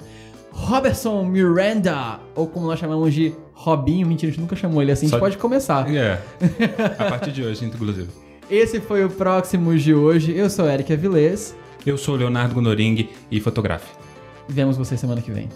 Robertson 0.51 1.25
Miranda, 1.25 2.19
ou 2.33 2.47
como 2.47 2.65
nós 2.65 2.79
chamamos 2.79 3.13
de 3.13 3.33
Robinho, 3.53 4.07
mentira, 4.07 4.29
a 4.29 4.31
gente 4.31 4.41
nunca 4.41 4.55
chamou 4.55 4.81
ele 4.81 4.91
assim, 4.91 5.07
a 5.07 5.09
Só 5.09 5.15
gente 5.17 5.21
pode 5.21 5.37
começar. 5.37 5.93
É. 5.93 6.21
A 6.97 7.09
partir 7.09 7.31
de 7.31 7.43
hoje, 7.43 7.65
inclusive. 7.65 8.07
Esse 8.49 8.79
foi 8.79 9.03
o 9.03 9.09
Próximos 9.09 9.83
de 9.83 9.93
hoje, 9.93 10.31
eu 10.31 10.49
sou 10.49 10.69
Eric 10.69 10.93
Avilés, 10.93 11.55
Eu 11.85 11.97
sou 11.97 12.15
o 12.15 12.17
Leonardo 12.17 12.53
Gonoring 12.53 13.09
e 13.29 13.39
fotografe. 13.41 13.91
vemos 14.47 14.77
você 14.77 14.95
semana 14.95 15.21
que 15.21 15.31
vem. 15.31 15.49